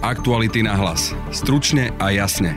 Aktuality 0.00 0.64
na 0.64 0.80
hlas. 0.80 1.12
Stručne 1.28 1.92
a 2.00 2.08
jasne. 2.08 2.56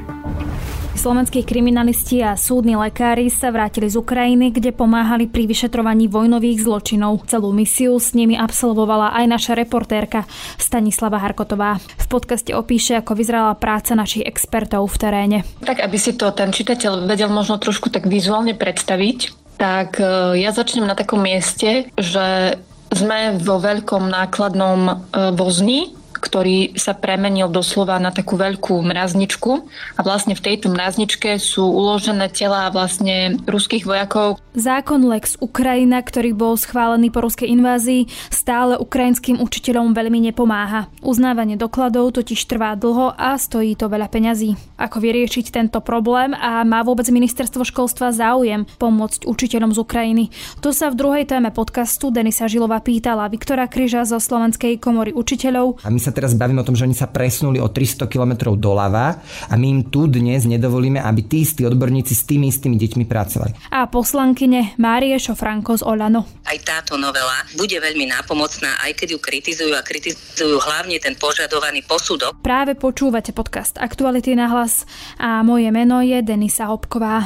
Slovenskí 0.96 1.44
kriminalisti 1.44 2.24
a 2.24 2.40
súdni 2.40 2.80
lekári 2.80 3.28
sa 3.28 3.52
vrátili 3.52 3.92
z 3.92 4.00
Ukrajiny, 4.00 4.56
kde 4.56 4.72
pomáhali 4.72 5.28
pri 5.28 5.52
vyšetrovaní 5.52 6.08
vojnových 6.08 6.64
zločinov. 6.64 7.28
Celú 7.28 7.52
misiu 7.52 8.00
s 8.00 8.16
nimi 8.16 8.40
absolvovala 8.40 9.12
aj 9.12 9.26
naša 9.28 9.54
reportérka 9.60 10.24
Stanislava 10.56 11.20
Harkotová. 11.20 11.84
V 11.84 12.08
podcaste 12.08 12.56
opíše, 12.56 12.96
ako 13.04 13.12
vyzerala 13.12 13.60
práca 13.60 13.92
našich 13.92 14.24
expertov 14.24 14.88
v 14.88 14.98
teréne. 15.04 15.38
Tak, 15.68 15.84
aby 15.84 16.00
si 16.00 16.16
to 16.16 16.32
ten 16.32 16.56
čitateľ 16.56 17.12
vedel 17.12 17.28
možno 17.28 17.60
trošku 17.60 17.92
tak 17.92 18.08
vizuálne 18.08 18.56
predstaviť, 18.56 19.36
tak 19.60 20.00
e, 20.00 20.40
ja 20.40 20.56
začnem 20.56 20.88
na 20.88 20.96
takom 20.96 21.20
mieste, 21.20 21.92
že 22.00 22.56
sme 22.96 23.36
vo 23.36 23.60
veľkom 23.60 24.08
nákladnom 24.08 24.80
e, 24.88 24.94
vozni, 25.36 25.92
ktorý 26.24 26.80
sa 26.80 26.96
premenil 26.96 27.52
doslova 27.52 28.00
na 28.00 28.16
takú 28.16 28.40
veľkú 28.40 28.80
mrazničku 28.80 29.52
a 30.00 30.02
vlastne 30.08 30.40
v 30.40 30.44
tejto 30.48 30.72
mrazničke 30.72 31.36
sú 31.36 31.68
uložené 31.68 32.32
tela 32.32 32.72
vlastne 32.72 33.36
ruských 33.44 33.84
vojakov. 33.84 34.40
Zákon 34.56 35.04
Lex 35.04 35.36
Ukrajina, 35.44 36.00
ktorý 36.00 36.32
bol 36.32 36.56
schválený 36.56 37.12
po 37.12 37.26
ruskej 37.28 37.52
invázii, 37.52 38.08
stále 38.32 38.80
ukrajinským 38.80 39.44
učiteľom 39.44 39.92
veľmi 39.92 40.32
nepomáha. 40.32 40.88
Uznávanie 41.04 41.60
dokladov 41.60 42.16
totiž 42.16 42.40
trvá 42.48 42.80
dlho 42.80 43.12
a 43.18 43.36
stojí 43.36 43.76
to 43.76 43.92
veľa 43.92 44.08
peňazí. 44.08 44.56
Ako 44.80 45.04
vyriešiť 45.04 45.52
tento 45.52 45.84
problém 45.84 46.32
a 46.38 46.64
má 46.64 46.86
vôbec 46.86 47.10
ministerstvo 47.10 47.68
školstva 47.68 48.16
záujem 48.16 48.64
pomôcť 48.80 49.28
učiteľom 49.28 49.76
z 49.76 49.82
Ukrajiny? 49.82 50.24
To 50.62 50.70
sa 50.70 50.88
v 50.94 51.02
druhej 51.02 51.26
téme 51.28 51.50
podcastu 51.50 52.14
Denisa 52.14 52.46
Žilova 52.46 52.80
pýtala 52.80 53.26
Viktora 53.28 53.66
Kryža 53.66 54.06
zo 54.06 54.22
Slovenskej 54.22 54.78
komory 54.78 55.12
učiteľov. 55.18 55.82
A 55.82 55.90
my 55.90 55.98
sa 55.98 56.13
teraz 56.14 56.38
bavíme 56.38 56.62
o 56.62 56.68
tom, 56.68 56.78
že 56.78 56.86
oni 56.86 56.94
sa 56.94 57.10
presunuli 57.10 57.58
o 57.58 57.68
300 57.68 58.06
km 58.06 58.54
doľava 58.54 59.20
a 59.50 59.54
my 59.58 59.66
im 59.68 59.82
tu 59.90 60.06
dnes 60.06 60.46
nedovolíme, 60.46 61.02
aby 61.02 61.26
tí 61.26 61.42
istí 61.42 61.66
odborníci 61.66 62.14
s 62.14 62.24
tými 62.30 62.54
istými 62.54 62.78
deťmi 62.78 63.04
pracovali. 63.10 63.74
A 63.74 63.90
poslankyne 63.90 64.78
Márie 64.78 65.18
Šofranko 65.18 65.82
z 65.82 65.84
Olano. 65.84 66.30
Aj 66.46 66.58
táto 66.62 66.96
novela 67.02 67.42
bude 67.58 67.76
veľmi 67.82 68.06
nápomocná, 68.14 68.78
aj 68.86 68.94
keď 68.94 69.18
ju 69.18 69.20
kritizujú 69.20 69.74
a 69.74 69.82
kritizujú 69.82 70.62
hlavne 70.62 71.02
ten 71.02 71.18
požadovaný 71.18 71.82
posudok. 71.84 72.38
Práve 72.46 72.78
počúvate 72.78 73.34
podcast 73.34 73.82
Aktuality 73.82 74.38
na 74.38 74.52
hlas 74.54 74.86
a 75.18 75.42
moje 75.42 75.74
meno 75.74 76.04
je 76.06 76.22
Denisa 76.22 76.70
Hopková. 76.70 77.26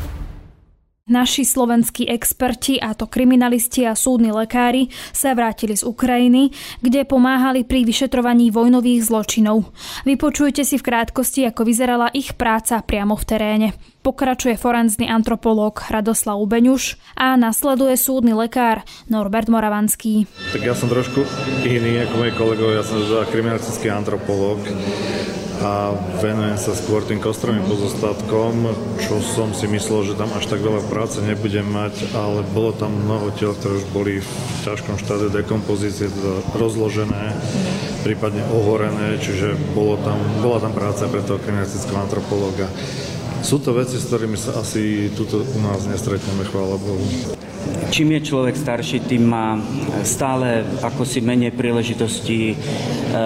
Naši 1.11 1.43
slovenskí 1.43 2.07
experti, 2.07 2.79
a 2.79 2.95
to 2.95 3.03
kriminalisti 3.03 3.83
a 3.83 3.99
súdni 3.99 4.31
lekári, 4.31 4.87
sa 5.11 5.35
vrátili 5.35 5.75
z 5.75 5.83
Ukrajiny, 5.83 6.55
kde 6.79 7.03
pomáhali 7.03 7.67
pri 7.67 7.83
vyšetrovaní 7.83 8.47
vojnových 8.47 9.11
zločinov. 9.11 9.75
Vypočujte 10.07 10.63
si 10.63 10.79
v 10.79 10.87
krátkosti, 10.87 11.43
ako 11.51 11.67
vyzerala 11.67 12.07
ich 12.15 12.31
práca 12.39 12.79
priamo 12.79 13.19
v 13.19 13.27
teréne. 13.27 13.67
Pokračuje 14.07 14.55
forenzný 14.55 15.11
antropológ 15.11 15.83
Radoslav 15.91 16.39
Ubeňuš 16.39 16.95
a 17.19 17.35
nasleduje 17.35 17.99
súdny 17.99 18.31
lekár 18.31 18.87
Norbert 19.11 19.51
Moravanský. 19.51 20.31
Tak 20.55 20.63
ja 20.63 20.71
som 20.71 20.87
trošku 20.87 21.27
iný 21.67 22.07
ako 22.07 22.23
moji 22.23 22.31
kolegovia, 22.39 22.79
ja 22.79 22.85
som 22.87 23.03
kriminalistický 23.27 23.91
antropológ 23.91 24.63
a 25.61 25.93
venujem 26.25 26.57
sa 26.57 26.73
skôr 26.73 27.05
tým 27.05 27.21
kostrovým 27.21 27.61
pozostatkom, 27.69 28.73
čo 28.97 29.21
som 29.21 29.53
si 29.53 29.69
myslel, 29.69 30.09
že 30.09 30.17
tam 30.17 30.33
až 30.33 30.49
tak 30.49 30.57
veľa 30.57 30.81
práce 30.89 31.21
nebudem 31.21 31.65
mať, 31.69 32.17
ale 32.17 32.41
bolo 32.49 32.73
tam 32.73 32.89
mnoho 32.89 33.29
tel, 33.37 33.53
ktoré 33.53 33.77
už 33.77 33.87
boli 33.93 34.13
v 34.25 34.31
ťažkom 34.65 34.97
štáde 34.97 35.29
dekompozície, 35.29 36.09
teda 36.09 36.41
rozložené, 36.57 37.37
prípadne 38.01 38.41
ohorené, 38.49 39.21
čiže 39.21 39.53
bolo 39.77 40.01
tam, 40.01 40.17
bola 40.41 40.57
tam 40.57 40.73
práca 40.73 41.05
pre 41.05 41.21
toho 41.21 41.37
kriminalistického 41.37 42.01
antropológa. 42.01 42.65
Sú 43.41 43.57
to 43.57 43.73
veci, 43.73 43.97
s 43.97 44.07
ktorými 44.07 44.37
sa 44.37 44.61
asi 44.61 45.09
tuto 45.17 45.41
u 45.41 45.59
nás 45.65 45.89
nestretneme, 45.89 46.45
chvála 46.45 46.77
Bohu. 46.77 47.05
Čím 47.91 48.15
je 48.15 48.31
človek 48.31 48.55
starší, 48.55 49.03
tým 49.03 49.27
má 49.27 49.59
stále 50.07 50.63
ako 50.79 51.03
si 51.03 51.19
menej 51.19 51.51
príležitostí 51.51 52.39
e, 52.51 52.55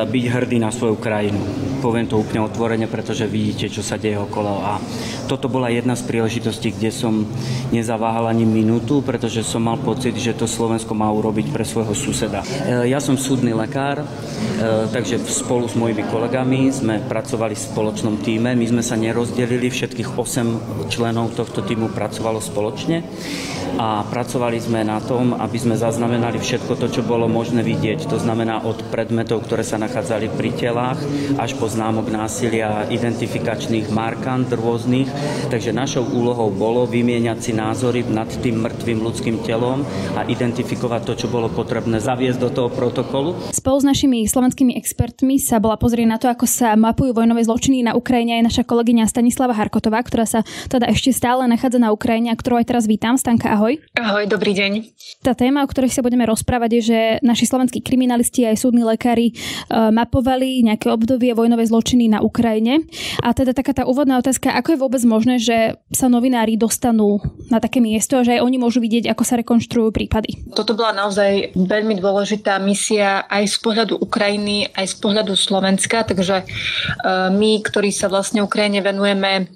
byť 0.10 0.26
hrdý 0.26 0.58
na 0.58 0.74
svoju 0.74 0.98
krajinu. 0.98 1.38
Poviem 1.86 2.10
to 2.10 2.18
úplne 2.18 2.42
otvorene, 2.42 2.90
pretože 2.90 3.30
vidíte, 3.30 3.70
čo 3.70 3.86
sa 3.86 4.02
deje 4.02 4.18
okolo. 4.18 4.66
A 4.66 4.82
toto 5.30 5.46
bola 5.46 5.70
jedna 5.70 5.94
z 5.94 6.10
príležitostí, 6.10 6.74
kde 6.74 6.90
som 6.90 7.30
nezaváhal 7.70 8.26
ani 8.26 8.42
minútu, 8.42 9.06
pretože 9.06 9.46
som 9.46 9.62
mal 9.62 9.78
pocit, 9.78 10.18
že 10.18 10.34
to 10.34 10.50
Slovensko 10.50 10.98
má 10.98 11.14
urobiť 11.14 11.54
pre 11.54 11.62
svojho 11.62 11.94
suseda. 11.94 12.42
E, 12.42 12.90
ja 12.90 12.98
som 12.98 13.22
súdny 13.22 13.54
lekár, 13.54 14.02
e, 14.02 14.06
takže 14.90 15.22
spolu 15.30 15.70
s 15.70 15.78
mojimi 15.78 16.10
kolegami 16.10 16.74
sme 16.74 17.06
pracovali 17.06 17.54
v 17.54 17.66
spoločnom 17.70 18.18
týme. 18.26 18.58
My 18.58 18.66
sme 18.66 18.82
sa 18.82 18.98
nerozdelili, 18.98 19.70
všetkých 19.70 20.05
8 20.14 20.94
členov 20.94 21.34
tohto 21.34 21.66
týmu 21.66 21.90
pracovalo 21.90 22.38
spoločne 22.38 23.02
a 23.76 24.08
pracovali 24.08 24.58
sme 24.62 24.88
na 24.88 25.04
tom, 25.04 25.36
aby 25.36 25.58
sme 25.60 25.76
zaznamenali 25.76 26.40
všetko 26.40 26.80
to, 26.80 26.88
čo 26.88 27.02
bolo 27.04 27.28
možné 27.28 27.60
vidieť. 27.60 28.08
To 28.08 28.18
znamená 28.20 28.64
od 28.64 28.80
predmetov, 28.88 29.44
ktoré 29.44 29.68
sa 29.68 29.76
nachádzali 29.76 30.32
pri 30.32 30.56
telách, 30.56 31.00
až 31.36 31.60
po 31.60 31.68
známok 31.68 32.08
násilia, 32.08 32.88
identifikačných 32.88 33.92
markant 33.92 34.48
rôznych. 34.48 35.12
Takže 35.52 35.76
našou 35.76 36.08
úlohou 36.08 36.52
bolo 36.56 36.88
vymieňať 36.88 37.38
si 37.42 37.52
názory 37.52 38.08
nad 38.08 38.30
tým 38.32 38.64
mŕtvým 38.64 39.00
ľudským 39.04 39.44
telom 39.44 39.84
a 40.16 40.24
identifikovať 40.24 41.02
to, 41.04 41.14
čo 41.26 41.28
bolo 41.28 41.52
potrebné 41.52 42.00
zaviesť 42.00 42.40
do 42.40 42.50
toho 42.52 42.70
protokolu. 42.72 43.36
Spolu 43.52 43.78
s 43.84 43.86
našimi 43.86 44.24
slovenskými 44.24 44.76
expertmi 44.80 45.36
sa 45.36 45.60
bola 45.60 45.76
pozrieť 45.76 46.08
na 46.08 46.18
to, 46.18 46.32
ako 46.32 46.48
sa 46.48 46.80
mapujú 46.80 47.12
vojnové 47.12 47.44
zločiny 47.44 47.84
na 47.84 47.92
Ukrajine 47.96 48.40
aj 48.40 48.44
naša 48.56 48.64
kolegyňa 48.64 49.04
Stanislava 49.08 49.52
Harkotová, 49.52 49.95
ktorá 50.02 50.26
sa 50.28 50.42
teda 50.68 50.88
ešte 50.90 51.12
stále 51.12 51.46
nachádza 51.46 51.80
na 51.80 51.92
Ukrajine 51.92 52.32
a 52.32 52.36
ktorú 52.36 52.60
aj 52.60 52.68
teraz 52.72 52.86
vítam. 52.90 53.20
Stanka, 53.20 53.52
ahoj. 53.54 53.78
Ahoj. 53.96 54.26
Dobrý 54.26 54.56
deň. 54.56 54.72
Tá 55.22 55.38
téma, 55.38 55.62
o 55.62 55.68
ktorej 55.70 55.94
sa 55.94 56.02
budeme 56.02 56.26
rozprávať, 56.26 56.70
je, 56.80 56.82
že 56.82 57.00
naši 57.22 57.46
slovenskí 57.46 57.80
kriminalisti 57.84 58.48
aj 58.48 58.62
súdni 58.62 58.82
lekári 58.82 59.34
uh, 59.36 59.94
mapovali 59.94 60.66
nejaké 60.66 60.90
obdobie 60.90 61.32
vojnové 61.36 61.66
zločiny 61.68 62.10
na 62.10 62.20
Ukrajine. 62.24 62.86
A 63.22 63.32
teda 63.32 63.54
taká 63.54 63.76
tá 63.76 63.84
úvodná 63.86 64.18
otázka, 64.18 64.54
ako 64.54 64.76
je 64.76 64.82
vôbec 64.82 65.02
možné, 65.06 65.36
že 65.38 65.78
sa 65.94 66.08
novinári 66.10 66.58
dostanú 66.58 67.22
na 67.52 67.62
také 67.62 67.84
miesto, 67.84 68.22
že 68.26 68.40
aj 68.40 68.42
oni 68.44 68.58
môžu 68.58 68.82
vidieť, 68.82 69.12
ako 69.12 69.24
sa 69.24 69.36
rekonštruujú 69.40 69.90
prípady. 69.94 70.46
Toto 70.54 70.74
bola 70.74 70.96
naozaj 70.96 71.54
veľmi 71.54 72.00
dôležitá 72.00 72.58
misia 72.62 73.26
aj 73.30 73.50
z 73.52 73.58
pohľadu 73.62 74.00
Ukrajiny, 74.02 74.72
aj 74.74 74.86
z 74.92 74.96
pohľadu 75.02 75.34
Slovenska, 75.38 76.06
takže 76.08 76.46
uh, 76.46 77.30
my, 77.34 77.62
ktorí 77.66 77.90
sa 77.92 78.08
vlastne 78.08 78.42
Ukrajine 78.46 78.82
venujeme 78.82 79.50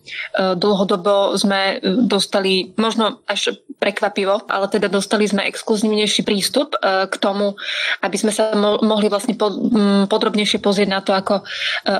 dlhodobo, 0.56 1.36
sme 1.36 1.84
dostali 1.84 2.72
možno 2.80 3.20
až 3.28 3.60
prekvapivo, 3.80 4.44
ale 4.52 4.68
teda 4.68 4.92
dostali 4.92 5.26
sme 5.26 5.48
exkluzívnejší 5.48 6.28
prístup 6.28 6.76
e, 6.76 7.08
k 7.08 7.16
tomu, 7.16 7.56
aby 8.04 8.18
sme 8.20 8.36
sa 8.36 8.52
mohli 8.60 9.08
vlastne 9.08 9.40
podrobnejšie 10.06 10.60
pozrieť 10.60 10.90
na 10.92 11.00
to, 11.00 11.16
ako 11.16 11.42
e, 11.42 11.44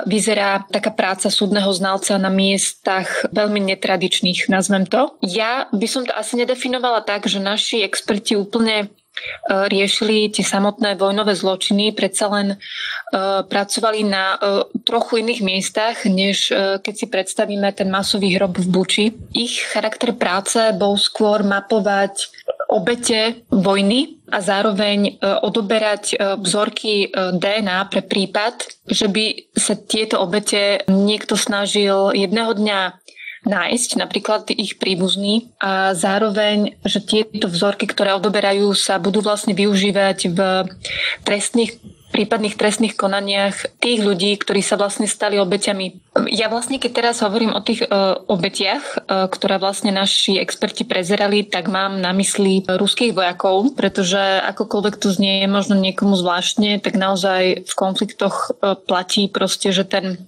vyzerá 0.04 0.68
taká 0.68 0.92
práca 0.92 1.32
súdneho 1.32 1.72
znalca 1.72 2.20
na 2.20 2.28
miestach 2.28 3.08
veľmi 3.32 3.72
netradičných, 3.72 4.52
nazvem 4.52 4.84
to. 4.84 5.16
Ja 5.24 5.66
by 5.72 5.86
som 5.88 6.04
to 6.04 6.12
asi 6.12 6.36
nedefinovala 6.36 7.00
tak, 7.00 7.24
že 7.26 7.40
naši 7.40 7.80
experti 7.80 8.36
úplne 8.36 8.92
E, 8.99 8.99
riešili 9.48 10.30
tie 10.30 10.44
samotné 10.44 10.94
vojnové 10.96 11.34
zločiny, 11.36 11.92
predsa 11.92 12.26
len 12.32 12.48
uh, 12.54 13.42
pracovali 13.44 14.00
na 14.06 14.36
uh, 14.36 14.64
trochu 14.84 15.22
iných 15.22 15.40
miestach, 15.44 15.96
než 16.06 16.52
keď 16.80 16.94
si 16.94 17.06
predstavíme 17.06 17.68
ten 17.76 17.90
masový 17.90 18.34
hrob 18.36 18.58
v 18.58 18.66
Buči. 18.68 19.04
Ich 19.36 19.62
charakter 19.70 20.14
práce 20.16 20.58
bol 20.76 20.96
skôr 20.96 21.42
mapovať 21.42 22.32
obete 22.70 23.42
vojny 23.50 24.22
a 24.30 24.38
zároveň 24.38 25.18
odoberať 25.42 26.14
vzorky 26.38 27.10
DNA 27.10 27.90
pre 27.90 28.02
prípad, 28.06 28.86
že 28.86 29.10
by 29.10 29.50
sa 29.58 29.74
tieto 29.74 30.22
obete 30.22 30.86
niekto 30.86 31.34
snažil 31.34 32.14
jedného 32.14 32.54
dňa 32.54 32.80
nájsť 33.44 33.90
napríklad 33.96 34.52
ich 34.52 34.76
príbuzní 34.76 35.52
a 35.60 35.96
zároveň, 35.96 36.76
že 36.84 37.00
tieto 37.00 37.48
vzorky, 37.48 37.88
ktoré 37.88 38.12
odoberajú, 38.16 38.72
sa 38.76 39.00
budú 39.00 39.24
vlastne 39.24 39.56
využívať 39.56 40.18
v 40.32 40.38
trestných 41.24 41.80
prípadných 42.10 42.58
trestných 42.58 42.98
konaniach 42.98 43.70
tých 43.78 44.02
ľudí, 44.02 44.34
ktorí 44.34 44.60
sa 44.60 44.74
vlastne 44.74 45.06
stali 45.06 45.38
obeťami. 45.38 46.18
Ja 46.34 46.50
vlastne, 46.50 46.82
keď 46.82 46.90
teraz 46.90 47.22
hovorím 47.22 47.54
o 47.54 47.62
tých 47.62 47.86
uh, 47.86 48.18
obetiach, 48.26 48.82
uh, 48.98 49.30
ktoré 49.30 49.62
vlastne 49.62 49.94
naši 49.94 50.42
experti 50.42 50.82
prezerali, 50.82 51.46
tak 51.46 51.70
mám 51.70 52.02
na 52.02 52.10
mysli 52.18 52.66
ruských 52.66 53.14
vojakov, 53.14 53.78
pretože 53.78 54.18
akokoľvek 54.42 54.94
to 54.98 55.08
znie 55.14 55.46
je 55.46 55.48
možno 55.48 55.78
niekomu 55.78 56.18
zvláštne, 56.18 56.82
tak 56.82 56.98
naozaj 56.98 57.62
v 57.62 57.74
konfliktoch 57.78 58.50
uh, 58.58 58.74
platí 58.74 59.30
proste, 59.30 59.70
že 59.70 59.86
ten 59.86 60.26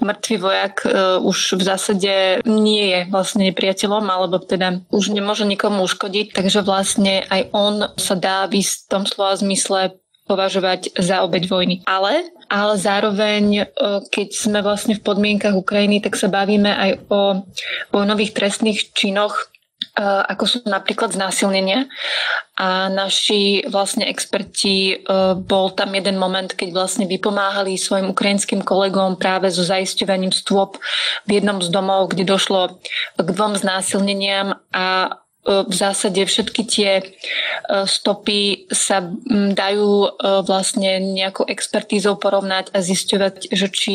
mŕtvý 0.00 0.36
vojak 0.40 0.74
uh, 0.84 0.90
už 1.20 1.60
v 1.60 1.62
zásade 1.62 2.12
nie 2.48 2.84
je 2.90 3.00
vlastne 3.12 3.48
nepriateľom, 3.48 4.04
alebo 4.08 4.40
teda 4.40 4.82
už 4.90 5.12
nemôže 5.12 5.44
nikomu 5.44 5.84
uškodiť, 5.84 6.32
takže 6.34 6.64
vlastne 6.64 7.24
aj 7.28 7.52
on 7.52 7.74
sa 7.96 8.16
dá 8.16 8.48
v 8.48 8.64
istom 8.64 9.04
slova 9.04 9.36
zmysle 9.36 10.00
považovať 10.30 10.94
za 10.94 11.26
obeď 11.26 11.50
vojny. 11.50 11.76
Ale, 11.90 12.30
ale 12.46 12.78
zároveň, 12.78 13.44
e, 13.50 13.64
keď 14.14 14.28
sme 14.30 14.62
vlastne 14.62 14.94
v 14.94 15.02
podmienkach 15.02 15.58
Ukrajiny, 15.58 15.98
tak 15.98 16.14
sa 16.14 16.30
bavíme 16.30 16.70
aj 16.70 16.90
o 17.10 17.42
vojnových 17.90 18.30
trestných 18.38 18.94
činoch, 18.94 19.34
e, 19.34 19.59
ako 19.98 20.44
sú 20.46 20.58
napríklad 20.66 21.12
znásilnenia. 21.14 21.90
A 22.60 22.92
naši 22.92 23.64
vlastne 23.72 24.04
experti, 24.04 24.92
e, 24.92 24.96
bol 25.32 25.72
tam 25.72 25.96
jeden 25.96 26.20
moment, 26.20 26.52
keď 26.52 26.76
vlastne 26.76 27.08
vypomáhali 27.08 27.80
svojim 27.80 28.12
ukrajinským 28.12 28.60
kolegom 28.60 29.16
práve 29.16 29.48
so 29.48 29.64
zaisťovaním 29.64 30.28
stôp 30.28 30.76
v 31.24 31.40
jednom 31.40 31.56
z 31.64 31.72
domov, 31.72 32.12
kde 32.12 32.28
došlo 32.28 32.76
k 33.16 33.28
dvom 33.32 33.56
znásilneniam 33.56 34.60
a 34.76 35.16
v 35.40 35.72
zásade 35.72 36.20
všetky 36.20 36.62
tie 36.68 36.90
e, 37.00 37.04
stopy 37.88 38.68
sa 38.68 39.00
dajú 39.30 39.88
e, 40.04 40.08
vlastne 40.44 41.00
nejakou 41.00 41.48
expertízou 41.48 42.20
porovnať 42.20 42.68
a 42.76 42.84
zisťovať, 42.84 43.48
že 43.48 43.66
či 43.72 43.94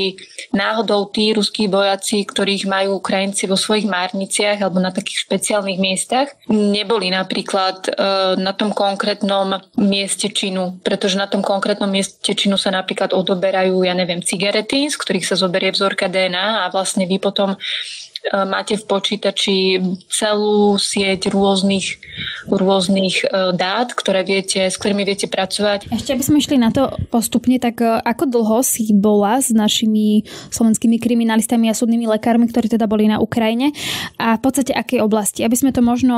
náhodou 0.58 1.06
tí 1.14 1.38
ruskí 1.38 1.70
vojaci, 1.70 2.26
ktorých 2.26 2.66
majú 2.66 2.98
Ukrajinci 2.98 3.46
vo 3.46 3.54
svojich 3.54 3.86
márniciach 3.86 4.58
alebo 4.58 4.82
na 4.82 4.90
takých 4.90 5.30
špeciálnych 5.30 5.78
miestach, 5.78 6.34
neboli 6.50 7.14
napríklad 7.14 7.94
na 8.42 8.54
tom 8.58 8.74
konkrétnom 8.74 9.62
mieste 9.78 10.34
činu, 10.34 10.82
pretože 10.82 11.20
na 11.20 11.30
tom 11.30 11.46
konkrétnom 11.46 11.88
mieste 11.88 12.34
činu 12.34 12.58
sa 12.58 12.74
napríklad 12.74 13.14
odoberajú, 13.14 13.86
ja 13.86 13.94
neviem, 13.94 14.26
cigarety, 14.26 14.90
z 14.90 14.98
ktorých 14.98 15.30
sa 15.30 15.38
zoberie 15.38 15.70
vzorka 15.70 16.10
DNA 16.10 16.66
a 16.66 16.74
vlastne 16.74 17.06
vy 17.06 17.22
potom 17.22 17.54
E, 17.56 18.15
máte 18.34 18.74
v 18.80 18.84
počítači 18.90 19.78
celú 20.10 20.82
sieť 20.82 21.30
rôznych, 21.30 22.02
rôznych 22.50 23.22
e, 23.22 23.54
dát, 23.54 23.94
ktoré 23.94 24.26
viete, 24.26 24.66
s 24.66 24.82
ktorými 24.82 25.06
viete 25.06 25.30
pracovať. 25.30 25.94
Ešte 25.94 26.18
aby 26.18 26.24
sme 26.26 26.42
išli 26.42 26.58
na 26.58 26.74
to 26.74 26.90
postupne, 27.14 27.62
tak 27.62 27.86
e, 27.86 28.02
ako 28.02 28.26
dlho 28.26 28.60
si 28.66 28.90
bola 28.98 29.38
s 29.38 29.54
našimi 29.54 30.26
slovenskými 30.50 30.98
kriminalistami 30.98 31.70
a 31.70 31.78
súdnymi 31.78 32.10
lekármi, 32.18 32.50
ktorí 32.50 32.66
teda 32.72 32.90
boli 32.90 33.06
na 33.06 33.22
Ukrajine 33.22 33.70
a 34.18 34.38
v 34.38 34.42
podstate 34.42 34.74
akej 34.74 35.06
oblasti, 35.06 35.46
aby 35.46 35.54
sme 35.54 35.70
to 35.70 35.86
možno 35.86 36.16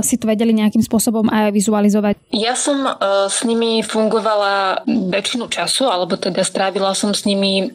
si 0.00 0.16
to 0.16 0.24
vedeli 0.24 0.56
nejakým 0.56 0.80
spôsobom 0.80 1.28
aj 1.28 1.52
vizualizovať? 1.52 2.14
Ja 2.32 2.56
som 2.56 2.86
s 3.28 3.42
nimi 3.44 3.84
fungovala 3.84 4.86
väčšinu 4.86 5.50
času, 5.50 5.90
alebo 5.90 6.16
teda 6.16 6.40
strávila 6.46 6.96
som 6.96 7.12
s 7.12 7.26
nimi 7.26 7.68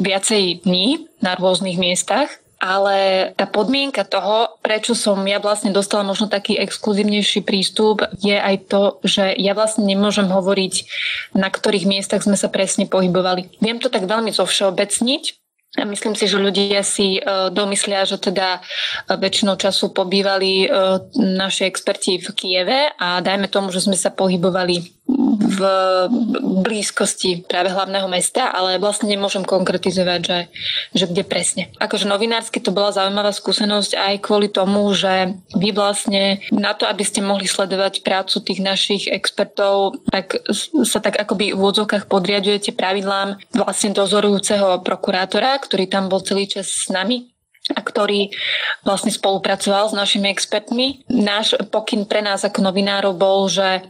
viacej 0.00 0.64
dní 0.64 1.13
na 1.24 1.32
rôznych 1.34 1.80
miestach 1.80 2.28
ale 2.64 3.28
tá 3.36 3.44
podmienka 3.44 4.08
toho, 4.08 4.56
prečo 4.64 4.96
som 4.96 5.20
ja 5.28 5.36
vlastne 5.36 5.68
dostala 5.68 6.00
možno 6.00 6.32
taký 6.32 6.56
exkluzívnejší 6.56 7.44
prístup, 7.44 8.00
je 8.24 8.40
aj 8.40 8.72
to, 8.72 8.82
že 9.04 9.36
ja 9.36 9.52
vlastne 9.52 9.84
nemôžem 9.84 10.24
hovoriť, 10.24 10.74
na 11.36 11.52
ktorých 11.52 11.84
miestach 11.84 12.24
sme 12.24 12.40
sa 12.40 12.48
presne 12.48 12.88
pohybovali. 12.88 13.60
Viem 13.60 13.84
to 13.84 13.92
tak 13.92 14.08
veľmi 14.08 14.32
zovšeobecniť, 14.32 15.44
a 15.74 15.82
myslím 15.82 16.14
si, 16.14 16.30
že 16.30 16.38
ľudia 16.38 16.86
si 16.86 17.18
uh, 17.18 17.50
domyslia, 17.50 18.06
že 18.06 18.22
teda 18.22 18.62
uh, 18.62 19.18
väčšinou 19.18 19.58
času 19.58 19.90
pobývali 19.90 20.70
uh, 20.70 21.02
naši 21.18 21.66
experti 21.66 22.22
v 22.22 22.30
Kieve 22.30 22.94
a 22.94 23.18
dajme 23.18 23.50
tomu, 23.50 23.74
že 23.74 23.82
sme 23.82 23.98
sa 23.98 24.14
pohybovali 24.14 25.02
v 25.44 25.60
blízkosti 26.64 27.44
práve 27.44 27.68
hlavného 27.68 28.08
mesta, 28.08 28.48
ale 28.48 28.80
vlastne 28.80 29.12
nemôžem 29.12 29.44
konkretizovať, 29.44 30.20
že, 30.24 30.38
že 30.96 31.04
kde 31.10 31.22
presne. 31.22 31.62
Akože 31.76 32.08
novinársky 32.08 32.64
to 32.64 32.72
bola 32.72 32.90
zaujímavá 32.96 33.30
skúsenosť 33.30 33.92
aj 33.94 34.14
kvôli 34.24 34.48
tomu, 34.48 34.88
že 34.96 35.36
vy 35.52 35.76
vlastne 35.76 36.40
na 36.48 36.72
to, 36.72 36.88
aby 36.88 37.04
ste 37.04 37.20
mohli 37.20 37.44
sledovať 37.44 38.00
prácu 38.00 38.40
tých 38.40 38.60
našich 38.64 39.04
expertov, 39.12 40.00
tak 40.08 40.40
sa 40.88 40.98
tak 41.04 41.20
akoby 41.20 41.52
v 41.52 41.60
úvodzovkách 41.60 42.08
podriadujete 42.08 42.72
pravidlám 42.72 43.36
vlastne 43.52 43.92
dozorujúceho 43.92 44.80
prokurátora, 44.80 45.60
ktorý 45.60 45.84
tam 45.86 46.08
bol 46.08 46.24
celý 46.24 46.48
čas 46.48 46.72
s 46.72 46.88
nami 46.88 47.33
a 47.72 47.80
ktorý 47.80 48.28
vlastne 48.84 49.08
spolupracoval 49.08 49.88
s 49.88 49.96
našimi 49.96 50.28
expertmi. 50.28 51.00
Náš 51.08 51.56
pokyn 51.72 52.04
pre 52.04 52.20
nás 52.20 52.44
ako 52.44 52.60
novinárov 52.60 53.16
bol, 53.16 53.48
že, 53.48 53.88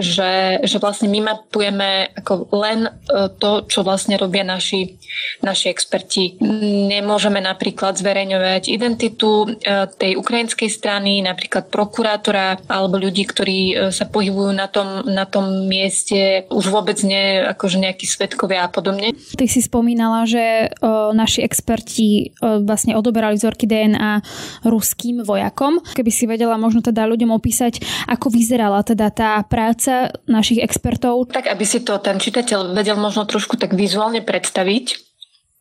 že, 0.00 0.64
že 0.64 0.80
vlastne 0.80 1.12
my 1.12 1.20
mapujeme 1.20 2.08
ako 2.16 2.48
len 2.56 2.88
e, 2.88 2.90
to, 3.36 3.68
čo 3.68 3.84
vlastne 3.84 4.16
robia 4.16 4.48
naši, 4.48 4.96
naši 5.44 5.68
experti. 5.68 6.40
Nemôžeme 6.88 7.36
napríklad 7.44 8.00
zverejňovať 8.00 8.72
identitu 8.72 9.44
e, 9.44 9.60
tej 9.92 10.16
ukrajinskej 10.16 10.72
strany, 10.72 11.20
napríklad 11.20 11.68
prokurátora 11.68 12.64
alebo 12.64 12.96
ľudí, 12.96 13.28
ktorí 13.28 13.60
e, 13.60 13.74
sa 13.92 14.08
pohybujú 14.08 14.56
na 14.56 14.72
tom, 14.72 15.04
na 15.04 15.28
tom 15.28 15.68
mieste, 15.68 16.48
už 16.48 16.72
vôbec 16.72 16.96
nie 17.04 17.44
akože 17.44 17.76
nejakí 17.76 18.08
svetkovia 18.08 18.64
a 18.64 18.72
podobne. 18.72 19.12
Ty 19.36 19.44
si 19.44 19.60
spomínala, 19.60 20.24
že 20.24 20.72
o, 20.80 21.12
naši 21.12 21.44
experti 21.44 22.32
o, 22.40 22.64
vlastne 22.64 23.01
odoberali 23.02 23.34
vzorky 23.34 23.66
DNA 23.66 24.22
ruským 24.62 25.26
vojakom. 25.26 25.82
Keby 25.82 26.10
si 26.14 26.30
vedela 26.30 26.54
možno 26.54 26.80
teda 26.80 27.04
ľuďom 27.10 27.34
opísať, 27.34 27.82
ako 28.06 28.30
vyzerala 28.30 28.86
teda 28.86 29.10
tá 29.10 29.42
práca 29.42 30.14
našich 30.30 30.62
expertov. 30.62 31.34
Tak, 31.34 31.50
aby 31.50 31.64
si 31.66 31.82
to 31.82 31.98
ten 31.98 32.22
čitateľ 32.22 32.72
vedel 32.72 32.94
možno 32.94 33.26
trošku 33.26 33.58
tak 33.58 33.74
vizuálne 33.74 34.22
predstaviť, 34.22 35.12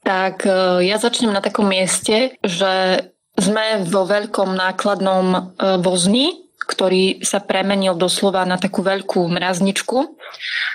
tak 0.01 0.45
e, 0.45 0.85
ja 0.85 0.97
začnem 0.97 1.33
na 1.33 1.41
takom 1.41 1.69
mieste, 1.69 2.37
že 2.41 3.05
sme 3.37 3.85
vo 3.87 4.05
veľkom 4.05 4.53
nákladnom 4.53 5.25
e, 5.33 5.39
vozni, 5.81 6.51
ktorý 6.61 7.25
sa 7.25 7.41
premenil 7.41 7.97
doslova 7.97 8.45
na 8.45 8.57
takú 8.57 8.85
veľkú 8.85 9.25
mrazničku. 9.27 9.97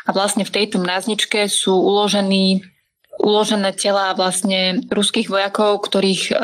A 0.06 0.10
vlastne 0.10 0.42
v 0.46 0.54
tejto 0.54 0.82
mrazničke 0.82 1.46
sú 1.46 1.74
uložení 1.74 2.62
uložené 3.20 3.72
tela 3.72 4.12
vlastne 4.12 4.84
ruských 4.92 5.28
vojakov, 5.32 5.88
ktorých 5.88 6.22
e, 6.30 6.34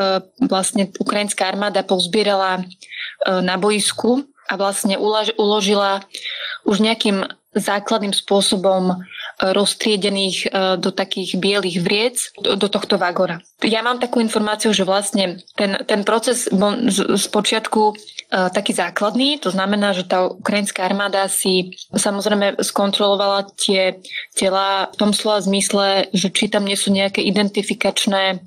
vlastne 0.49 0.89
ukrajinská 0.89 1.45
armáda 1.45 1.85
pozbierala 1.85 2.59
e, 2.59 2.61
na 3.41 3.55
boisku 3.61 4.25
a 4.49 4.53
vlastne 4.57 4.97
uložila 5.37 6.03
už 6.67 6.83
nejakým 6.83 7.23
základným 7.53 8.13
spôsobom 8.17 9.05
roztriedených 9.41 10.51
do 10.77 10.89
takých 10.93 11.37
bielých 11.39 11.77
vriec 11.81 12.15
do, 12.39 12.67
tohto 12.69 13.01
vagora. 13.01 13.41
Ja 13.63 13.81
mám 13.81 13.97
takú 13.97 14.19
informáciu, 14.19 14.75
že 14.75 14.85
vlastne 14.85 15.41
ten, 15.55 15.79
ten 15.87 16.05
proces 16.05 16.51
bol 16.51 16.89
z, 16.91 17.17
z 17.17 17.25
počiatku 17.31 17.95
E, 18.33 18.49
taký 18.49 18.73
základný. 18.73 19.37
To 19.45 19.53
znamená, 19.53 19.93
že 19.93 20.09
tá 20.09 20.25
ukrajinská 20.25 20.89
armáda 20.89 21.29
si 21.29 21.77
samozrejme 21.93 22.57
skontrolovala 22.65 23.45
tie 23.53 24.01
tela 24.33 24.89
v 24.89 24.95
tom 24.97 25.11
slova 25.13 25.45
zmysle, 25.45 26.09
že 26.09 26.33
či 26.33 26.49
tam 26.49 26.65
nie 26.65 26.73
sú 26.73 26.89
nejaké 26.89 27.21
identifikačné 27.21 28.23
e, 28.33 28.37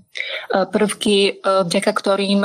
prvky, 0.51 1.17
e, 1.29 1.33
vďaka 1.67 1.93
ktorým 1.93 2.41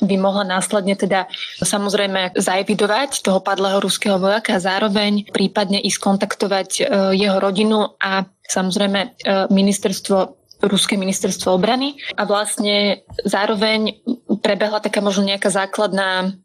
by 0.00 0.16
mohla 0.20 0.44
následne 0.46 0.94
teda 0.94 1.26
samozrejme 1.60 2.36
zaevidovať 2.36 3.22
toho 3.24 3.40
padlého 3.42 3.80
ruského 3.80 4.16
vojaka 4.16 4.56
a 4.56 4.62
zároveň 4.62 5.28
prípadne 5.30 5.80
ísť 5.80 5.98
kontaktovať 6.00 6.68
jeho 7.14 7.38
rodinu 7.38 7.96
a 8.00 8.26
samozrejme 8.46 9.20
ministerstvo 9.50 10.40
Ruské 10.60 11.00
ministerstvo 11.00 11.56
obrany. 11.56 11.96
A 12.20 12.28
vlastne 12.28 13.00
zároveň 13.24 13.96
prebehla 14.44 14.84
taká 14.84 15.00
možno 15.00 15.24
nejaká 15.24 15.48
základná 15.48 16.36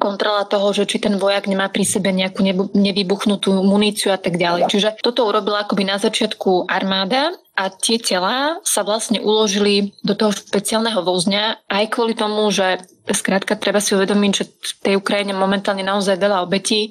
kontrola 0.00 0.48
toho, 0.48 0.72
že 0.72 0.88
či 0.88 0.98
ten 0.98 1.20
vojak 1.20 1.46
nemá 1.46 1.68
pri 1.68 1.84
sebe 1.84 2.10
nejakú 2.10 2.40
nevybuchnutú 2.72 3.52
muníciu 3.60 4.10
a 4.10 4.18
tak 4.18 4.40
ďalej. 4.40 4.72
Čiže 4.72 4.88
toto 5.04 5.28
urobila 5.28 5.68
akoby 5.68 5.84
na 5.84 6.00
začiatku 6.00 6.64
armáda 6.64 7.36
a 7.52 7.68
tie 7.68 8.00
tela 8.00 8.56
sa 8.64 8.80
vlastne 8.80 9.20
uložili 9.20 9.92
do 10.00 10.16
toho 10.16 10.32
špeciálneho 10.32 11.04
vozňa 11.04 11.68
aj 11.68 11.84
kvôli 11.92 12.16
tomu, 12.16 12.48
že 12.48 12.80
skrátka 13.12 13.60
treba 13.60 13.76
si 13.76 13.92
uvedomiť, 13.92 14.32
že 14.32 14.44
v 14.48 14.72
tej 14.80 14.94
Ukrajine 14.96 15.36
momentálne 15.36 15.84
naozaj 15.84 16.16
veľa 16.16 16.40
obetí 16.40 16.88
e, 16.88 16.90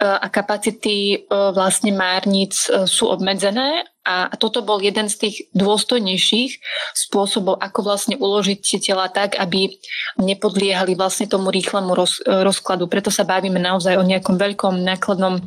a 0.00 0.32
kapacity 0.32 0.96
e, 1.12 1.16
vlastne 1.52 1.92
márnic 1.92 2.72
e, 2.72 2.88
sú 2.88 3.12
obmedzené 3.12 3.84
a 4.00 4.32
toto 4.40 4.64
bol 4.64 4.80
jeden 4.80 5.12
z 5.12 5.28
tých 5.28 5.36
dôstojnejších 5.52 6.56
spôsobov, 6.96 7.60
ako 7.60 7.84
vlastne 7.84 8.16
uložiť 8.16 8.58
tie 8.62 8.78
tela 8.80 9.12
tak, 9.12 9.36
aby 9.36 9.76
nepodliehali 10.16 10.96
vlastne 10.96 11.28
tomu 11.28 11.52
rýchlemu 11.52 11.90
roz, 11.92 12.22
rozkladu. 12.24 12.88
Preto 12.88 13.12
sa 13.12 13.28
bavíme 13.28 13.60
naozaj 13.60 13.98
o 13.98 14.06
nejakom 14.06 14.38
veľkom 14.38 14.78
nákladnom 14.86 15.42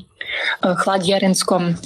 chladiarenskom 0.59 1.79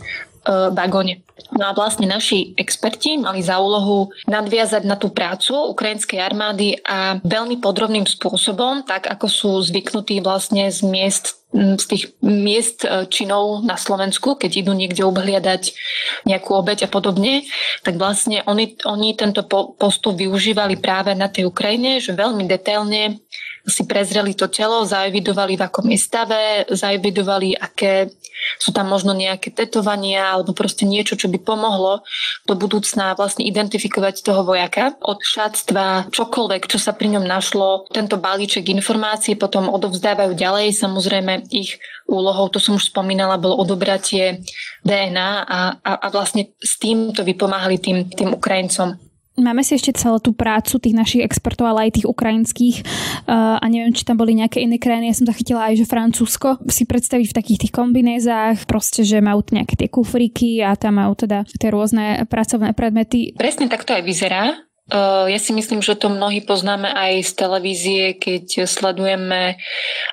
vagóne. 0.48 1.24
No 1.56 1.70
a 1.70 1.74
vlastne 1.74 2.06
naši 2.06 2.54
experti 2.60 3.16
mali 3.18 3.42
za 3.42 3.58
úlohu 3.58 4.12
nadviazať 4.28 4.84
na 4.86 5.00
tú 5.00 5.10
prácu 5.10 5.56
ukrajinskej 5.74 6.20
armády 6.20 6.78
a 6.84 7.18
veľmi 7.24 7.58
podrobným 7.64 8.06
spôsobom, 8.06 8.86
tak 8.86 9.08
ako 9.10 9.26
sú 9.30 9.52
zvyknutí 9.64 10.20
vlastne 10.20 10.70
z 10.70 10.84
miest 10.84 11.44
z 11.54 11.86
tých 11.86 12.06
miest 12.26 12.82
e, 12.82 13.06
činov 13.14 13.62
na 13.62 13.78
Slovensku, 13.78 14.34
keď 14.42 14.66
idú 14.66 14.74
niekde 14.74 15.06
obhliadať 15.06 15.78
nejakú 16.26 16.50
obeď 16.50 16.86
a 16.86 16.90
podobne, 16.90 17.46
tak 17.86 18.02
vlastne 18.02 18.42
oni, 18.50 18.74
oni 18.82 19.14
tento 19.14 19.46
postup 19.78 20.18
využívali 20.18 20.82
práve 20.82 21.14
na 21.14 21.30
tej 21.30 21.46
Ukrajine, 21.46 22.02
že 22.02 22.18
veľmi 22.18 22.50
detailne 22.50 23.22
si 23.64 23.88
prezreli 23.88 24.36
to 24.36 24.52
telo, 24.52 24.84
zaevidovali 24.84 25.56
v 25.56 25.64
akom 25.64 25.88
je 25.88 26.00
stave, 26.00 26.68
zaevidovali, 26.68 27.56
aké 27.56 28.12
sú 28.60 28.76
tam 28.76 28.92
možno 28.92 29.16
nejaké 29.16 29.56
tetovania 29.56 30.36
alebo 30.36 30.52
proste 30.52 30.84
niečo, 30.84 31.16
čo 31.16 31.32
by 31.32 31.40
pomohlo 31.40 32.04
do 32.44 32.54
budúcna 32.60 33.16
vlastne 33.16 33.48
identifikovať 33.48 34.20
toho 34.20 34.44
vojaka. 34.44 35.00
Od 35.00 35.20
šatstva, 35.24 36.12
čokoľvek, 36.12 36.68
čo 36.68 36.76
sa 36.76 36.92
pri 36.92 37.16
ňom 37.16 37.24
našlo, 37.24 37.88
tento 37.94 38.20
balíček 38.20 38.68
informácií 38.68 39.40
potom 39.40 39.72
odovzdávajú 39.72 40.36
ďalej. 40.36 40.76
Samozrejme 40.76 41.48
ich 41.56 41.80
úlohou, 42.04 42.52
to 42.52 42.60
som 42.60 42.76
už 42.76 42.92
spomínala, 42.92 43.40
bolo 43.40 43.56
odobratie 43.64 44.44
DNA 44.84 45.30
a, 45.48 45.60
a, 45.80 45.92
a 46.04 46.08
vlastne 46.12 46.52
s 46.60 46.76
týmto 46.76 47.24
vypomáhali 47.24 47.80
tým, 47.80 48.12
tým 48.12 48.36
Ukrajincom. 48.36 49.00
Máme 49.34 49.66
si 49.66 49.74
ešte 49.74 49.98
celú 49.98 50.22
tú 50.22 50.30
prácu 50.38 50.78
tých 50.78 50.94
našich 50.94 51.26
expertov, 51.26 51.66
ale 51.66 51.90
aj 51.90 51.98
tých 51.98 52.08
ukrajinských 52.10 52.86
uh, 53.26 53.58
a 53.58 53.66
neviem, 53.66 53.90
či 53.90 54.06
tam 54.06 54.14
boli 54.14 54.38
nejaké 54.38 54.62
iné 54.62 54.78
krajiny. 54.78 55.10
Ja 55.10 55.18
som 55.18 55.26
zachytila 55.26 55.74
aj, 55.74 55.82
že 55.82 55.90
Francúzsko 55.90 56.62
si 56.70 56.86
predstaviť 56.86 57.34
v 57.34 57.38
takých 57.42 57.62
tých 57.66 57.74
kombinézach, 57.74 58.70
proste, 58.70 59.02
že 59.02 59.26
majú 59.26 59.42
nejaké 59.50 59.74
tie 59.74 59.90
kufríky 59.90 60.62
a 60.62 60.78
tam 60.78 61.02
majú 61.02 61.18
teda 61.18 61.50
tie 61.50 61.70
rôzne 61.74 62.30
pracovné 62.30 62.78
predmety. 62.78 63.34
Presne 63.34 63.66
tak 63.74 63.90
to 63.90 63.98
aj 63.98 64.06
vyzerá. 64.06 64.54
Uh, 64.84 65.32
ja 65.32 65.40
si 65.40 65.56
myslím, 65.56 65.80
že 65.82 65.96
to 65.96 66.12
mnohí 66.12 66.44
poznáme 66.46 66.92
aj 66.92 67.24
z 67.24 67.32
televízie, 67.34 68.04
keď 68.20 68.68
sledujeme, 68.68 69.56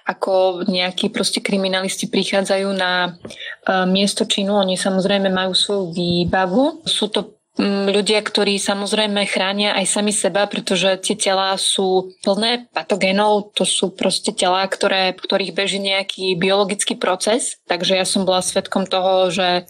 ako 0.06 0.64
nejakí 0.64 1.10
proste 1.12 1.42
kriminalisti 1.42 2.08
prichádzajú 2.08 2.68
na 2.72 3.12
uh, 3.12 3.84
miesto 3.84 4.24
činu. 4.24 4.56
Oni 4.56 4.80
samozrejme 4.80 5.28
majú 5.28 5.52
svoju 5.52 5.92
výbavu. 5.92 6.88
Sú 6.88 7.10
to 7.10 7.39
ľudia, 7.92 8.24
ktorí 8.24 8.56
samozrejme 8.56 9.28
chránia 9.28 9.76
aj 9.76 9.86
sami 9.86 10.16
seba, 10.16 10.48
pretože 10.48 10.96
tie 11.04 11.12
tela 11.12 11.52
sú 11.60 12.16
plné 12.24 12.72
patogénov, 12.72 13.52
to 13.52 13.68
sú 13.68 13.92
proste 13.92 14.32
tela, 14.32 14.64
ktoré, 14.64 15.12
ktorých 15.12 15.52
beží 15.52 15.76
nejaký 15.76 16.40
biologický 16.40 16.96
proces, 16.96 17.60
takže 17.68 18.00
ja 18.00 18.08
som 18.08 18.24
bola 18.24 18.40
svetkom 18.40 18.88
toho, 18.88 19.28
že 19.28 19.68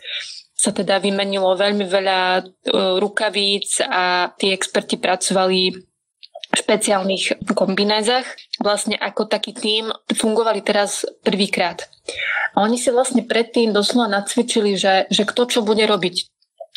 sa 0.54 0.70
teda 0.70 1.00
vymenilo 1.00 1.56
veľmi 1.56 1.88
veľa 1.88 2.20
e, 2.36 2.42
rukavíc 3.00 3.80
a 3.80 4.28
tí 4.36 4.52
experti 4.52 5.00
pracovali 5.00 5.72
v 5.72 6.54
špeciálnych 6.54 7.48
kombinézach. 7.56 8.28
Vlastne 8.60 9.00
ako 9.00 9.24
taký 9.24 9.56
tým 9.56 9.88
fungovali 10.12 10.60
teraz 10.60 11.08
prvýkrát. 11.24 11.88
A 12.52 12.60
oni 12.60 12.76
si 12.76 12.92
vlastne 12.92 13.24
predtým 13.24 13.72
doslova 13.72 14.10
nacvičili, 14.12 14.76
že, 14.76 15.08
že 15.08 15.24
kto 15.24 15.48
čo 15.48 15.60
bude 15.64 15.88
robiť. 15.88 16.28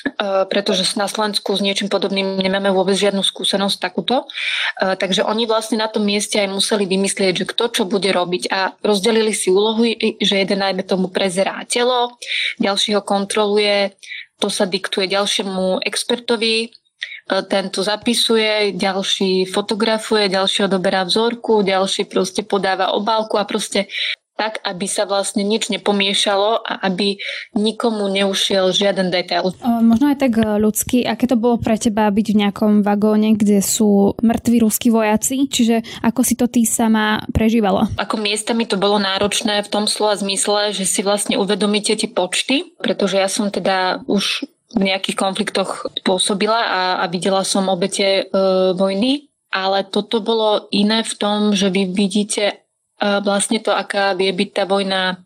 Eh, 0.03 0.43
pretože 0.51 0.83
na 0.99 1.07
Slovensku 1.07 1.55
s 1.55 1.63
niečím 1.63 1.87
podobným 1.87 2.35
nemáme 2.35 2.75
vôbec 2.75 2.99
žiadnu 2.99 3.23
skúsenosť 3.23 3.79
takúto. 3.79 4.27
Eh, 4.75 4.99
takže 4.99 5.23
oni 5.23 5.47
vlastne 5.47 5.79
na 5.79 5.87
tom 5.87 6.03
mieste 6.03 6.43
aj 6.43 6.51
museli 6.51 6.83
vymyslieť, 6.83 7.33
že 7.39 7.45
kto 7.47 7.63
čo 7.71 7.83
bude 7.87 8.11
robiť 8.11 8.51
a 8.51 8.75
rozdelili 8.83 9.31
si 9.31 9.47
úlohu, 9.47 9.87
že 10.19 10.43
jeden 10.43 10.59
najmä 10.59 10.83
tomu 10.83 11.07
prezerá 11.07 11.63
telo, 11.63 12.19
ďalší 12.59 12.99
ho 12.99 13.01
kontroluje, 13.01 13.95
to 14.43 14.51
sa 14.51 14.67
diktuje 14.67 15.07
ďalšiemu 15.07 15.79
expertovi, 15.87 16.67
eh, 16.67 17.43
tento 17.47 17.79
zapisuje, 17.79 18.75
ďalší 18.75 19.47
fotografuje, 19.47 20.27
ďalší 20.27 20.67
odoberá 20.67 21.07
vzorku, 21.07 21.63
ďalší 21.63 22.11
proste 22.11 22.43
podáva 22.43 22.91
obálku 22.91 23.39
a 23.39 23.47
proste 23.47 23.87
tak, 24.33 24.57
aby 24.65 24.89
sa 24.89 25.05
vlastne 25.05 25.45
nič 25.45 25.69
nepomiešalo 25.69 26.65
a 26.65 26.73
aby 26.89 27.21
nikomu 27.53 28.09
neušiel 28.09 28.73
žiaden 28.73 29.13
detail. 29.13 29.53
Možno 29.61 30.09
aj 30.09 30.17
tak 30.17 30.33
e, 30.41 30.57
ľudský, 30.57 31.05
aké 31.05 31.29
to 31.29 31.37
bolo 31.37 31.61
pre 31.61 31.77
teba 31.77 32.09
byť 32.09 32.27
v 32.33 32.39
nejakom 32.41 32.73
vagóne, 32.81 33.37
kde 33.37 33.61
sú 33.61 34.17
mŕtvi 34.25 34.57
ruskí 34.65 34.89
vojaci, 34.89 35.45
čiže 35.45 35.85
ako 36.01 36.21
si 36.25 36.33
to 36.33 36.49
ty 36.49 36.65
sama 36.65 37.21
prežívala? 37.29 37.93
Ako 38.01 38.17
miestami 38.17 38.65
to 38.65 38.81
bolo 38.81 38.97
náročné 38.97 39.61
v 39.61 39.69
tom 39.69 39.85
slova 39.85 40.17
zmysle, 40.17 40.73
že 40.73 40.89
si 40.89 41.05
vlastne 41.05 41.37
uvedomíte 41.37 41.93
tie 41.93 42.09
počty, 42.09 42.73
pretože 42.81 43.21
ja 43.21 43.29
som 43.29 43.53
teda 43.53 44.01
už 44.09 44.49
v 44.73 44.81
nejakých 44.89 45.17
konfliktoch 45.17 45.85
pôsobila 46.01 46.57
a, 46.57 46.81
a 47.01 47.05
videla 47.05 47.45
som 47.45 47.69
obete 47.69 48.25
e, 48.25 48.33
vojny, 48.73 49.29
ale 49.53 49.85
toto 49.85 50.17
bolo 50.25 50.65
iné 50.73 51.05
v 51.05 51.13
tom, 51.13 51.53
že 51.53 51.69
vy 51.69 51.93
vidíte 51.93 52.62
vlastne 52.99 53.59
to, 53.59 53.73
aká 53.73 54.13
vie 54.13 54.29
byť 54.31 54.49
tá 54.53 54.63
vojna 54.63 55.23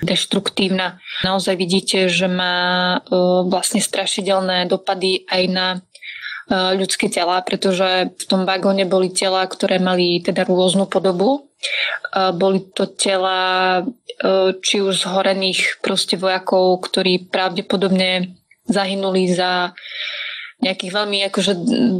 deštruktívna. 0.00 0.98
Naozaj 1.22 1.54
vidíte, 1.56 2.08
že 2.08 2.26
má 2.26 2.98
e, 2.98 2.98
vlastne 3.46 3.84
strašidelné 3.84 4.64
dopady 4.66 5.28
aj 5.28 5.42
na 5.52 5.66
e, 5.76 5.78
ľudské 6.76 7.12
tela, 7.12 7.40
pretože 7.44 8.16
v 8.16 8.24
tom 8.24 8.48
vagóne 8.48 8.88
boli 8.88 9.12
tela, 9.12 9.44
ktoré 9.44 9.76
mali 9.76 10.24
teda 10.24 10.48
rôznu 10.48 10.88
podobu. 10.88 11.52
E, 12.12 12.32
boli 12.32 12.64
to 12.72 12.88
tela 12.90 13.38
či 14.60 14.84
už 14.84 15.08
zhorených 15.08 15.80
proste 15.80 16.20
vojakov, 16.20 16.84
ktorí 16.84 17.32
pravdepodobne 17.32 18.36
zahynuli 18.68 19.32
za 19.32 19.72
nejakých 20.60 20.92
veľmi 20.92 21.18
akože 21.32 21.52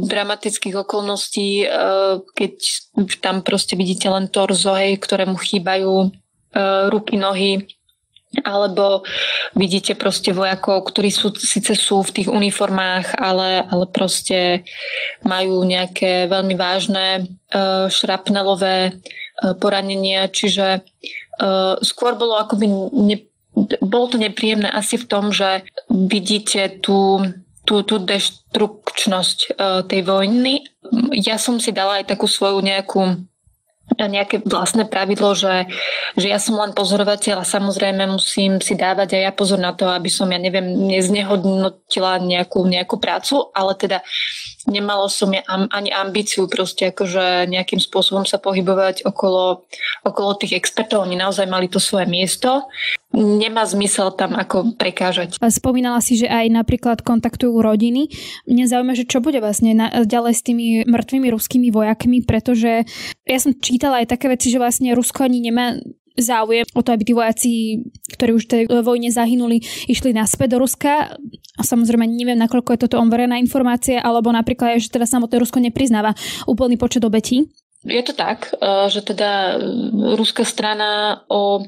dramatických 0.05 0.75
okolností, 0.85 1.65
eh, 1.65 2.21
keď 2.33 2.53
tam 3.21 3.41
proste 3.41 3.73
vidíte 3.73 4.07
len 4.09 4.29
torzo, 4.29 4.77
hej, 4.77 5.01
ktorému 5.01 5.35
chýbajú 5.37 6.09
eh, 6.09 6.89
ruky, 6.93 7.17
nohy, 7.17 7.65
alebo 8.47 9.03
vidíte 9.59 9.91
proste 9.99 10.31
vojakov, 10.31 10.87
ktorí 10.87 11.11
sú, 11.11 11.35
síce 11.35 11.75
sú 11.75 11.99
v 11.99 12.15
tých 12.15 12.29
uniformách, 12.31 13.19
ale, 13.19 13.67
ale 13.67 13.85
proste 13.91 14.63
majú 15.27 15.67
nejaké 15.67 16.31
veľmi 16.31 16.55
vážne 16.55 17.27
uh, 17.27 17.91
šrapnelové 17.91 18.95
poranenia, 19.59 20.31
čiže 20.31 20.79
skôr 21.81 22.13
bolo 22.13 22.37
akoby 22.39 22.69
ne, 22.93 23.17
bolo 23.81 24.07
to 24.07 24.17
nepríjemné 24.21 24.71
asi 24.71 24.95
v 24.95 25.09
tom, 25.09 25.35
že 25.35 25.67
vidíte 25.89 26.79
tú 26.79 27.25
tú, 27.71 27.87
tú 27.87 28.03
deštrukčnosť 28.03 29.39
uh, 29.55 29.79
tej 29.87 30.03
vojny. 30.03 30.67
Ja 31.15 31.39
som 31.39 31.55
si 31.63 31.71
dala 31.71 32.03
aj 32.03 32.11
takú 32.11 32.27
svoju 32.27 32.59
nejakú 32.59 33.31
nejaké 33.99 34.39
vlastné 34.47 34.87
pravidlo, 34.87 35.35
že, 35.35 35.67
že 36.15 36.31
ja 36.31 36.39
som 36.39 36.55
len 36.55 36.71
pozorovateľ 36.71 37.43
a 37.43 37.47
samozrejme 37.47 38.07
musím 38.07 38.63
si 38.63 38.79
dávať 38.79 39.19
aj 39.19 39.23
ja 39.27 39.31
pozor 39.35 39.59
na 39.59 39.75
to, 39.75 39.83
aby 39.91 40.07
som, 40.07 40.31
ja 40.31 40.39
neviem, 40.39 40.63
neznehodnotila 40.63 42.23
nejakú, 42.23 42.63
nejakú 42.63 42.95
prácu, 43.03 43.51
ale 43.51 43.75
teda 43.75 43.99
nemalo 44.63 45.11
som 45.11 45.27
ja 45.35 45.43
ani 45.75 45.91
ambíciu 45.91 46.47
proste 46.47 46.95
akože 46.95 47.51
nejakým 47.51 47.83
spôsobom 47.83 48.23
sa 48.23 48.39
pohybovať 48.39 49.03
okolo, 49.03 49.67
okolo 50.07 50.39
tých 50.39 50.55
expertov. 50.55 51.03
Oni 51.03 51.19
naozaj 51.19 51.49
mali 51.51 51.67
to 51.67 51.81
svoje 51.81 52.07
miesto. 52.07 52.71
Nemá 53.11 53.67
zmysel 53.67 54.15
tam 54.15 54.39
ako 54.39 54.79
prekážať. 54.79 55.35
Spomínala 55.51 55.99
si, 55.99 56.15
že 56.15 56.31
aj 56.31 56.47
napríklad 56.47 57.03
kontaktujú 57.03 57.59
rodiny. 57.59 58.07
Mne 58.47 58.65
zaujíma, 58.71 58.95
že 58.95 59.03
čo 59.03 59.19
bude 59.19 59.43
vlastne 59.43 59.75
ďalej 60.07 60.33
s 60.33 60.45
tými 60.47 60.87
mŕtvými 60.87 61.27
ruskými 61.27 61.69
vojakmi, 61.75 62.23
pretože 62.23 62.87
ja 63.27 63.39
som 63.39 63.51
čítala 63.51 63.99
aj 63.99 64.15
také 64.15 64.31
veci, 64.31 64.47
že 64.47 64.63
vlastne 64.63 64.95
Rusko 64.95 65.27
ani 65.27 65.43
nemá 65.43 65.75
záujem 66.15 66.67
o 66.75 66.81
to, 66.83 66.91
aby 66.91 67.03
tí 67.07 67.13
vojaci, 67.15 67.51
ktorí 68.15 68.31
už 68.35 68.45
tej 68.47 68.63
vojne 68.67 69.11
zahynuli, 69.11 69.63
išli 69.87 70.11
naspäť 70.11 70.55
do 70.55 70.57
Ruska. 70.63 71.15
A 71.59 71.61
samozrejme 71.63 72.07
neviem, 72.07 72.39
nakoľko 72.39 72.75
je 72.75 72.81
toto 72.87 72.99
overená 72.99 73.35
informácia, 73.39 73.99
alebo 73.99 74.31
napríklad, 74.31 74.79
že 74.79 74.91
teda 74.91 75.07
samotné 75.07 75.35
Rusko 75.39 75.59
nepriznáva 75.59 76.15
úplný 76.47 76.75
počet 76.75 77.03
obetí. 77.03 77.47
Je 77.81 78.03
to 78.05 78.13
tak, 78.13 78.53
e, 78.61 78.87
že 78.93 79.01
teda 79.01 79.57
ruská 80.13 80.45
strana 80.45 81.23
o 81.25 81.65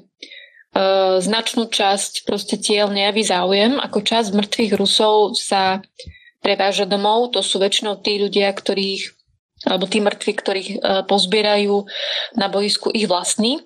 značnú 1.22 1.70
časť 1.70 2.26
proste 2.26 2.58
tiel 2.58 2.90
nejaví 2.90 3.22
záujem. 3.22 3.78
Ako 3.78 4.02
časť 4.02 4.34
mŕtvych 4.34 4.74
Rusov 4.74 5.38
sa 5.38 5.86
preváža 6.42 6.90
domov. 6.90 7.32
To 7.38 7.46
sú 7.46 7.62
väčšinou 7.62 8.02
tí 8.02 8.18
ľudia, 8.18 8.50
ktorých 8.50 9.14
alebo 9.64 9.88
tí 9.88 10.04
mŕtvi, 10.04 10.32
ktorých 10.36 10.70
e, 10.76 10.78
pozbierajú 11.08 11.88
na 12.36 12.52
boisku 12.52 12.92
ich 12.92 13.08
vlastní. 13.08 13.64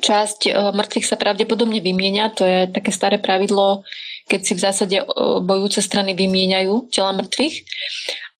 Časť 0.00 0.48
e, 0.48 0.50
mŕtvych 0.72 1.04
sa 1.04 1.20
pravdepodobne 1.20 1.84
vymieňa, 1.84 2.32
to 2.32 2.48
je 2.48 2.58
také 2.72 2.88
staré 2.96 3.20
pravidlo, 3.20 3.84
keď 4.24 4.40
si 4.40 4.52
v 4.56 4.64
zásade 4.64 4.96
bojúce 5.44 5.84
strany 5.84 6.16
vymieňajú 6.16 6.88
tela 6.88 7.12
mŕtvych. 7.12 7.56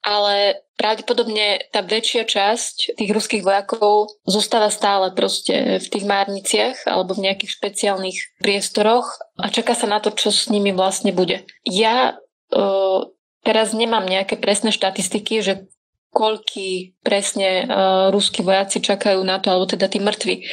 ale 0.03 0.65
pravdepodobne 0.83 1.71
tá 1.71 1.87
väčšia 1.87 2.27
časť 2.27 2.99
tých 2.99 3.11
ruských 3.15 3.47
vojakov 3.47 4.11
zostáva 4.27 4.67
stále 4.67 5.15
proste 5.15 5.79
v 5.79 5.87
tých 5.87 6.03
márniciach 6.03 6.91
alebo 6.91 7.15
v 7.15 7.31
nejakých 7.31 7.55
špeciálnych 7.55 8.43
priestoroch 8.43 9.07
a 9.39 9.47
čaká 9.47 9.79
sa 9.79 9.87
na 9.87 10.03
to, 10.03 10.11
čo 10.11 10.35
s 10.35 10.51
nimi 10.51 10.75
vlastne 10.75 11.15
bude. 11.15 11.47
Ja 11.63 12.19
uh, 12.19 13.01
teraz 13.47 13.71
nemám 13.71 14.11
nejaké 14.11 14.35
presné 14.43 14.75
štatistiky, 14.75 15.39
že 15.47 15.71
koľky 16.11 16.99
presne 17.07 17.63
uh, 17.63 18.11
ruskí 18.11 18.43
vojaci 18.43 18.83
čakajú 18.83 19.23
na 19.23 19.39
to, 19.39 19.55
alebo 19.55 19.71
teda 19.71 19.87
tí 19.87 20.03
mŕtvi, 20.03 20.45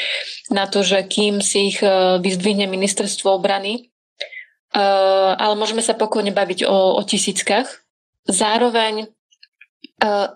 na 0.53 0.69
to, 0.69 0.85
že 0.85 1.09
kým 1.09 1.41
si 1.41 1.73
ich 1.73 1.81
uh, 1.81 2.21
vyzdvihne 2.21 2.69
ministerstvo 2.69 3.33
obrany. 3.33 3.89
Uh, 4.69 5.33
ale 5.33 5.57
môžeme 5.57 5.81
sa 5.81 5.97
pokojne 5.97 6.29
baviť 6.29 6.69
o, 6.69 6.95
o 6.95 7.01
tisíckach. 7.01 7.65
Zároveň 8.29 9.09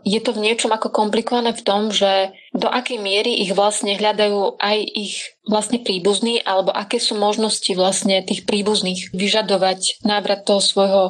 je 0.03 0.19
to 0.19 0.35
v 0.35 0.43
niečom 0.43 0.75
ako 0.75 0.91
komplikované 0.91 1.55
v 1.55 1.63
tom, 1.63 1.87
že 1.87 2.35
do 2.51 2.67
akej 2.67 2.99
miery 2.99 3.47
ich 3.47 3.55
vlastne 3.55 3.95
hľadajú 3.95 4.59
aj 4.59 4.77
ich 4.91 5.39
vlastne 5.47 5.79
príbuzní, 5.79 6.43
alebo 6.43 6.75
aké 6.75 6.99
sú 6.99 7.15
možnosti 7.15 7.71
vlastne 7.71 8.19
tých 8.27 8.43
príbuzných 8.43 9.15
vyžadovať 9.15 10.03
návrat 10.03 10.43
toho 10.43 10.59
svojho 10.59 11.03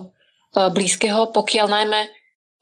eh, 0.53 0.69
blízkeho, 0.69 1.33
pokiaľ 1.33 1.65
najmä 1.65 2.01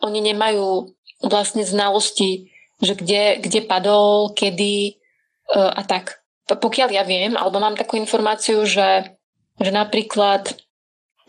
oni 0.02 0.20
nemajú 0.32 0.96
vlastne 1.28 1.68
znalosti, 1.68 2.50
že 2.80 2.96
kde, 2.96 3.44
kde 3.44 3.60
padol, 3.68 4.32
kedy 4.32 4.96
eh, 4.96 5.72
a 5.76 5.82
tak. 5.84 6.24
Pokiaľ 6.48 6.90
ja 6.92 7.04
viem, 7.04 7.36
alebo 7.36 7.60
mám 7.60 7.76
takú 7.76 8.00
informáciu, 8.00 8.64
že, 8.64 9.16
že 9.60 9.72
napríklad 9.72 10.56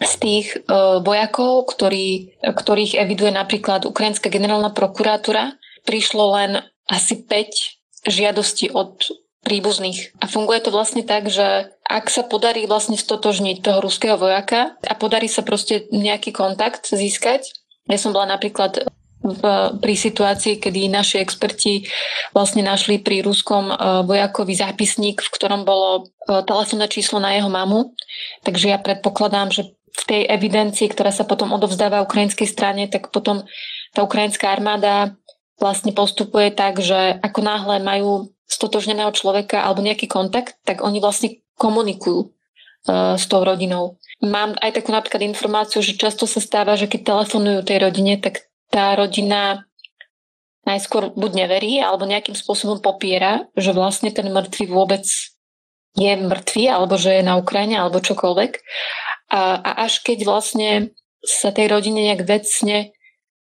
z 0.03 0.15
tých 0.19 0.47
uh, 0.67 1.01
vojakov, 1.01 1.71
ktorý, 1.71 2.37
ktorých 2.43 2.99
eviduje 2.99 3.31
napríklad 3.31 3.87
Ukrajinská 3.87 4.29
generálna 4.29 4.75
prokurátora, 4.75 5.57
prišlo 5.87 6.25
len 6.39 6.51
asi 6.91 7.23
5 7.23 8.11
žiadostí 8.11 8.71
od 8.75 8.99
príbuzných. 9.43 10.15
A 10.23 10.31
funguje 10.31 10.63
to 10.63 10.71
vlastne 10.71 11.03
tak, 11.03 11.27
že 11.27 11.75
ak 11.83 12.07
sa 12.11 12.23
podarí 12.23 12.67
vlastne 12.71 12.95
stotožniť 12.95 13.63
toho 13.63 13.83
ruského 13.83 14.15
vojaka 14.15 14.79
a 14.87 14.95
podarí 14.95 15.27
sa 15.27 15.43
proste 15.43 15.91
nejaký 15.91 16.31
kontakt 16.31 16.87
získať, 16.91 17.51
ja 17.91 17.99
som 17.99 18.15
bola 18.15 18.31
napríklad 18.31 18.87
v, 19.23 19.43
pri 19.79 19.95
situácii, 19.95 20.59
kedy 20.59 20.91
naši 20.91 21.23
experti 21.23 21.87
vlastne 22.35 22.67
našli 22.67 22.99
pri 22.99 23.23
ruskom 23.23 23.71
e, 23.71 23.75
vojakovi 24.03 24.55
zápisník, 24.55 25.23
v 25.23 25.33
ktorom 25.35 25.63
bolo 25.63 26.11
e, 26.27 26.43
telefónne 26.43 26.91
číslo 26.91 27.23
na 27.23 27.35
jeho 27.39 27.47
mamu. 27.47 27.95
Takže 28.43 28.75
ja 28.75 28.79
predpokladám, 28.83 29.55
že 29.55 29.75
v 29.93 30.03
tej 30.09 30.23
evidencii, 30.25 30.89
ktorá 30.89 31.13
sa 31.13 31.29
potom 31.29 31.53
odovzdáva 31.53 32.05
ukrajinskej 32.05 32.49
strane, 32.49 32.89
tak 32.89 33.13
potom 33.13 33.45
tá 33.93 34.01
ukrajinská 34.01 34.49
armáda 34.49 35.15
vlastne 35.61 35.93
postupuje 35.93 36.51
tak, 36.51 36.81
že 36.81 37.21
ako 37.21 37.41
náhle 37.45 37.77
majú 37.85 38.33
stotožneného 38.49 39.13
človeka 39.13 39.63
alebo 39.63 39.85
nejaký 39.85 40.09
kontakt, 40.09 40.59
tak 40.65 40.81
oni 40.85 40.99
vlastne 40.99 41.41
komunikujú 41.57 42.29
uh, 42.29 43.15
s 43.17 43.25
tou 43.29 43.45
rodinou. 43.45 44.01
Mám 44.25 44.57
aj 44.61 44.81
takú 44.81 44.91
napríklad 44.93 45.23
informáciu, 45.29 45.85
že 45.85 45.97
často 45.97 46.27
sa 46.27 46.41
stáva, 46.41 46.75
že 46.75 46.89
keď 46.89 47.15
telefonujú 47.15 47.61
tej 47.65 47.79
rodine, 47.85 48.17
tak 48.19 48.49
tá 48.73 48.97
rodina 48.97 49.69
najskôr 50.63 51.11
buď 51.13 51.31
neverí, 51.47 51.83
alebo 51.83 52.07
nejakým 52.07 52.39
spôsobom 52.39 52.79
popiera, 52.79 53.51
že 53.59 53.75
vlastne 53.75 54.15
ten 54.15 54.31
mŕtvy 54.31 54.71
vôbec 54.71 55.03
je 55.99 56.13
mŕtvý, 56.17 56.65
alebo 56.71 56.95
že 56.97 57.21
je 57.21 57.23
na 57.27 57.37
Ukrajine, 57.37 57.83
alebo 57.83 58.01
čokoľvek. 58.01 58.53
A, 59.33 59.57
a 59.57 59.71
až 59.89 60.05
keď 60.05 60.29
vlastne 60.29 60.93
sa 61.25 61.49
tej 61.55 61.73
rodine 61.73 62.05
nejak 62.05 62.29
vecne 62.29 62.93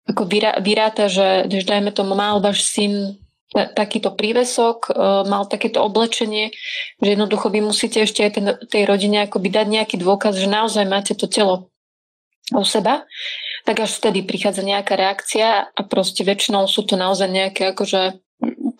ako 0.07 0.25
vyrá, 0.25 0.57
vyráta, 0.57 1.11
že, 1.11 1.45
že 1.51 1.67
dajme 1.67 1.93
tomu 1.93 2.17
mal 2.17 2.41
váš 2.41 2.65
syn 2.65 3.21
takýto 3.51 4.15
prívesok, 4.15 4.87
e, 4.87 4.91
mal 5.27 5.43
takéto 5.45 5.83
oblečenie, 5.83 6.55
že 7.03 7.09
jednoducho 7.13 7.51
vy 7.51 7.59
musíte 7.59 7.99
ešte 7.99 8.23
aj 8.23 8.31
ten, 8.31 8.47
tej 8.71 8.83
rodine 8.87 9.27
akoby 9.27 9.51
dať 9.51 9.67
nejaký 9.67 9.95
dôkaz, 9.99 10.39
že 10.39 10.47
naozaj 10.47 10.87
máte 10.87 11.13
to 11.13 11.27
telo 11.27 11.67
u 12.55 12.63
seba, 12.63 13.03
tak 13.67 13.83
až 13.83 13.91
vtedy 13.99 14.23
prichádza 14.23 14.63
nejaká 14.63 14.95
reakcia 14.95 15.67
a 15.67 15.81
proste 15.83 16.23
väčšinou 16.23 16.65
sú 16.65 16.87
to 16.87 16.95
naozaj 16.95 17.27
nejaké 17.27 17.75
akože 17.75 18.19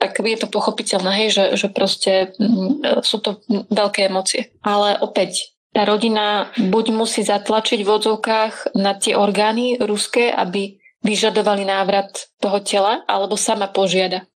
tak 0.02 0.18
je 0.18 0.40
to 0.42 0.50
pochopiteľné, 0.50 1.12
hej, 1.22 1.30
že, 1.30 1.46
že 1.54 1.68
proste 1.70 2.34
m, 2.42 2.82
sú 3.06 3.22
to 3.22 3.38
veľké 3.70 4.10
emócie. 4.10 4.50
Ale 4.66 4.98
opäť, 4.98 5.54
tá 5.72 5.88
rodina 5.88 6.52
buď 6.60 6.86
musí 6.92 7.24
zatlačiť 7.24 7.80
v 7.84 7.90
odzovkách 7.90 8.76
na 8.76 8.92
tie 8.96 9.16
orgány 9.16 9.80
ruské, 9.80 10.28
aby 10.28 10.80
vyžadovali 11.02 11.66
návrat 11.66 12.30
toho 12.44 12.60
tela, 12.62 13.02
alebo 13.08 13.40
sama 13.40 13.72
požiada. 13.72 14.28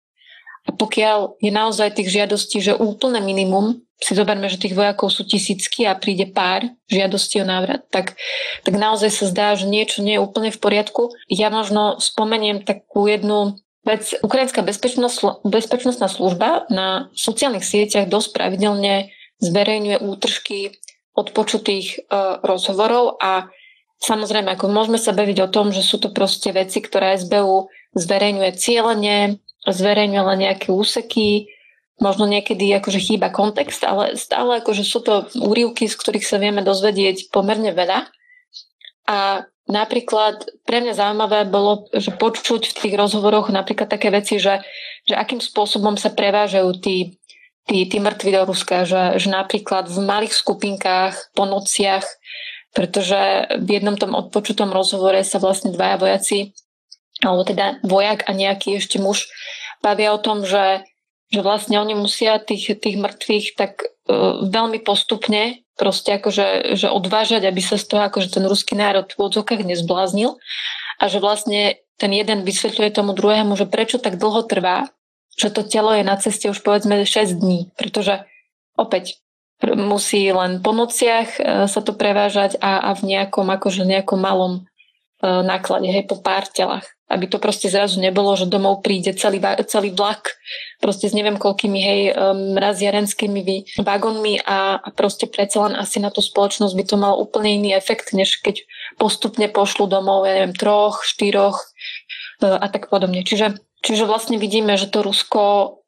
A 0.66 0.74
pokiaľ 0.74 1.38
je 1.38 1.52
naozaj 1.54 1.94
tých 1.94 2.10
žiadostí, 2.10 2.58
že 2.58 2.74
úplne 2.74 3.22
minimum, 3.22 3.86
si 3.96 4.12
zoberme, 4.12 4.44
že 4.52 4.60
tých 4.60 4.76
vojakov 4.76 5.08
sú 5.08 5.24
tisícky 5.24 5.88
a 5.88 5.96
príde 5.96 6.28
pár 6.28 6.68
žiadostí 6.92 7.40
o 7.40 7.48
návrat, 7.48 7.80
tak, 7.88 8.18
tak 8.60 8.74
naozaj 8.76 9.08
sa 9.08 9.24
zdá, 9.30 9.48
že 9.56 9.64
niečo 9.64 10.04
nie 10.04 10.20
je 10.20 10.24
úplne 10.24 10.52
v 10.52 10.60
poriadku. 10.60 11.16
Ja 11.32 11.48
možno 11.48 11.96
spomeniem 11.96 12.60
takú 12.60 13.08
jednu 13.08 13.56
vec. 13.88 14.12
Ukrajinská 14.20 14.60
bezpečnostná 15.46 16.08
služba 16.12 16.68
na 16.68 17.08
sociálnych 17.16 17.64
sieťach 17.64 18.10
dosť 18.10 18.36
pravidelne 18.36 19.16
zverejňuje 19.40 19.96
útržky 20.04 20.76
odpočutých 21.16 22.06
uh, 22.06 22.38
rozhovorov 22.44 23.16
a 23.18 23.48
samozrejme, 23.98 24.52
ako 24.52 24.68
môžeme 24.68 25.00
sa 25.00 25.16
baviť 25.16 25.48
o 25.48 25.52
tom, 25.52 25.72
že 25.72 25.80
sú 25.80 25.96
to 25.96 26.12
proste 26.12 26.52
veci, 26.52 26.84
ktoré 26.84 27.16
SBU 27.16 27.72
zverejňuje 27.96 28.50
cieľene, 28.54 29.40
zverejňuje 29.64 30.22
len 30.22 30.38
nejaké 30.44 30.68
úseky, 30.68 31.48
možno 31.96 32.28
niekedy 32.28 32.68
akože 32.76 33.00
chýba 33.00 33.32
kontext, 33.32 33.80
ale 33.80 34.20
stále 34.20 34.60
akože 34.60 34.84
sú 34.84 35.00
to 35.00 35.24
úrivky, 35.40 35.88
z 35.88 35.96
ktorých 35.96 36.28
sa 36.28 36.36
vieme 36.36 36.60
dozvedieť 36.60 37.32
pomerne 37.32 37.72
veľa. 37.72 38.04
A 39.08 39.48
napríklad 39.64 40.44
pre 40.68 40.84
mňa 40.84 40.92
zaujímavé 40.92 41.48
bolo, 41.48 41.88
že 41.96 42.12
počuť 42.12 42.68
v 42.68 42.76
tých 42.76 42.94
rozhovoroch 42.94 43.48
napríklad 43.48 43.88
také 43.88 44.12
veci, 44.12 44.36
že, 44.36 44.60
že 45.08 45.16
akým 45.16 45.40
spôsobom 45.40 45.96
sa 45.96 46.12
prevážajú 46.12 46.68
tí 46.84 47.16
tí, 47.66 47.86
tí 47.86 47.98
mŕtvi 47.98 48.30
do 48.32 48.42
Ruska, 48.46 48.86
že, 48.86 49.18
že 49.18 49.28
napríklad 49.28 49.90
v 49.90 49.98
malých 50.02 50.34
skupinkách 50.34 51.34
po 51.34 51.44
nociach, 51.44 52.06
pretože 52.72 53.50
v 53.58 53.68
jednom 53.80 53.98
tom 53.98 54.14
odpočutom 54.14 54.70
rozhovore 54.70 55.18
sa 55.26 55.42
vlastne 55.42 55.74
dvaja 55.74 55.96
vojaci, 55.98 56.38
alebo 57.20 57.42
teda 57.42 57.80
vojak 57.82 58.24
a 58.28 58.30
nejaký 58.32 58.78
ešte 58.78 59.02
muž, 59.02 59.26
bavia 59.80 60.12
o 60.12 60.20
tom, 60.20 60.44
že, 60.44 60.86
že 61.32 61.40
vlastne 61.40 61.80
oni 61.80 61.96
musia 61.96 62.38
tých, 62.38 62.76
tých 62.78 62.96
mŕtvych 63.00 63.46
tak 63.56 63.82
uh, 63.82 64.44
veľmi 64.46 64.80
postupne 64.84 65.66
proste 65.76 66.16
akože 66.16 66.74
že 66.74 66.88
odvážať, 66.88 67.44
aby 67.44 67.60
sa 67.60 67.76
z 67.76 67.84
toho 67.92 68.02
akože 68.08 68.32
ten 68.40 68.44
ruský 68.48 68.74
národ 68.74 69.12
v 69.12 69.20
odzokách 69.20 69.60
nezbláznil. 69.60 70.40
A 70.96 71.12
že 71.12 71.20
vlastne 71.20 71.76
ten 72.00 72.12
jeden 72.12 72.44
vysvetľuje 72.48 72.90
tomu 72.96 73.12
druhému, 73.12 73.52
že 73.60 73.68
prečo 73.68 74.00
tak 74.00 74.16
dlho 74.16 74.48
trvá, 74.48 74.88
že 75.36 75.52
to 75.52 75.62
telo 75.62 75.92
je 75.92 76.02
na 76.02 76.16
ceste 76.16 76.48
už 76.48 76.64
povedzme 76.64 77.04
6 77.04 77.36
dní, 77.36 77.70
pretože 77.76 78.24
opäť 78.76 79.20
musí 79.64 80.28
len 80.32 80.60
po 80.60 80.76
nociach 80.76 81.28
e, 81.36 81.40
sa 81.64 81.80
to 81.80 81.96
prevážať 81.96 82.60
a, 82.60 82.92
a 82.92 82.96
v 82.96 83.16
nejakom 83.16 83.48
akože 83.48 83.88
nejakom 83.88 84.20
malom 84.20 84.52
e, 84.60 84.60
náklade, 85.24 85.88
hej, 85.88 86.04
po 86.04 86.20
pár 86.20 86.44
telách. 86.44 86.84
Aby 87.06 87.30
to 87.30 87.38
proste 87.38 87.70
zrazu 87.70 88.02
nebolo, 88.02 88.34
že 88.34 88.50
domov 88.50 88.82
príde 88.82 89.14
celý, 89.14 89.38
celý 89.70 89.94
vlak 89.94 90.34
proste 90.82 91.06
s 91.06 91.14
neviem 91.14 91.38
koľkými, 91.38 91.78
hej, 91.78 92.00
mraziarenskými 92.58 93.78
vagónmi 93.78 94.42
a, 94.42 94.82
a 94.82 94.88
proste 94.90 95.30
predsa 95.30 95.70
len 95.70 95.78
asi 95.78 96.02
na 96.02 96.10
tú 96.10 96.18
spoločnosť 96.18 96.74
by 96.74 96.84
to 96.84 96.96
mal 96.98 97.14
úplne 97.14 97.62
iný 97.62 97.78
efekt, 97.78 98.10
než 98.10 98.42
keď 98.42 98.66
postupne 98.98 99.46
pošlu 99.46 99.86
domov, 99.86 100.26
ja 100.26 100.34
neviem, 100.36 100.52
troch, 100.58 101.06
štyroch 101.06 101.62
e, 101.62 102.50
a 102.50 102.66
tak 102.68 102.90
podobne. 102.90 103.22
Čiže 103.22 103.65
Čiže 103.86 104.02
vlastne 104.02 104.34
vidíme, 104.34 104.74
že 104.74 104.90
to 104.90 105.06
Rusko 105.06 105.42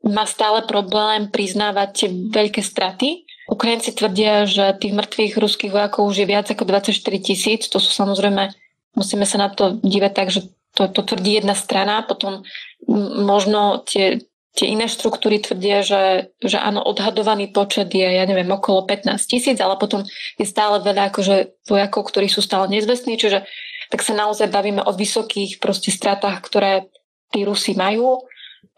má 0.07 0.23
stále 0.23 0.63
problém 0.63 1.27
priznávať 1.27 1.89
tie 1.91 2.09
veľké 2.31 2.63
straty. 2.63 3.27
Ukrajinci 3.51 3.91
tvrdia, 3.91 4.47
že 4.47 4.79
tých 4.79 4.95
mŕtvych 4.95 5.35
ruských 5.35 5.75
vojakov 5.75 6.07
už 6.07 6.23
je 6.23 6.31
viac 6.31 6.47
ako 6.47 6.63
24 6.63 6.95
tisíc. 7.19 7.67
To 7.67 7.83
sú 7.83 7.91
samozrejme, 7.91 8.55
musíme 8.95 9.27
sa 9.27 9.43
na 9.43 9.51
to 9.51 9.83
dívať 9.83 10.13
tak, 10.15 10.31
že 10.31 10.47
to, 10.79 10.87
to 10.87 11.03
tvrdí 11.03 11.43
jedna 11.43 11.59
strana, 11.59 12.07
potom 12.07 12.47
možno 13.19 13.83
tie, 13.83 14.23
tie 14.55 14.71
iné 14.71 14.87
štruktúry 14.87 15.43
tvrdia, 15.43 15.83
že, 15.83 16.31
že 16.39 16.55
áno, 16.55 16.87
odhadovaný 16.87 17.51
počet 17.51 17.91
je, 17.91 18.07
ja 18.07 18.23
neviem, 18.31 18.47
okolo 18.47 18.87
15 18.87 19.19
tisíc, 19.27 19.59
ale 19.59 19.75
potom 19.75 20.07
je 20.39 20.47
stále 20.47 20.79
veľa 20.87 21.11
akože 21.11 21.67
vojakov, 21.67 22.15
ktorí 22.15 22.31
sú 22.31 22.47
stále 22.47 22.71
nezvestní, 22.71 23.19
čiže 23.19 23.43
tak 23.91 24.07
sa 24.07 24.15
naozaj 24.15 24.55
bavíme 24.55 24.87
o 24.87 24.95
vysokých 24.95 25.59
proste 25.59 25.91
stratách, 25.91 26.45
ktoré 26.47 26.87
tí 27.33 27.45
Rusi 27.45 27.77
majú. 27.77 28.25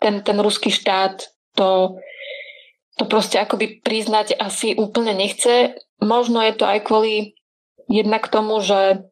Ten, 0.01 0.25
ten 0.25 0.37
ruský 0.41 0.73
štát 0.73 1.29
to, 1.57 2.01
to 2.97 3.05
proste 3.05 3.37
akoby 3.37 3.81
priznať 3.85 4.37
asi 4.37 4.73
úplne 4.77 5.13
nechce. 5.13 5.77
Možno 6.01 6.41
je 6.41 6.57
to 6.57 6.65
aj 6.65 6.85
kvôli 6.85 7.37
jednak 7.89 8.29
tomu, 8.33 8.61
že 8.65 9.11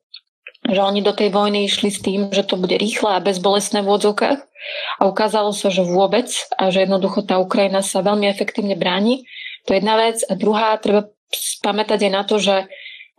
že 0.66 0.82
oni 0.82 1.00
do 1.00 1.14
tej 1.14 1.30
vojny 1.30 1.70
išli 1.70 1.88
s 1.88 2.02
tým, 2.02 2.34
že 2.34 2.42
to 2.42 2.58
bude 2.58 2.74
rýchle 2.74 3.14
a 3.14 3.22
bezbolestné 3.22 3.80
v 3.80 3.88
odzokách 3.94 4.42
a 4.98 5.02
ukázalo 5.06 5.54
sa, 5.54 5.70
že 5.70 5.86
vôbec 5.86 6.28
a 6.58 6.68
že 6.74 6.82
jednoducho 6.82 7.22
tá 7.22 7.38
Ukrajina 7.38 7.80
sa 7.80 8.02
veľmi 8.02 8.26
efektívne 8.26 8.74
bráni. 8.74 9.24
To 9.64 9.72
je 9.72 9.78
jedna 9.78 9.94
vec. 9.96 10.20
A 10.26 10.34
druhá, 10.34 10.74
treba 10.82 11.08
pamätať 11.62 12.10
aj 12.10 12.12
na 12.12 12.22
to, 12.26 12.36
že, 12.42 12.66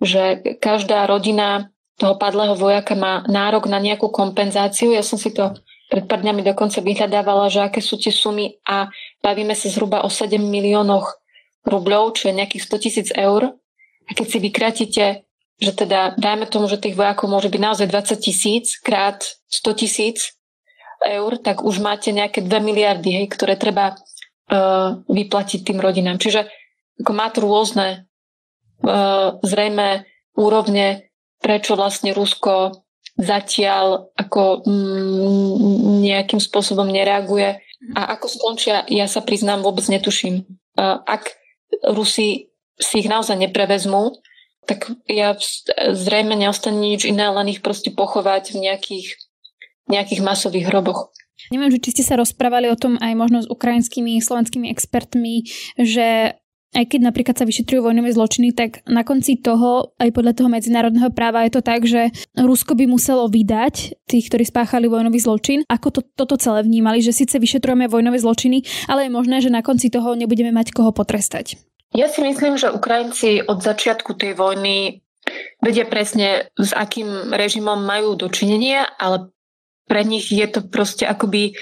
že 0.03 0.23
každá 0.59 1.07
rodina 1.07 1.71
toho 1.95 2.19
padlého 2.19 2.59
vojaka 2.59 2.95
má 2.95 3.23
nárok 3.27 3.71
na 3.71 3.79
nejakú 3.79 4.11
kompenzáciu. 4.11 4.91
Ja 4.91 5.03
som 5.03 5.15
si 5.15 5.31
to 5.31 5.55
pred 5.89 6.05
pár 6.05 6.21
dňami 6.21 6.45
dokonca 6.45 6.85
vyhľadávala, 6.85 7.49
že 7.49 7.65
aké 7.65 7.81
sú 7.81 7.97
tie 7.97 8.13
sumy 8.13 8.61
a 8.63 8.87
bavíme 9.25 9.57
sa 9.57 9.67
zhruba 9.67 10.05
o 10.05 10.09
7 10.09 10.37
miliónoch 10.37 11.17
rubľov, 11.65 12.15
čo 12.15 12.29
je 12.29 12.37
nejakých 12.37 12.63
100 12.65 12.83
tisíc 12.85 13.07
eur. 13.17 13.57
A 14.05 14.11
keď 14.13 14.25
si 14.29 14.37
vykratíte 14.37 15.05
že 15.59 15.75
teda 15.75 16.15
dajme 16.15 16.47
tomu, 16.47 16.71
že 16.71 16.79
tých 16.79 16.95
vojakov 16.95 17.27
môže 17.27 17.51
byť 17.51 17.61
naozaj 17.61 17.87
20 17.91 18.15
tisíc 18.23 18.79
krát 18.79 19.19
100 19.51 19.79
tisíc 19.83 20.39
eur, 21.03 21.35
tak 21.35 21.67
už 21.67 21.83
máte 21.83 22.15
nejaké 22.15 22.39
2 22.39 22.47
miliardy, 22.63 23.23
hej, 23.23 23.27
ktoré 23.27 23.59
treba 23.59 23.95
uh, 23.95 25.03
vyplatiť 25.03 25.67
tým 25.67 25.83
rodinám. 25.83 26.15
Čiže 26.15 26.47
ako 27.03 27.11
má 27.11 27.27
to 27.31 27.43
rôzne 27.43 28.07
uh, 28.87 29.35
zrejme 29.43 30.07
úrovne, 30.39 31.11
prečo 31.43 31.75
vlastne 31.75 32.15
Rusko 32.15 32.83
zatiaľ 33.19 34.15
ako 34.15 34.63
mm, 34.63 35.99
nejakým 36.07 36.39
spôsobom 36.39 36.87
nereaguje. 36.87 37.59
A 37.95 38.15
ako 38.15 38.27
skončia, 38.31 38.87
ja 38.87 39.07
sa 39.07 39.23
priznám, 39.23 39.63
vôbec 39.63 39.87
netuším. 39.87 40.43
Ak 40.79 41.35
Rusi 41.83 42.51
si 42.79 42.95
ich 42.99 43.11
naozaj 43.11 43.39
neprevezmú, 43.39 44.19
tak 44.67 44.91
ja 45.07 45.35
zrejme 45.95 46.35
neostane 46.35 46.79
nič 46.79 47.07
iné, 47.07 47.27
len 47.31 47.47
ich 47.51 47.63
proste 47.63 47.91
pochovať 47.91 48.55
v 48.55 48.57
nejakých, 48.67 49.07
nejakých 49.87 50.21
masových 50.23 50.67
hroboch. 50.71 51.11
Neviem, 51.49 51.71
či 51.79 51.95
ste 51.95 52.03
sa 52.03 52.19
rozprávali 52.19 52.67
o 52.69 52.77
tom 52.77 52.99
aj 52.99 53.13
možno 53.15 53.39
s 53.41 53.47
ukrajinskými, 53.47 54.19
slovenskými 54.19 54.67
expertmi, 54.69 55.47
že 55.79 56.37
aj 56.69 56.85
keď 56.85 57.01
napríklad 57.01 57.33
sa 57.33 57.49
vyšetrujú 57.49 57.81
vojnové 57.81 58.13
zločiny, 58.13 58.53
tak 58.53 58.85
na 58.85 59.01
konci 59.01 59.41
toho, 59.41 59.97
aj 59.97 60.13
podľa 60.13 60.37
toho 60.37 60.49
medzinárodného 60.53 61.09
práva 61.09 61.41
je 61.49 61.57
to 61.57 61.61
tak, 61.65 61.81
že 61.85 62.13
Rusko 62.37 62.77
by 62.77 62.85
muselo 62.85 63.25
vydať 63.25 64.05
tých, 64.05 64.25
ktorí 64.29 64.45
spáchali 64.45 64.85
vojnový 64.85 65.17
zločin. 65.17 65.65
Ako 65.65 65.89
to, 65.89 66.01
toto 66.05 66.37
celé 66.37 66.61
vnímali, 66.61 67.01
že 67.01 67.15
síce 67.15 67.41
vyšetrujeme 67.41 67.89
vojnové 67.89 68.21
zločiny, 68.21 68.61
ale 68.85 69.09
je 69.09 69.15
možné, 69.15 69.41
že 69.41 69.49
na 69.49 69.65
konci 69.65 69.89
toho 69.89 70.13
nebudeme 70.13 70.53
mať 70.53 70.69
koho 70.69 70.93
potrestať. 70.93 71.57
Ja 71.97 72.05
si 72.05 72.21
myslím, 72.21 72.53
že 72.53 72.69
Ukrajinci 72.69 73.49
od 73.49 73.65
začiatku 73.65 74.13
tej 74.13 74.37
vojny 74.37 75.01
vedia 75.57 75.89
presne, 75.89 76.53
s 76.53 76.69
akým 76.69 77.33
režimom 77.33 77.81
majú 77.81 78.13
dočinenie, 78.13 78.85
ale 79.01 79.33
pre 79.89 80.05
nich 80.05 80.29
je 80.29 80.45
to 80.45 80.69
proste 80.69 81.01
akoby 81.01 81.57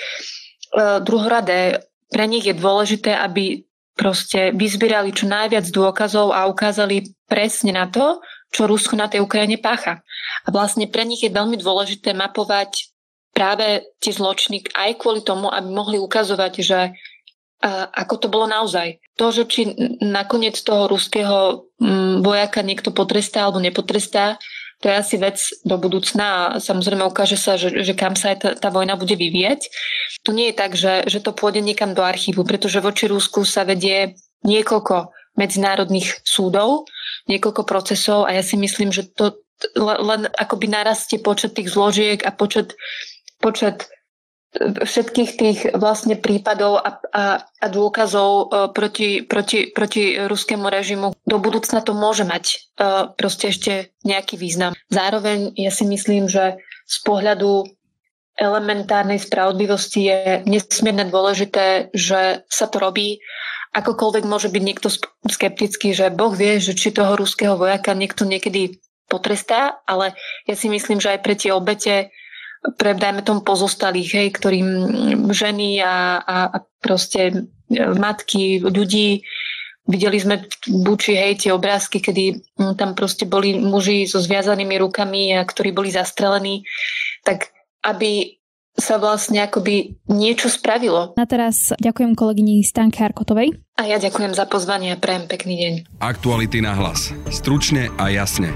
uh, 0.76 1.00
druhoradé. 1.00 1.80
Pre 2.12 2.28
nich 2.28 2.44
je 2.44 2.56
dôležité, 2.56 3.16
aby 3.16 3.67
proste 3.98 4.54
vyzbierali 4.54 5.10
čo 5.12 5.26
najviac 5.26 5.66
dôkazov 5.74 6.32
a 6.32 6.46
ukázali 6.46 7.18
presne 7.26 7.74
na 7.74 7.90
to, 7.90 8.22
čo 8.54 8.70
Rusko 8.70 8.96
na 8.96 9.10
tej 9.10 9.26
Ukrajine 9.26 9.58
pácha. 9.58 10.06
A 10.46 10.54
vlastne 10.54 10.88
pre 10.88 11.04
nich 11.04 11.26
je 11.26 11.34
veľmi 11.34 11.58
dôležité 11.60 12.14
mapovať 12.14 12.94
práve 13.36 13.84
tie 14.00 14.14
zločiny 14.14 14.70
aj 14.72 15.02
kvôli 15.02 15.26
tomu, 15.26 15.52
aby 15.52 15.68
mohli 15.68 15.98
ukazovať, 16.00 16.54
že 16.62 16.80
a 17.58 17.90
ako 17.90 18.16
to 18.22 18.28
bolo 18.30 18.46
naozaj. 18.46 19.02
To, 19.18 19.34
že 19.34 19.50
či 19.50 19.74
nakoniec 19.98 20.54
toho 20.62 20.86
ruského 20.86 21.66
vojaka 22.22 22.62
niekto 22.62 22.94
potrestá 22.94 23.50
alebo 23.50 23.58
nepotrestá, 23.58 24.38
to 24.78 24.90
je 24.90 24.96
asi 24.96 25.16
vec 25.18 25.42
do 25.66 25.76
budúcna 25.82 26.54
a 26.54 26.62
samozrejme 26.62 27.02
ukáže 27.02 27.34
sa, 27.34 27.58
že, 27.58 27.82
že 27.82 27.98
kam 27.98 28.14
sa 28.14 28.34
aj 28.34 28.38
tá, 28.38 28.50
tá 28.54 28.70
vojna 28.70 28.94
bude 28.94 29.18
vyvieť. 29.18 29.66
To 30.22 30.30
nie 30.30 30.54
je 30.54 30.56
tak, 30.56 30.78
že, 30.78 31.10
že 31.10 31.18
to 31.18 31.34
pôjde 31.34 31.66
niekam 31.66 31.98
do 31.98 32.06
archívu, 32.06 32.46
pretože 32.46 32.78
voči 32.78 33.10
Rusku 33.10 33.42
sa 33.42 33.66
vedie 33.66 34.14
niekoľko 34.46 35.10
medzinárodných 35.34 36.22
súdov, 36.22 36.86
niekoľko 37.26 37.66
procesov 37.66 38.30
a 38.30 38.38
ja 38.38 38.46
si 38.46 38.54
myslím, 38.58 38.94
že 38.94 39.10
to 39.10 39.38
len 39.82 40.30
akoby 40.38 40.70
narastie 40.70 41.18
počet 41.18 41.58
tých 41.58 41.74
zložiek 41.74 42.22
a 42.22 42.30
počet, 42.30 42.78
počet 43.42 43.90
všetkých 44.62 45.32
tých 45.36 45.60
vlastne 45.76 46.16
prípadov 46.16 46.80
a, 46.80 46.98
a, 47.12 47.26
a 47.44 47.68
dôkazov 47.68 48.30
e, 48.32 48.46
proti, 48.72 49.10
proti, 49.22 49.70
proti 49.70 50.16
ruskému 50.16 50.72
režimu 50.72 51.14
do 51.28 51.38
budúcna 51.38 51.84
to 51.84 51.92
môže 51.92 52.24
mať 52.24 52.46
e, 52.48 52.56
proste 53.20 53.52
ešte 53.52 53.92
nejaký 54.08 54.40
význam. 54.40 54.72
Zároveň 54.88 55.52
ja 55.60 55.70
si 55.70 55.84
myslím, 55.84 56.32
že 56.32 56.58
z 56.88 56.98
pohľadu 57.04 57.68
elementárnej 58.38 59.20
spravodlivosti 59.20 60.02
je 60.08 60.20
nesmierne 60.46 61.10
dôležité, 61.10 61.92
že 61.92 62.46
sa 62.48 62.66
to 62.70 62.78
robí. 62.78 63.20
Akokoľvek 63.74 64.24
môže 64.30 64.48
byť 64.48 64.64
niekto 64.64 64.88
skeptický, 65.28 65.92
že 65.92 66.14
Boh 66.14 66.32
vie, 66.32 66.62
že 66.62 66.78
či 66.78 66.94
toho 66.94 67.18
ruského 67.18 67.58
vojaka 67.60 67.98
niekto 67.98 68.24
niekedy 68.24 68.80
potrestá, 69.10 69.82
ale 69.90 70.14
ja 70.46 70.56
si 70.56 70.70
myslím, 70.70 71.02
že 71.02 71.18
aj 71.18 71.20
pre 71.26 71.36
tie 71.36 71.52
obete 71.52 72.14
pre, 72.78 72.98
dajme 72.98 73.22
tomu, 73.22 73.42
pozostalých, 73.46 74.10
hej, 74.14 74.28
ktorým 74.36 74.70
ženy 75.32 75.82
a, 75.82 76.22
a, 76.22 76.38
a 76.52 76.58
proste 76.82 77.22
e, 77.30 77.34
matky, 77.96 78.60
ľudí, 78.64 79.24
videli 79.88 80.18
sme 80.20 80.44
v 80.44 80.78
Buči, 80.84 81.16
hej, 81.16 81.48
tie 81.48 81.52
obrázky, 81.56 82.04
kedy 82.04 82.44
tam 82.76 82.94
proste 82.94 83.24
boli 83.24 83.56
muži 83.56 84.04
so 84.06 84.20
zviazanými 84.20 84.76
rukami 84.84 85.34
a 85.34 85.48
ktorí 85.48 85.72
boli 85.72 85.90
zastrelení, 85.90 86.68
tak 87.24 87.56
aby 87.88 88.36
sa 88.78 89.02
vlastne 89.02 89.42
akoby 89.42 89.98
niečo 90.06 90.54
spravilo. 90.54 91.18
Na 91.18 91.26
teraz 91.26 91.74
ďakujem 91.82 92.14
kolegyni 92.14 92.62
Stanke 92.62 93.02
Harkotovej. 93.02 93.58
A 93.74 93.90
ja 93.90 93.98
ďakujem 93.98 94.38
za 94.38 94.46
pozvanie 94.46 94.94
a 94.94 95.02
prajem 95.02 95.26
pekný 95.26 95.56
deň. 95.58 95.74
Aktuality 95.98 96.62
na 96.62 96.78
hlas. 96.78 97.10
Stručne 97.34 97.90
a 97.98 98.14
jasne. 98.14 98.54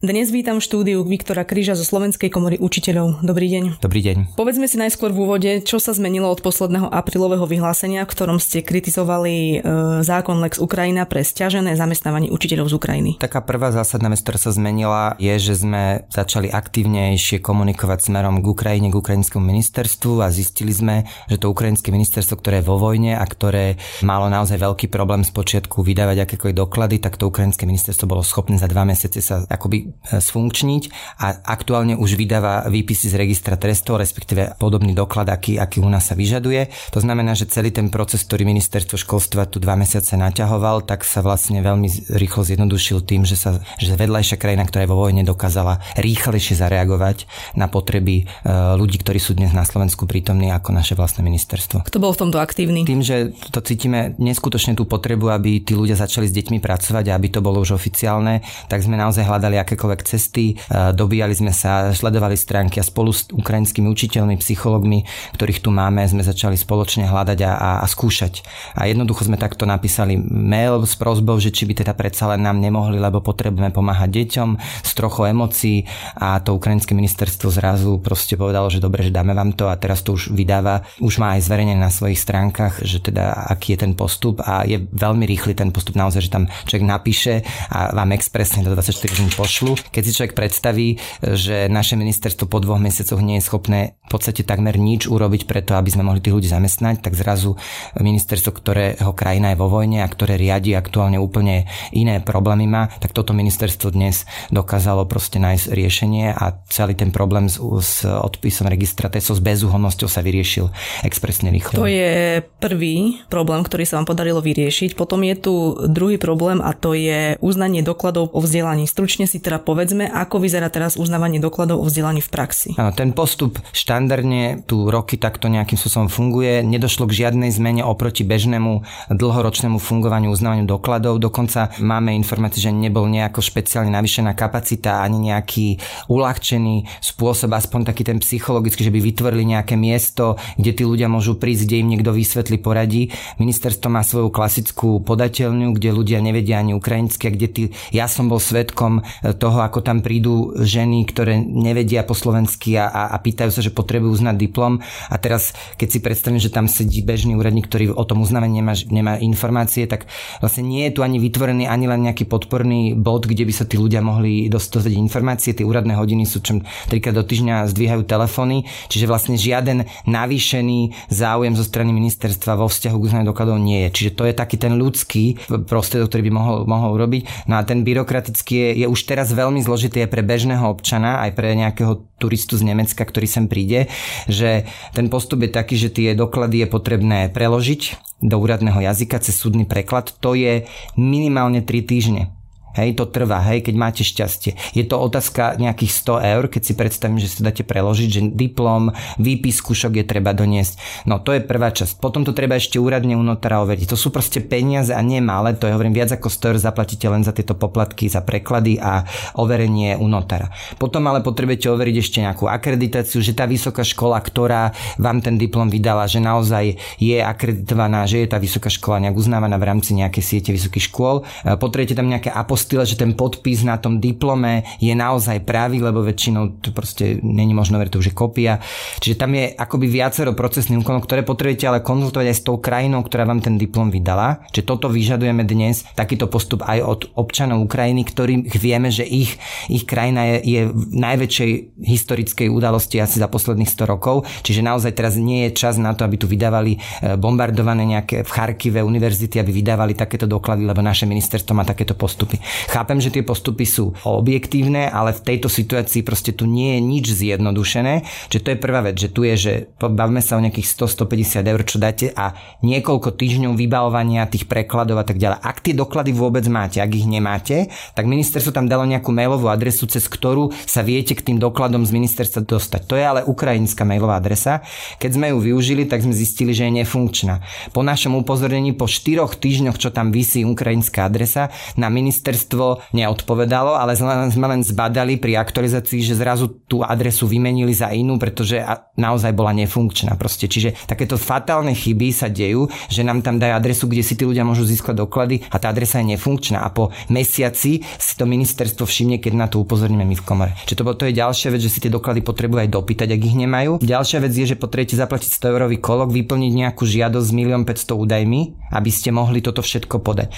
Dnes 0.00 0.32
vítam 0.32 0.56
v 0.56 0.64
štúdiu 0.64 1.04
Viktora 1.04 1.44
Kryža 1.44 1.76
zo 1.76 1.84
Slovenskej 1.84 2.32
komory 2.32 2.56
učiteľov. 2.56 3.20
Dobrý 3.20 3.52
deň. 3.52 3.84
Dobrý 3.84 4.00
deň. 4.00 4.32
Povedzme 4.32 4.64
si 4.64 4.80
najskôr 4.80 5.12
v 5.12 5.28
úvode, 5.28 5.60
čo 5.60 5.76
sa 5.76 5.92
zmenilo 5.92 6.24
od 6.32 6.40
posledného 6.40 6.88
aprílového 6.88 7.44
vyhlásenia, 7.44 8.08
v 8.08 8.12
ktorom 8.16 8.40
ste 8.40 8.64
kritizovali 8.64 9.60
e, 9.60 9.68
zákon 10.00 10.40
Lex 10.40 10.56
Ukrajina 10.56 11.04
pre 11.04 11.20
stiažené 11.20 11.76
zamestnávanie 11.76 12.32
učiteľov 12.32 12.72
z 12.72 12.74
Ukrajiny. 12.80 13.10
Taká 13.20 13.44
prvá 13.44 13.76
zásadná 13.76 14.08
vec, 14.08 14.24
ktorá 14.24 14.40
sa 14.40 14.56
zmenila, 14.56 15.20
je, 15.20 15.36
že 15.36 15.68
sme 15.68 16.08
začali 16.08 16.48
aktívnejšie 16.48 17.44
komunikovať 17.44 18.08
smerom 18.08 18.40
k 18.40 18.56
Ukrajine, 18.56 18.88
k 18.88 18.96
ukrajinskému 18.96 19.44
ministerstvu 19.44 20.24
a 20.24 20.32
zistili 20.32 20.72
sme, 20.72 21.04
že 21.28 21.36
to 21.36 21.52
ukrajinské 21.52 21.92
ministerstvo, 21.92 22.40
ktoré 22.40 22.64
je 22.64 22.72
vo 22.72 22.80
vojne 22.80 23.20
a 23.20 23.24
ktoré 23.28 23.76
malo 24.00 24.32
naozaj 24.32 24.64
veľký 24.64 24.88
problém 24.88 25.28
z 25.28 25.32
počiatku 25.36 25.84
vydávať 25.84 26.24
akékoľvek 26.24 26.56
doklady, 26.56 27.04
tak 27.04 27.20
to 27.20 27.28
ukrajinské 27.28 27.68
ministerstvo 27.68 28.08
bolo 28.08 28.24
schopné 28.24 28.56
za 28.56 28.64
dva 28.64 28.88
mesiace 28.88 29.20
sa 29.20 29.44
akoby 29.44 29.89
sfunkčniť 30.10 30.82
a 31.20 31.44
aktuálne 31.44 31.94
už 31.96 32.16
vydáva 32.16 32.66
výpisy 32.70 33.10
z 33.12 33.14
registra 33.18 33.54
trestov, 33.56 34.00
respektíve 34.00 34.56
podobný 34.56 34.94
doklad, 34.96 35.30
aký, 35.30 35.56
aký 35.56 35.82
u 35.82 35.88
nás 35.88 36.10
sa 36.10 36.18
vyžaduje. 36.18 36.70
To 36.94 37.00
znamená, 37.02 37.36
že 37.38 37.50
celý 37.50 37.70
ten 37.70 37.88
proces, 37.88 38.22
ktorý 38.26 38.46
ministerstvo 38.46 38.96
školstva 38.96 39.50
tu 39.50 39.58
dva 39.58 39.74
mesiace 39.74 40.14
naťahoval, 40.16 40.86
tak 40.86 41.02
sa 41.02 41.22
vlastne 41.24 41.60
veľmi 41.60 42.12
rýchlo 42.14 42.42
zjednodušil 42.46 43.02
tým, 43.04 43.26
že 43.26 43.36
sa 43.38 43.60
že 43.80 43.96
vedľajšia 43.96 44.36
krajina, 44.36 44.68
ktorá 44.68 44.84
je 44.84 44.90
vo 44.92 45.00
vojne, 45.00 45.22
dokázala 45.24 45.80
rýchlejšie 45.96 46.58
zareagovať 46.60 47.24
na 47.56 47.66
potreby 47.66 48.22
e, 48.22 48.48
ľudí, 48.76 49.00
ktorí 49.00 49.16
sú 49.16 49.32
dnes 49.34 49.50
na 49.56 49.64
Slovensku 49.64 50.04
prítomní 50.04 50.52
ako 50.52 50.76
naše 50.76 50.94
vlastné 50.94 51.24
ministerstvo. 51.24 51.86
Kto 51.88 51.98
bol 51.98 52.12
v 52.12 52.20
tomto 52.28 52.38
aktívny? 52.38 52.84
Tým, 52.84 53.00
že 53.00 53.32
to 53.50 53.64
cítime 53.64 54.14
neskutočne 54.20 54.76
tú 54.76 54.84
potrebu, 54.84 55.32
aby 55.32 55.64
tí 55.64 55.72
ľudia 55.72 55.96
začali 55.96 56.28
s 56.28 56.36
deťmi 56.36 56.60
pracovať 56.60 57.04
a 57.08 57.16
aby 57.16 57.28
to 57.32 57.40
bolo 57.40 57.62
už 57.64 57.74
oficiálne, 57.76 58.44
tak 58.68 58.84
sme 58.84 59.00
naozaj 59.00 59.24
hľadali 59.24 59.56
aké 59.56 59.79
akékoľvek 59.80 60.04
cesty, 60.04 60.44
e, 60.52 60.54
dobíjali 60.92 61.32
sme 61.32 61.56
sa, 61.56 61.88
sledovali 61.96 62.36
stránky 62.36 62.76
a 62.76 62.84
spolu 62.84 63.16
s 63.16 63.32
ukrajinskými 63.32 63.88
učiteľmi, 63.88 64.36
psychológmi, 64.36 65.08
ktorých 65.32 65.64
tu 65.64 65.72
máme, 65.72 66.04
sme 66.04 66.20
začali 66.20 66.60
spoločne 66.60 67.08
hľadať 67.08 67.38
a, 67.48 67.52
a, 67.56 67.70
a 67.80 67.86
skúšať. 67.88 68.44
A 68.76 68.84
jednoducho 68.92 69.24
sme 69.24 69.40
takto 69.40 69.64
napísali 69.64 70.20
mail 70.20 70.84
s 70.84 70.92
prozbou, 71.00 71.40
že 71.40 71.48
či 71.48 71.64
by 71.64 71.80
teda 71.80 71.96
predsa 71.96 72.28
len 72.28 72.44
nám 72.44 72.60
nemohli, 72.60 73.00
lebo 73.00 73.24
potrebujeme 73.24 73.72
pomáhať 73.72 74.20
deťom 74.20 74.48
s 74.84 74.90
trochou 74.92 75.24
emócií 75.24 75.88
a 76.20 76.36
to 76.44 76.52
ukrajinské 76.52 76.92
ministerstvo 76.92 77.48
zrazu 77.48 77.96
proste 78.04 78.36
povedalo, 78.36 78.68
že 78.68 78.84
dobre, 78.84 79.08
že 79.08 79.14
dáme 79.14 79.32
vám 79.32 79.56
to 79.56 79.72
a 79.72 79.80
teraz 79.80 80.04
to 80.04 80.12
už 80.12 80.36
vydáva, 80.36 80.84
už 81.00 81.16
má 81.16 81.40
aj 81.40 81.48
zverejnené 81.48 81.80
na 81.80 81.88
svojich 81.88 82.20
stránkach, 82.20 82.84
že 82.84 83.00
teda 83.00 83.48
aký 83.48 83.78
je 83.78 83.88
ten 83.88 83.92
postup 83.96 84.44
a 84.44 84.68
je 84.68 84.76
veľmi 84.92 85.24
rýchly 85.24 85.56
ten 85.56 85.72
postup 85.72 85.96
naozaj, 85.96 86.28
že 86.28 86.34
tam 86.34 86.44
človek 86.68 86.84
napíše 86.84 87.34
a 87.70 87.94
vám 87.94 88.12
expresne 88.12 88.66
do 88.66 88.74
24 88.74 89.14
hodín 89.14 89.30
pošlu 89.30 89.69
silu. 89.76 89.90
Keď 89.90 90.02
si 90.02 90.14
človek 90.16 90.34
predstaví, 90.34 90.88
že 91.22 91.70
naše 91.70 91.94
ministerstvo 91.94 92.50
po 92.50 92.58
dvoch 92.58 92.82
mesiacoch 92.82 93.22
nie 93.22 93.38
je 93.38 93.46
schopné 93.46 94.00
v 94.06 94.18
podstate 94.18 94.42
takmer 94.42 94.74
nič 94.74 95.06
urobiť 95.06 95.46
preto, 95.46 95.78
aby 95.78 95.90
sme 95.90 96.02
mohli 96.02 96.18
tých 96.18 96.34
ľudí 96.34 96.48
zamestnať, 96.50 96.98
tak 96.98 97.14
zrazu 97.14 97.54
ministerstvo, 97.94 98.50
ktorého 98.50 99.12
krajina 99.14 99.54
je 99.54 99.60
vo 99.60 99.70
vojne 99.70 100.02
a 100.02 100.08
ktoré 100.10 100.34
riadi 100.34 100.74
aktuálne 100.74 101.22
úplne 101.22 101.70
iné 101.94 102.18
problémy 102.18 102.66
má, 102.66 102.90
tak 102.98 103.14
toto 103.14 103.30
ministerstvo 103.30 103.94
dnes 103.94 104.26
dokázalo 104.50 105.06
proste 105.06 105.38
nájsť 105.38 105.66
riešenie 105.70 106.34
a 106.34 106.58
celý 106.66 106.98
ten 106.98 107.14
problém 107.14 107.46
s, 107.46 107.62
s 107.62 108.02
odpisom 108.02 108.66
registra 108.66 109.06
TESO 109.06 109.38
s 109.38 109.42
bezúhonnosťou 109.42 110.10
sa 110.10 110.26
vyriešil 110.26 110.74
expresne 111.06 111.54
rýchlo. 111.54 111.78
To 111.78 111.86
je 111.86 112.42
prvý 112.58 113.22
problém, 113.30 113.62
ktorý 113.62 113.86
sa 113.86 114.02
vám 114.02 114.10
podarilo 114.10 114.42
vyriešiť. 114.42 114.98
Potom 114.98 115.22
je 115.22 115.38
tu 115.38 115.54
druhý 115.86 116.18
problém 116.18 116.58
a 116.58 116.74
to 116.74 116.98
je 116.98 117.38
uznanie 117.38 117.86
dokladov 117.86 118.34
o 118.34 118.40
vzdelaní. 118.42 118.90
Stručne 118.90 119.30
si 119.30 119.38
teda 119.38 119.59
povedzme, 119.60 120.08
ako 120.08 120.40
vyzerá 120.40 120.72
teraz 120.72 120.96
uznávanie 120.96 121.38
dokladov 121.38 121.80
o 121.80 121.86
vzdelaní 121.86 122.24
v 122.24 122.30
praxi. 122.32 122.70
Áno, 122.80 122.90
ten 122.96 123.12
postup 123.12 123.60
štandardne 123.70 124.64
tu 124.64 124.88
roky 124.88 125.20
takto 125.20 125.52
nejakým 125.52 125.76
spôsobom 125.76 126.08
funguje. 126.08 126.64
Nedošlo 126.64 127.04
k 127.06 127.26
žiadnej 127.26 127.52
zmene 127.52 127.84
oproti 127.84 128.24
bežnému 128.24 128.82
dlhoročnému 129.12 129.76
fungovaniu 129.76 130.32
uznávaniu 130.32 130.64
dokladov. 130.64 131.20
Dokonca 131.20 131.74
máme 131.78 132.16
informácie, 132.16 132.64
že 132.64 132.72
nebol 132.72 133.04
nejako 133.10 133.44
špeciálne 133.44 133.92
navýšená 133.92 134.32
kapacita 134.32 135.04
ani 135.04 135.30
nejaký 135.30 135.76
uľahčený 136.08 136.88
spôsob, 137.04 137.52
aspoň 137.52 137.92
taký 137.92 138.02
ten 138.06 138.18
psychologický, 138.22 138.88
že 138.88 138.94
by 138.94 139.00
vytvorili 139.02 139.44
nejaké 139.44 139.76
miesto, 139.76 140.40
kde 140.56 140.72
tí 140.72 140.82
ľudia 140.88 141.10
môžu 141.10 141.36
prísť, 141.36 141.68
kde 141.68 141.76
im 141.84 141.88
niekto 141.92 142.10
vysvetlí, 142.14 142.56
poradí. 142.62 143.12
Ministerstvo 143.36 143.92
má 143.92 144.00
svoju 144.00 144.32
klasickú 144.32 145.02
podateľňu, 145.04 145.76
kde 145.76 145.90
ľudia 145.90 146.18
nevedia 146.22 146.62
ani 146.62 146.72
ukrajinsky, 146.72 147.28
kde 147.34 147.48
tí, 147.50 147.62
ja 147.90 148.06
som 148.06 148.30
bol 148.30 148.38
svetkom 148.38 149.02
toho, 149.42 149.49
ako 149.58 149.82
tam 149.82 150.04
prídu 150.04 150.54
ženy, 150.54 151.02
ktoré 151.10 151.42
nevedia 151.42 152.06
po 152.06 152.14
slovensky 152.14 152.78
a, 152.78 152.86
a, 152.86 153.02
a 153.10 153.16
pýtajú 153.18 153.50
sa, 153.50 153.64
že 153.64 153.74
potrebujú 153.74 154.22
uznať 154.22 154.36
diplom. 154.38 154.78
A 155.10 155.16
teraz, 155.18 155.50
keď 155.74 155.88
si 155.90 155.98
predstavím, 155.98 156.38
že 156.38 156.54
tam 156.54 156.70
sedí 156.70 157.02
bežný 157.02 157.34
úradník, 157.34 157.66
ktorý 157.66 157.90
o 157.90 158.04
tom 158.06 158.22
uznávaní 158.22 158.62
nemá, 158.62 158.74
nemá 158.92 159.14
informácie, 159.18 159.90
tak 159.90 160.06
vlastne 160.38 160.62
nie 160.62 160.86
je 160.86 160.94
tu 160.94 161.00
ani 161.02 161.18
vytvorený 161.18 161.66
ani 161.66 161.90
len 161.90 162.06
nejaký 162.06 162.28
podporný 162.30 162.94
bod, 162.94 163.26
kde 163.26 163.48
by 163.48 163.52
sa 163.56 163.64
tí 163.66 163.80
ľudia 163.80 164.04
mohli 164.04 164.46
dostať 164.46 164.92
informácie. 164.94 165.56
Tie 165.56 165.66
úradné 165.66 165.96
hodiny 165.96 166.28
sú 166.28 166.44
čom 166.44 166.60
trikrát 166.86 167.16
do 167.16 167.24
týždňa 167.24 167.66
zdvíhajú 167.72 168.04
telefóny, 168.04 168.68
čiže 168.92 169.08
vlastne 169.08 169.40
žiaden 169.40 169.88
navýšený 170.04 171.08
záujem 171.08 171.54
zo 171.56 171.64
strany 171.64 171.90
ministerstva 171.96 172.60
vo 172.60 172.68
vzťahu 172.68 172.96
k 173.00 173.06
uznaniu 173.08 173.26
dokladov 173.32 173.56
nie 173.56 173.88
je. 173.88 173.90
Čiže 173.96 174.10
to 174.14 174.22
je 174.28 174.34
taký 174.36 174.56
ten 174.60 174.76
ľudský 174.76 175.40
prostriedok, 175.64 176.12
ktorý 176.12 176.22
by 176.28 176.32
mohol, 176.34 176.56
mohol 176.68 176.90
urobiť. 177.00 177.48
No 177.48 177.56
a 177.56 177.64
ten 177.64 177.86
byrokratický 177.86 178.52
je, 178.52 178.68
je 178.84 178.86
už 178.90 179.00
teraz 179.08 179.32
veľmi 179.40 179.64
zložitý 179.64 180.04
aj 180.04 180.12
pre 180.12 180.20
bežného 180.20 180.68
občana, 180.68 181.24
aj 181.24 181.32
pre 181.32 181.56
nejakého 181.56 182.04
turistu 182.20 182.60
z 182.60 182.68
Nemecka, 182.68 183.00
ktorý 183.00 183.24
sem 183.24 183.48
príde, 183.48 183.88
že 184.28 184.68
ten 184.92 185.08
postup 185.08 185.40
je 185.40 185.50
taký, 185.50 185.80
že 185.80 185.88
tie 185.88 186.12
doklady 186.12 186.64
je 186.64 186.68
potrebné 186.68 187.32
preložiť 187.32 187.96
do 188.20 188.36
úradného 188.36 188.84
jazyka 188.84 189.24
cez 189.24 189.40
súdny 189.40 189.64
preklad. 189.64 190.12
To 190.20 190.36
je 190.36 190.68
minimálne 191.00 191.64
3 191.64 191.80
týždne. 191.88 192.39
Hej, 192.78 193.02
to 193.02 193.10
trvá, 193.10 193.42
hej, 193.50 193.66
keď 193.66 193.74
máte 193.74 194.02
šťastie. 194.06 194.54
Je 194.78 194.86
to 194.86 194.94
otázka 194.94 195.58
nejakých 195.58 195.90
100 195.90 196.32
eur, 196.38 196.44
keď 196.46 196.62
si 196.62 196.72
predstavím, 196.78 197.18
že 197.18 197.26
si 197.26 197.42
dáte 197.42 197.66
preložiť, 197.66 198.08
že 198.08 198.20
diplom, 198.30 198.94
výpis 199.18 199.58
skúšok 199.58 199.98
je 199.98 200.04
treba 200.06 200.30
doniesť. 200.30 201.04
No 201.10 201.18
to 201.18 201.34
je 201.34 201.42
prvá 201.42 201.74
časť. 201.74 201.98
Potom 201.98 202.22
to 202.22 202.30
treba 202.30 202.54
ešte 202.54 202.78
úradne 202.78 203.18
u 203.18 203.24
notára 203.26 203.58
overiť. 203.66 203.90
To 203.90 203.98
sú 203.98 204.14
proste 204.14 204.38
peniaze 204.38 204.94
a 204.94 205.02
nie 205.02 205.18
malé, 205.18 205.58
to 205.58 205.66
je 205.66 205.74
hovorím 205.74 205.98
viac 205.98 206.14
ako 206.14 206.30
100 206.30 206.50
eur 206.54 206.58
zaplatíte 206.62 207.06
len 207.10 207.26
za 207.26 207.34
tieto 207.34 207.58
poplatky, 207.58 208.06
za 208.06 208.22
preklady 208.22 208.78
a 208.78 209.02
overenie 209.34 209.98
u 209.98 210.06
notára. 210.06 210.54
Potom 210.78 211.02
ale 211.10 211.26
potrebujete 211.26 211.66
overiť 211.66 211.96
ešte 211.98 212.18
nejakú 212.22 212.46
akreditáciu, 212.46 213.18
že 213.18 213.34
tá 213.34 213.50
vysoká 213.50 213.82
škola, 213.82 214.22
ktorá 214.22 214.70
vám 215.00 215.18
ten 215.18 215.34
diplom 215.34 215.66
vydala, 215.66 216.06
že 216.06 216.22
naozaj 216.22 216.78
je 217.02 217.18
akreditovaná, 217.18 218.06
že 218.06 218.22
je 218.22 218.28
tá 218.30 218.38
vysoká 218.38 218.70
škola 218.70 219.08
nejak 219.08 219.16
uznávaná 219.18 219.58
v 219.58 219.66
rámci 219.66 219.98
nejakej 219.98 220.22
siete 220.22 220.50
vysokých 220.54 220.86
škôl. 220.92 221.26
Potrebujete 221.42 221.98
tam 221.98 222.06
nejaké 222.06 222.30
apost 222.30 222.59
style, 222.60 222.84
že 222.84 223.00
ten 223.00 223.16
podpis 223.16 223.64
na 223.64 223.80
tom 223.80 223.98
diplome 223.98 224.68
je 224.78 224.92
naozaj 224.92 225.42
pravý, 225.48 225.80
lebo 225.80 226.04
väčšinou 226.04 226.60
to 226.60 226.70
proste 226.76 227.18
není 227.24 227.56
možno 227.56 227.80
veriť, 227.80 227.92
to 227.92 228.02
už 228.02 228.08
je 228.12 228.16
kopia. 228.16 228.60
Čiže 229.00 229.16
tam 229.16 229.32
je 229.34 229.56
akoby 229.56 229.86
viacero 229.88 230.36
procesných 230.36 230.84
úkonov, 230.84 231.08
ktoré 231.08 231.24
potrebujete 231.24 231.66
ale 231.66 231.80
konzultovať 231.80 232.26
aj 232.28 232.36
s 232.36 232.46
tou 232.46 232.56
krajinou, 232.60 233.00
ktorá 233.00 233.24
vám 233.24 233.40
ten 233.40 233.56
diplom 233.56 233.88
vydala. 233.88 234.44
Čiže 234.52 234.68
toto 234.68 234.86
vyžadujeme 234.92 235.42
dnes, 235.48 235.82
takýto 235.96 236.28
postup 236.28 236.62
aj 236.68 236.78
od 236.84 237.00
občanov 237.16 237.64
Ukrajiny, 237.64 238.04
ktorých 238.04 238.56
vieme, 238.60 238.92
že 238.92 239.08
ich, 239.08 239.40
ich 239.66 239.88
krajina 239.88 240.36
je, 240.36 240.36
je 240.44 240.60
v 240.68 240.82
najväčšej 240.94 241.50
historickej 241.80 242.48
udalosti 242.52 243.00
asi 243.00 243.18
za 243.18 243.26
posledných 243.30 243.70
100 243.70 243.92
rokov. 243.92 244.28
Čiže 244.44 244.60
naozaj 244.66 244.92
teraz 244.92 245.16
nie 245.16 245.48
je 245.48 245.56
čas 245.56 245.80
na 245.80 245.96
to, 245.96 246.04
aby 246.04 246.20
tu 246.20 246.26
vydávali 246.28 246.76
e, 246.76 246.78
bombardované 247.16 247.86
nejaké 247.86 248.22
v 248.26 248.30
Charkive 248.30 248.80
univerzity, 248.84 249.40
aby 249.40 249.50
vydávali 249.50 249.96
takéto 249.96 250.28
doklady, 250.28 250.66
lebo 250.66 250.82
naše 250.84 251.08
ministerstvo 251.08 251.56
má 251.56 251.64
takéto 251.64 251.94
postupy. 251.94 252.40
Chápem, 252.68 252.98
že 252.98 253.12
tie 253.12 253.22
postupy 253.22 253.64
sú 253.68 253.92
objektívne, 254.02 254.88
ale 254.90 255.14
v 255.14 255.22
tejto 255.22 255.46
situácii 255.46 256.02
proste 256.02 256.32
tu 256.34 256.48
nie 256.48 256.76
je 256.76 256.80
nič 256.80 257.06
zjednodušené. 257.12 258.06
Čiže 258.32 258.42
to 258.42 258.50
je 258.54 258.58
prvá 258.58 258.80
vec, 258.82 258.96
že 258.96 259.12
tu 259.12 259.22
je, 259.22 259.34
že 259.36 259.52
bavme 259.78 260.24
sa 260.24 260.38
o 260.38 260.44
nejakých 260.44 260.66
100-150 260.66 261.52
eur, 261.52 261.60
čo 261.62 261.76
dáte 261.76 262.06
a 262.16 262.34
niekoľko 262.64 263.14
týždňov 263.14 263.54
vybavovania 263.54 264.26
tých 264.26 264.48
prekladov 264.48 265.00
a 265.00 265.04
tak 265.04 265.20
ďalej. 265.20 265.38
Ak 265.44 265.60
tie 265.60 265.76
doklady 265.76 266.16
vôbec 266.16 266.42
máte, 266.48 266.80
ak 266.80 266.90
ich 266.96 267.04
nemáte, 267.04 267.68
tak 267.94 268.08
ministerstvo 268.08 268.56
tam 268.56 268.66
dalo 268.66 268.88
nejakú 268.88 269.12
mailovú 269.12 269.52
adresu, 269.52 269.86
cez 269.86 270.08
ktorú 270.08 270.50
sa 270.66 270.80
viete 270.80 271.12
k 271.12 271.22
tým 271.22 271.38
dokladom 271.38 271.84
z 271.84 271.94
ministerstva 271.94 272.48
dostať. 272.48 272.82
To 272.88 272.94
je 272.96 273.04
ale 273.04 273.20
ukrajinská 273.26 273.84
mailová 273.84 274.16
adresa. 274.16 274.64
Keď 274.98 275.10
sme 275.14 275.26
ju 275.30 275.38
využili, 275.38 275.84
tak 275.84 276.02
sme 276.02 276.16
zistili, 276.16 276.56
že 276.56 276.66
je 276.66 276.82
nefunkčná. 276.82 277.44
Po 277.76 277.84
našom 277.84 278.16
upozornení 278.16 278.72
po 278.72 278.88
4 278.88 279.28
týždňoch, 279.36 279.76
čo 279.76 279.92
tam 279.92 280.08
vysí 280.14 280.42
ukrajinská 280.42 281.04
adresa, 281.04 281.52
na 281.76 281.92
ministerstvo 281.92 282.39
ministerstvo 282.40 282.96
neodpovedalo, 282.96 283.76
ale 283.76 283.92
sme 283.96 284.46
len 284.48 284.64
zbadali 284.64 285.20
pri 285.20 285.36
aktualizácii, 285.36 286.00
že 286.00 286.16
zrazu 286.16 286.48
tú 286.64 286.80
adresu 286.80 287.28
vymenili 287.28 287.76
za 287.76 287.92
inú, 287.92 288.16
pretože 288.16 288.64
naozaj 288.96 289.36
bola 289.36 289.52
nefunkčná. 289.52 290.16
Proste. 290.16 290.48
Čiže 290.48 290.88
takéto 290.88 291.20
fatálne 291.20 291.76
chyby 291.76 292.08
sa 292.16 292.32
dejú, 292.32 292.72
že 292.88 293.04
nám 293.04 293.20
tam 293.20 293.36
dajú 293.36 293.52
adresu, 293.52 293.84
kde 293.86 294.00
si 294.00 294.16
tí 294.16 294.24
ľudia 294.24 294.42
môžu 294.46 294.64
získať 294.64 295.04
doklady 295.04 295.44
a 295.52 295.60
tá 295.60 295.68
adresa 295.68 296.00
je 296.00 296.16
nefunkčná. 296.16 296.64
A 296.64 296.72
po 296.72 296.88
mesiaci 297.12 297.84
si 297.84 298.12
to 298.16 298.24
ministerstvo 298.24 298.88
všimne, 298.88 299.20
keď 299.20 299.32
na 299.36 299.46
to 299.46 299.60
upozorníme 299.60 300.04
my 300.04 300.16
v 300.16 300.24
komore. 300.24 300.52
Čiže 300.64 300.80
to, 300.80 300.84
to 300.96 301.04
je 301.12 301.18
ďalšia 301.20 301.48
vec, 301.52 301.60
že 301.60 301.72
si 301.72 301.78
tie 301.84 301.92
doklady 301.92 302.24
potrebujú 302.24 302.64
aj 302.64 302.70
dopýtať, 302.72 303.08
ak 303.12 303.20
ich 303.20 303.36
nemajú. 303.36 303.72
Ďalšia 303.84 304.18
vec 304.24 304.32
je, 304.32 304.46
že 304.48 304.56
potrebujete 304.56 304.96
zaplatiť 304.96 305.28
100 305.28 305.52
eurový 305.52 305.76
kolok, 305.76 306.08
vyplniť 306.08 306.52
nejakú 306.56 306.88
žiadosť 306.88 307.26
s 307.28 307.32
1 307.36 307.68
500 307.68 308.02
údajmi, 308.02 308.40
aby 308.72 308.90
ste 308.90 309.12
mohli 309.12 309.44
toto 309.44 309.60
všetko 309.60 310.00
podať. 310.00 310.28
E, 310.30 310.34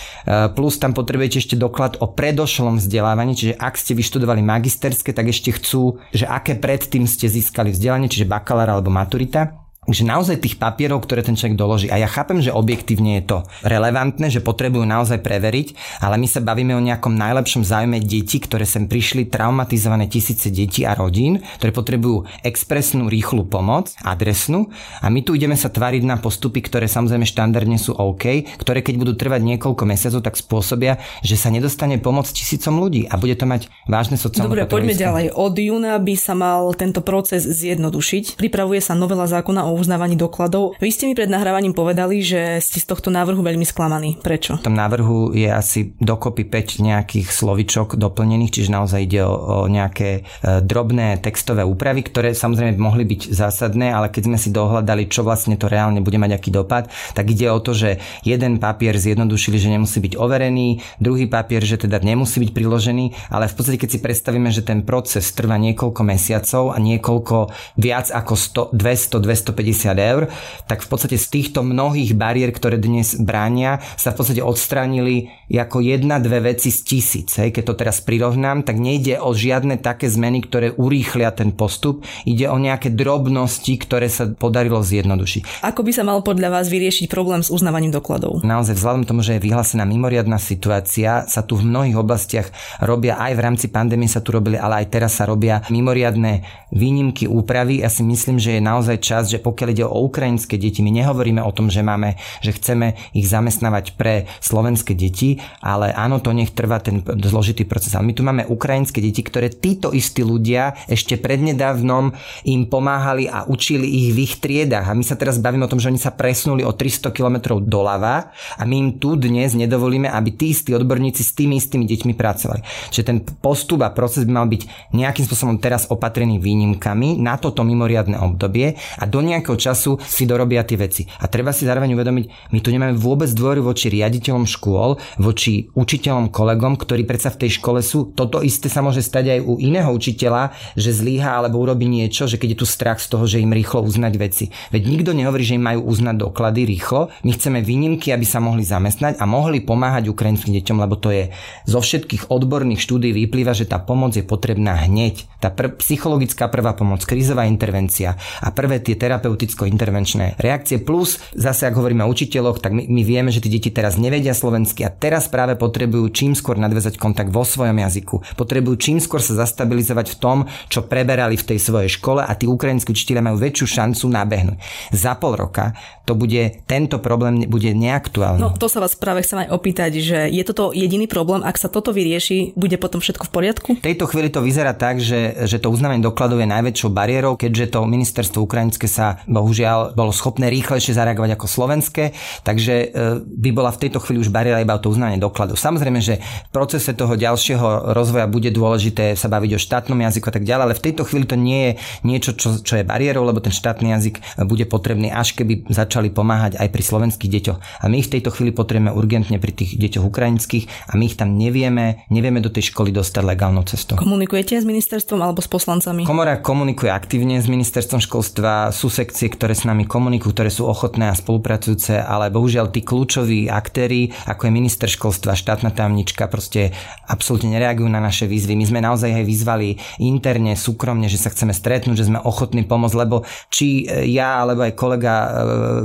plus 0.55 0.79
tam 0.79 0.97
potrebujete 0.97 1.43
ešte 1.43 1.55
doklad 1.59 1.92
napríklad 1.93 2.01
o 2.01 2.17
predošlom 2.17 2.81
vzdelávaní, 2.81 3.37
čiže 3.37 3.55
ak 3.61 3.75
ste 3.77 3.93
vyštudovali 3.93 4.41
magisterské, 4.41 5.13
tak 5.13 5.29
ešte 5.29 5.53
chcú, 5.53 6.01
že 6.13 6.25
aké 6.25 6.57
predtým 6.57 7.05
ste 7.05 7.29
získali 7.29 7.73
vzdelanie, 7.73 8.09
čiže 8.09 8.29
bakalár 8.29 8.73
alebo 8.73 8.89
maturita 8.89 9.62
že 9.91 10.07
naozaj 10.07 10.39
tých 10.39 10.63
papierov, 10.63 11.03
ktoré 11.03 11.27
ten 11.27 11.35
človek 11.35 11.59
doloží. 11.59 11.91
A 11.91 11.99
ja 11.99 12.07
chápem, 12.07 12.39
že 12.39 12.55
objektívne 12.55 13.19
je 13.19 13.35
to 13.35 13.39
relevantné, 13.67 14.31
že 14.31 14.39
potrebujú 14.39 14.87
naozaj 14.87 15.19
preveriť, 15.19 15.99
ale 15.99 16.23
my 16.23 16.27
sa 16.31 16.39
bavíme 16.39 16.71
o 16.79 16.87
nejakom 16.87 17.11
najlepšom 17.11 17.67
záujme 17.67 17.99
detí, 17.99 18.39
ktoré 18.39 18.63
sem 18.63 18.87
prišli 18.87 19.27
traumatizované 19.27 20.07
tisíce 20.07 20.55
detí 20.55 20.87
a 20.87 20.95
rodín, 20.95 21.43
ktoré 21.59 21.75
potrebujú 21.75 22.31
expresnú, 22.47 23.11
rýchlu 23.11 23.43
pomoc, 23.43 23.91
adresnú. 24.07 24.71
A 25.03 25.11
my 25.11 25.19
tu 25.27 25.35
ideme 25.35 25.59
sa 25.59 25.67
tvariť 25.67 26.07
na 26.07 26.15
postupy, 26.15 26.63
ktoré 26.63 26.87
samozrejme 26.87 27.27
štandardne 27.27 27.75
sú 27.75 27.99
OK, 27.99 28.55
ktoré 28.63 28.87
keď 28.87 28.95
budú 29.03 29.19
trvať 29.19 29.43
niekoľko 29.43 29.83
mesiacov, 29.83 30.23
tak 30.23 30.39
spôsobia, 30.39 31.03
že 31.27 31.35
sa 31.35 31.51
nedostane 31.51 31.99
pomoc 31.99 32.31
tisícom 32.31 32.79
ľudí 32.79 33.11
a 33.11 33.19
bude 33.19 33.35
to 33.35 33.51
mať 33.51 33.67
vážne 33.91 34.15
sociálne 34.15 34.47
Dobre, 34.47 34.63
poďme 34.71 34.95
ďalej. 34.95 35.35
Od 35.35 35.59
júna 35.59 35.99
by 35.99 36.15
sa 36.15 36.39
mal 36.39 36.71
tento 36.79 37.03
proces 37.03 37.43
zjednodušiť. 37.43 38.39
Pripravuje 38.39 38.79
sa 38.79 38.95
novela 38.95 39.27
zákona 39.27 39.67
o 39.67 39.72
uznávaní 39.75 40.15
dokladov. 40.17 40.77
Vy 40.79 40.91
ste 40.93 41.09
mi 41.09 41.15
pred 41.17 41.29
nahrávaním 41.29 41.73
povedali, 41.73 42.21
že 42.21 42.61
ste 42.61 42.79
z 42.79 42.87
tohto 42.87 43.09
návrhu 43.09 43.41
veľmi 43.41 43.65
sklamaní. 43.65 44.21
Prečo? 44.21 44.61
V 44.61 44.67
tom 44.67 44.77
návrhu 44.77 45.33
je 45.33 45.49
asi 45.49 45.97
dokopy 45.99 46.45
5 46.47 46.85
nejakých 46.85 47.29
slovičok 47.33 47.97
doplnených, 47.97 48.53
čiže 48.53 48.71
naozaj 48.71 49.01
ide 49.03 49.25
o, 49.25 49.33
o 49.33 49.57
nejaké 49.67 50.23
e, 50.23 50.63
drobné 50.63 51.19
textové 51.25 51.65
úpravy, 51.65 52.05
ktoré 52.05 52.37
samozrejme 52.37 52.77
mohli 52.77 53.09
byť 53.09 53.33
zásadné, 53.33 53.91
ale 53.91 54.13
keď 54.13 54.23
sme 54.29 54.39
si 54.39 54.53
dohľadali, 54.53 55.09
čo 55.09 55.25
vlastne 55.25 55.57
to 55.57 55.67
reálne 55.71 56.05
bude 56.05 56.19
mať 56.21 56.37
aký 56.37 56.51
dopad, 56.53 56.93
tak 57.17 57.31
ide 57.33 57.49
o 57.49 57.59
to, 57.63 57.73
že 57.73 58.03
jeden 58.27 58.59
papier 58.59 58.95
zjednodušili, 58.99 59.57
že 59.57 59.73
nemusí 59.73 59.99
byť 60.03 60.15
overený, 60.19 60.83
druhý 60.99 61.27
papier, 61.31 61.63
že 61.65 61.81
teda 61.81 62.03
nemusí 62.03 62.43
byť 62.43 62.51
priložený, 62.53 63.33
ale 63.33 63.49
v 63.49 63.55
podstate 63.55 63.79
keď 63.81 63.91
si 63.95 63.99
predstavíme, 64.03 64.51
že 64.53 64.67
ten 64.67 64.85
proces 64.85 65.31
trvá 65.33 65.57
niekoľko 65.57 66.03
mesiacov 66.05 66.75
a 66.75 66.79
niekoľko 66.79 67.37
viac 67.79 68.11
ako 68.11 68.35
100, 68.73 68.77
200, 68.77 69.23
250 69.23 69.62
150 69.63 69.95
eur, 70.13 70.23
tak 70.67 70.83
v 70.83 70.89
podstate 70.91 71.17
z 71.17 71.27
týchto 71.31 71.63
mnohých 71.63 72.19
bariér, 72.19 72.51
ktoré 72.51 72.77
dnes 72.77 73.15
bránia, 73.17 73.79
sa 73.95 74.11
v 74.11 74.19
podstate 74.19 74.43
odstránili 74.43 75.31
ako 75.53 75.79
jedna, 75.85 76.19
dve 76.19 76.53
veci 76.53 76.75
z 76.75 76.81
tisíc. 76.83 77.39
Hej. 77.39 77.55
Keď 77.55 77.65
to 77.71 77.75
teraz 77.79 78.03
prirovnám, 78.03 78.67
tak 78.67 78.81
nejde 78.83 79.23
o 79.23 79.31
žiadne 79.31 79.79
také 79.79 80.11
zmeny, 80.11 80.43
ktoré 80.43 80.75
urýchlia 80.75 81.31
ten 81.31 81.55
postup, 81.55 82.03
ide 82.27 82.51
o 82.51 82.59
nejaké 82.59 82.91
drobnosti, 82.91 83.71
ktoré 83.79 84.11
sa 84.11 84.27
podarilo 84.27 84.83
zjednodušiť. 84.83 85.63
Ako 85.63 85.87
by 85.87 85.93
sa 85.95 86.03
mal 86.03 86.25
podľa 86.25 86.51
vás 86.51 86.67
vyriešiť 86.73 87.07
problém 87.07 87.45
s 87.45 87.53
uznávaním 87.53 87.95
dokladov? 87.95 88.43
Naozaj 88.43 88.75
vzhľadom 88.81 89.05
tomu, 89.07 89.21
že 89.23 89.39
je 89.39 89.45
vyhlásená 89.45 89.87
mimoriadná 89.87 90.41
situácia, 90.41 91.29
sa 91.29 91.45
tu 91.47 91.61
v 91.61 91.69
mnohých 91.69 91.97
oblastiach 92.01 92.49
robia 92.83 93.21
aj 93.21 93.33
v 93.39 93.45
rámci 93.45 93.67
pandémie 93.69 94.09
sa 94.09 94.25
tu 94.25 94.35
robili, 94.35 94.57
ale 94.57 94.83
aj 94.83 94.87
teraz 94.89 95.21
sa 95.21 95.29
robia 95.29 95.61
mimoriadne 95.69 96.43
výnimky, 96.73 97.29
úpravy. 97.29 97.85
Ja 97.85 97.93
si 97.93 98.01
myslím, 98.03 98.41
že 98.41 98.57
je 98.59 98.63
naozaj 98.65 98.97
čas, 99.05 99.29
že 99.29 99.37
pokiaľ 99.53 99.69
ide 99.77 99.85
o 99.85 100.09
ukrajinské 100.09 100.57
deti, 100.57 100.81
my 100.81 100.89
nehovoríme 100.89 101.45
o 101.45 101.53
tom, 101.53 101.69
že 101.69 101.85
máme, 101.85 102.17
že 102.41 102.57
chceme 102.57 102.97
ich 103.13 103.29
zamestnávať 103.29 104.01
pre 104.01 104.25
slovenské 104.41 104.97
deti, 104.97 105.37
ale 105.61 105.93
áno, 105.93 106.25
to 106.25 106.33
nech 106.33 106.57
trvá 106.57 106.81
ten 106.81 107.05
zložitý 107.05 107.69
proces. 107.69 107.93
Ale 107.93 108.09
my 108.09 108.15
tu 108.17 108.25
máme 108.25 108.49
ukrajinské 108.49 109.05
deti, 109.05 109.21
ktoré 109.21 109.53
títo 109.53 109.93
istí 109.93 110.25
ľudia 110.25 110.73
ešte 110.89 111.21
prednedávnom 111.21 112.17
im 112.49 112.65
pomáhali 112.65 113.29
a 113.29 113.45
učili 113.45 113.85
ich 113.85 114.09
v 114.17 114.19
ich 114.25 114.35
triedách. 114.41 114.89
A 114.89 114.97
my 114.97 115.05
sa 115.05 115.21
teraz 115.21 115.37
bavíme 115.37 115.69
o 115.69 115.71
tom, 115.71 115.77
že 115.77 115.93
oni 115.93 116.01
sa 116.01 116.17
presunuli 116.17 116.65
o 116.65 116.73
300 116.73 117.13
km 117.13 117.61
doľava 117.61 118.33
a 118.57 118.63
my 118.65 118.75
im 118.81 118.91
tu 118.97 119.21
dnes 119.21 119.53
nedovolíme, 119.53 120.09
aby 120.09 120.33
tí 120.33 120.57
istí 120.57 120.73
odborníci 120.73 121.21
s 121.21 121.37
tými 121.37 121.61
istými 121.61 121.85
deťmi 121.85 122.13
pracovali. 122.17 122.65
Čiže 122.89 123.05
ten 123.05 123.19
postup 123.21 123.85
a 123.85 123.93
proces 123.93 124.25
by 124.25 124.33
mal 124.33 124.47
byť 124.49 124.95
nejakým 124.97 125.29
spôsobom 125.29 125.61
teraz 125.61 125.91
opatrený 125.93 126.41
výnimkami 126.41 127.21
na 127.21 127.37
toto 127.37 127.67
mimoriadne 127.67 128.17
obdobie 128.17 128.79
a 128.99 129.05
do 129.05 129.21
nejakého 129.43 129.59
času 129.59 129.99
si 129.99 130.23
dorobia 130.23 130.63
tie 130.63 130.79
veci. 130.79 131.03
A 131.19 131.27
treba 131.27 131.51
si 131.51 131.67
zároveň 131.67 131.99
uvedomiť, 131.99 132.55
my 132.55 132.59
tu 132.63 132.71
nemáme 132.71 132.95
vôbec 132.95 133.27
dôveru 133.35 133.67
voči 133.67 133.91
riaditeľom 133.91 134.47
škôl, 134.47 135.03
voči 135.19 135.67
učiteľom, 135.75 136.31
kolegom, 136.31 136.79
ktorí 136.79 137.03
predsa 137.03 137.35
v 137.35 137.43
tej 137.43 137.59
škole 137.59 137.83
sú. 137.83 138.15
Toto 138.15 138.39
isté 138.39 138.71
sa 138.71 138.87
môže 138.87 139.03
stať 139.03 139.35
aj 139.35 139.41
u 139.43 139.59
iného 139.59 139.91
učiteľa, 139.91 140.55
že 140.79 140.95
zlíha 140.95 141.35
alebo 141.35 141.59
urobí 141.59 141.91
niečo, 141.91 142.31
že 142.31 142.39
keď 142.39 142.55
je 142.55 142.61
tu 142.63 142.67
strach 142.71 143.03
z 143.03 143.11
toho, 143.11 143.27
že 143.27 143.43
im 143.43 143.51
rýchlo 143.51 143.83
uznať 143.83 144.15
veci. 144.15 144.55
Veď 144.71 144.83
nikto 144.87 145.11
nehovorí, 145.11 145.43
že 145.43 145.59
im 145.59 145.67
majú 145.67 145.91
uznať 145.91 146.17
doklady 146.23 146.63
rýchlo. 146.71 147.11
My 147.27 147.35
chceme 147.35 147.59
výnimky, 147.59 148.15
aby 148.15 148.23
sa 148.23 148.39
mohli 148.39 148.63
zamestnať 148.63 149.19
a 149.19 149.25
mohli 149.27 149.59
pomáhať 149.59 150.07
ukrajinským 150.07 150.55
deťom, 150.63 150.79
lebo 150.79 150.95
to 150.95 151.11
je 151.11 151.35
zo 151.67 151.83
všetkých 151.83 152.31
odborných 152.31 152.79
štúdí 152.79 153.11
vyplýva, 153.11 153.57
že 153.57 153.67
tá 153.67 153.83
pomoc 153.83 154.15
je 154.15 154.23
potrebná 154.23 154.87
hneď. 154.87 155.27
Tá 155.43 155.51
pr- 155.51 155.75
psychologická 155.83 156.47
prvá 156.47 156.77
pomoc, 156.79 157.03
krízová 157.03 157.49
intervencia 157.49 158.15
a 158.39 158.49
prvé 158.53 158.79
tie 158.79 158.95
terapeuticko-intervenčné 159.33 160.37
reakcie 160.37 160.77
plus 160.77 161.17
zase 161.33 161.65
ak 161.65 161.75
hovoríme 161.75 162.05
o 162.05 162.13
učiteľoch, 162.13 162.61
tak 162.61 162.77
my, 162.77 162.85
my 162.85 163.03
vieme, 163.03 163.33
že 163.33 163.41
tí 163.41 163.49
deti 163.49 163.73
teraz 163.73 163.97
nevedia 163.97 164.37
slovensky 164.37 164.85
a 164.85 164.93
teraz 164.93 165.33
práve 165.33 165.57
potrebujú 165.57 166.13
čím 166.13 166.33
skôr 166.37 166.61
nadvezať 166.61 167.01
kontakt 167.01 167.33
vo 167.33 167.43
svojom 167.43 167.81
jazyku. 167.81 168.37
Potrebujú 168.37 168.77
čím 168.77 168.99
skôr 169.01 169.25
sa 169.25 169.33
zastabilizovať 169.33 170.07
v 170.13 170.17
tom, 170.21 170.39
čo 170.69 170.85
preberali 170.85 171.41
v 171.41 171.47
tej 171.49 171.59
svojej 171.59 171.89
škole 171.89 172.21
a 172.21 172.33
tí 172.37 172.45
ukrajinskí 172.45 172.93
učiteľia 172.93 173.25
majú 173.25 173.41
väčšiu 173.41 173.67
šancu 173.81 174.05
nabehnúť. 174.13 174.59
Za 174.93 175.17
pol 175.17 175.41
roka 175.41 175.73
to 176.05 176.19
bude, 176.19 176.67
tento 176.67 176.99
problém 176.99 177.47
bude 177.47 177.71
neaktuálny. 177.71 178.43
No 178.43 178.51
to 178.53 178.67
sa 178.67 178.83
vás 178.83 178.99
práve 178.99 179.23
chcem 179.23 179.47
aj 179.47 179.49
opýtať, 179.55 180.03
že 180.03 180.19
je 180.29 180.43
toto 180.43 180.75
jediný 180.75 181.07
problém, 181.07 181.47
ak 181.47 181.57
sa 181.57 181.71
toto 181.71 181.95
vyrieši, 181.95 182.59
bude 182.59 182.75
potom 182.77 182.99
všetko 182.99 183.31
v 183.31 183.33
poriadku? 183.33 183.71
V 183.79 183.87
tejto 183.87 184.11
chvíli 184.11 184.29
to 184.29 184.43
vyzerá 184.43 184.75
tak, 184.75 184.99
že, 184.99 185.47
že 185.47 185.63
to 185.63 185.71
uznávanie 185.71 186.03
dokladov 186.03 186.43
je 186.43 186.51
najväčšou 186.51 186.91
bariérou, 186.91 187.39
keďže 187.39 187.79
to 187.79 187.87
ministerstvo 187.87 188.43
ukrajinské 188.43 188.91
sa 188.91 189.22
bohužiaľ 189.27 189.97
bolo 189.97 190.11
schopné 190.15 190.49
rýchlejšie 190.53 190.95
zareagovať 190.95 191.37
ako 191.37 191.47
slovenské, 191.47 192.05
takže 192.47 192.75
e, 192.75 192.87
by 193.23 193.51
bola 193.51 193.71
v 193.75 193.81
tejto 193.87 193.99
chvíli 194.03 194.23
už 194.23 194.31
bariéra 194.31 194.63
iba 194.63 194.79
to 194.79 194.91
uznanie 194.91 195.19
dokladov. 195.19 195.59
Samozrejme, 195.59 196.01
že 196.03 196.19
v 196.19 196.51
procese 196.51 196.93
toho 196.93 197.15
ďalšieho 197.15 197.95
rozvoja 197.97 198.27
bude 198.27 198.51
dôležité 198.51 199.15
sa 199.15 199.31
baviť 199.31 199.51
o 199.57 199.61
štátnom 199.61 199.99
jazyku 199.99 200.27
a 200.29 200.35
tak 200.35 200.45
ďalej, 200.45 200.65
ale 200.69 200.79
v 200.79 200.85
tejto 200.91 201.03
chvíli 201.07 201.27
to 201.27 201.37
nie 201.39 201.61
je 201.63 201.73
niečo, 202.03 202.31
čo, 202.35 202.49
čo 202.61 202.75
je 202.81 202.85
bariérou, 202.87 203.23
lebo 203.25 203.41
ten 203.41 203.55
štátny 203.55 203.89
jazyk 203.95 204.17
bude 204.45 204.65
potrebný, 204.67 205.15
až 205.15 205.35
keby 205.39 205.71
začali 205.71 206.11
pomáhať 206.11 206.59
aj 206.59 206.69
pri 206.69 206.83
slovenských 206.83 207.31
deťoch. 207.31 207.59
A 207.83 207.85
my 207.87 208.03
ich 208.03 208.09
v 208.11 208.19
tejto 208.19 208.35
chvíli 208.35 208.51
potrebujeme 208.53 208.93
urgentne 208.93 209.37
pri 209.39 209.53
tých 209.55 209.79
deťoch 209.79 210.05
ukrajinských 210.07 210.91
a 210.91 210.99
my 210.99 211.05
ich 211.07 211.17
tam 211.17 211.39
nevieme, 211.39 212.05
nevieme 212.09 212.43
do 212.43 212.51
tej 212.51 212.75
školy 212.75 212.91
dostať 212.91 213.23
legálnou 213.23 213.63
cestou. 213.65 213.97
Komunikujete 213.97 214.59
s 214.59 214.67
ministerstvom 214.67 215.23
alebo 215.23 215.41
s 215.41 215.49
poslancami? 215.49 216.03
Komora 216.05 216.41
komunikuje 216.41 216.91
aktívne 216.91 217.39
s 217.39 217.47
ministerstvom 217.47 218.03
školstva, 218.03 218.75
sú 218.75 218.91
sekcie, 219.13 219.29
ktoré 219.29 219.53
s 219.53 219.69
nami 219.69 219.85
komunikujú, 219.85 220.33
ktoré 220.33 220.49
sú 220.49 220.65
ochotné 220.65 221.13
a 221.13 221.15
spolupracujúce, 221.15 222.01
ale 222.01 222.33
bohužiaľ 222.33 222.73
tí 222.73 222.81
kľúčoví 222.81 223.53
aktéry, 223.53 224.09
ako 224.25 224.49
je 224.49 224.57
minister 224.57 224.89
školstva, 224.89 225.37
štátna 225.37 225.69
tajomnička, 225.69 226.33
proste 226.33 226.73
absolútne 227.05 227.53
nereagujú 227.53 227.93
na 227.93 228.01
naše 228.01 228.25
výzvy. 228.25 228.57
My 228.57 228.65
sme 228.65 228.81
naozaj 228.81 229.21
aj 229.21 229.25
vyzvali 229.29 229.77
interne, 230.01 230.57
súkromne, 230.57 231.13
že 231.13 231.21
sa 231.21 231.29
chceme 231.29 231.53
stretnúť, 231.53 232.01
že 232.01 232.09
sme 232.09 232.25
ochotní 232.25 232.65
pomôcť, 232.65 232.97
lebo 232.97 233.29
či 233.53 233.85
ja 234.09 234.41
alebo 234.41 234.65
aj 234.65 234.73
kolega 234.73 235.13
e, 235.13 235.29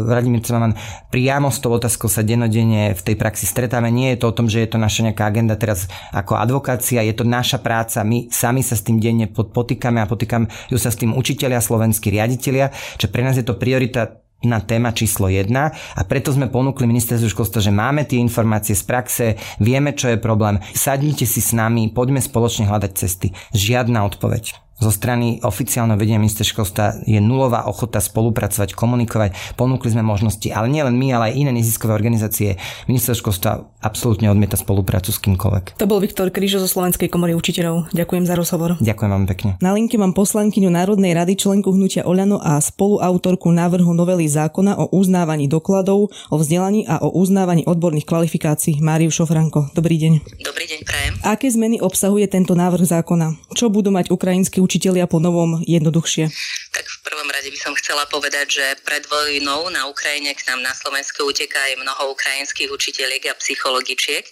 Vladimír 0.08 0.40
Cemaman 0.40 0.80
priamo 1.12 1.52
s 1.52 1.60
tou 1.60 1.76
otázkou 1.76 2.08
sa 2.08 2.24
denodene 2.24 2.96
v 2.96 3.02
tej 3.04 3.20
praxi 3.20 3.44
stretáme. 3.44 3.92
Nie 3.92 4.16
je 4.16 4.24
to 4.24 4.32
o 4.32 4.38
tom, 4.40 4.48
že 4.48 4.63
je 4.63 4.72
to 4.72 4.80
naša 4.80 5.12
nejaká 5.12 5.28
agenda 5.28 5.60
teraz 5.60 5.92
ako 6.16 6.40
advokácia, 6.40 7.04
je 7.04 7.12
to 7.12 7.28
naša 7.28 7.60
práca. 7.60 8.08
My 8.08 8.32
sami 8.32 8.63
sa 8.63 8.80
s 8.80 8.88
tým 8.88 9.04
denne 9.04 9.28
potýkame 9.28 10.00
a 10.00 10.08
potýkame 10.08 10.48
ju 10.72 10.80
sa 10.80 10.88
s 10.88 10.96
tým 10.96 11.12
učiteľia, 11.12 11.60
slovenskí 11.60 12.08
riaditeľia, 12.08 12.72
že 12.96 13.16
pre 13.17 13.25
nás 13.25 13.34
je 13.34 13.41
to 13.41 13.58
priorita 13.58 14.21
na 14.45 14.62
téma 14.62 14.93
číslo 14.93 15.25
1 15.25 15.49
a 15.97 16.01
preto 16.06 16.30
sme 16.30 16.53
ponúkli 16.53 16.86
ministerstvu 16.86 17.34
školstva, 17.34 17.65
že 17.65 17.73
máme 17.73 18.06
tie 18.06 18.21
informácie 18.21 18.77
z 18.77 18.84
praxe, 18.86 19.25
vieme, 19.58 19.97
čo 19.97 20.13
je 20.13 20.21
problém. 20.21 20.62
Sadnite 20.77 21.25
si 21.25 21.41
s 21.41 21.58
nami, 21.58 21.89
poďme 21.89 22.21
spoločne 22.21 22.69
hľadať 22.69 22.91
cesty. 22.93 23.34
Žiadna 23.58 24.06
odpoveď 24.06 24.66
zo 24.78 24.94
strany 24.94 25.42
oficiálneho 25.42 25.98
vedenia 25.98 26.22
ministerstva 26.22 27.06
je 27.10 27.18
nulová 27.18 27.66
ochota 27.66 27.98
spolupracovať, 27.98 28.78
komunikovať. 28.78 29.58
Ponúkli 29.58 29.90
sme 29.90 30.06
možnosti, 30.06 30.46
ale 30.54 30.70
nielen 30.70 30.94
my, 30.94 31.18
ale 31.18 31.24
aj 31.34 31.38
iné 31.38 31.52
neziskové 31.54 31.98
organizácie. 31.98 32.62
Ministerstvo 32.86 33.18
školstva 33.28 33.66
absolútne 33.82 34.30
odmieta 34.30 34.54
spoluprácu 34.54 35.10
s 35.10 35.18
kýmkoľvek. 35.22 35.82
To 35.82 35.90
bol 35.90 35.98
Viktor 35.98 36.30
Krížo 36.30 36.62
zo 36.62 36.70
Slovenskej 36.70 37.10
komory 37.10 37.34
učiteľov. 37.34 37.90
Ďakujem 37.94 38.24
za 38.30 38.38
rozhovor. 38.38 38.78
Ďakujem 38.78 39.12
vám 39.12 39.26
pekne. 39.26 39.50
Na 39.60 39.74
linke 39.74 39.98
mám 39.98 40.13
poslankyňu 40.13 40.70
Národnej 40.70 41.18
rady, 41.18 41.34
členku 41.34 41.74
hnutia 41.74 42.06
Oľano 42.06 42.38
a 42.38 42.62
spoluautorku 42.62 43.50
návrhu 43.50 43.90
novely 43.98 44.30
zákona 44.30 44.78
o 44.78 44.94
uznávaní 44.94 45.50
dokladov, 45.50 46.13
o 46.13 46.36
vzdelaní 46.38 46.86
a 46.86 47.02
o 47.02 47.10
uznávaní 47.18 47.66
odborných 47.66 48.06
kvalifikácií 48.06 48.78
Máriu 48.82 49.10
Šofranko. 49.10 49.74
Dobrý 49.74 49.98
deň. 49.98 50.13
Dobrý 50.46 50.66
deň, 50.70 50.80
prajem. 50.86 51.13
Aké 51.26 51.50
zmeny 51.50 51.82
obsahuje 51.82 52.30
tento 52.30 52.54
návrh 52.54 52.86
zákona? 52.86 53.34
Čo 53.58 53.74
budú 53.74 53.90
mať 53.90 54.13
ukrajinskí 54.13 54.62
učitelia 54.67 55.08
po 55.08 55.23
novom 55.23 55.63
jednoduchšie? 55.63 56.27
Tak 56.75 56.86
prvom 57.08 57.32
rade 57.32 57.48
by 57.48 57.56
som 57.56 57.72
chcela 57.80 58.04
povedať, 58.12 58.60
že 58.60 58.65
pred 58.84 59.08
vojnou 59.08 59.72
na 59.72 59.88
Ukrajine 59.88 60.36
k 60.36 60.43
nám 60.52 60.60
na 60.60 60.76
Slovensku 60.76 61.24
uteká 61.24 61.56
aj 61.72 61.80
mnoho 61.80 62.12
ukrajinských 62.12 62.67
učiteľiek 62.67 63.32
a 63.32 63.39
psychologičiek 63.39 64.28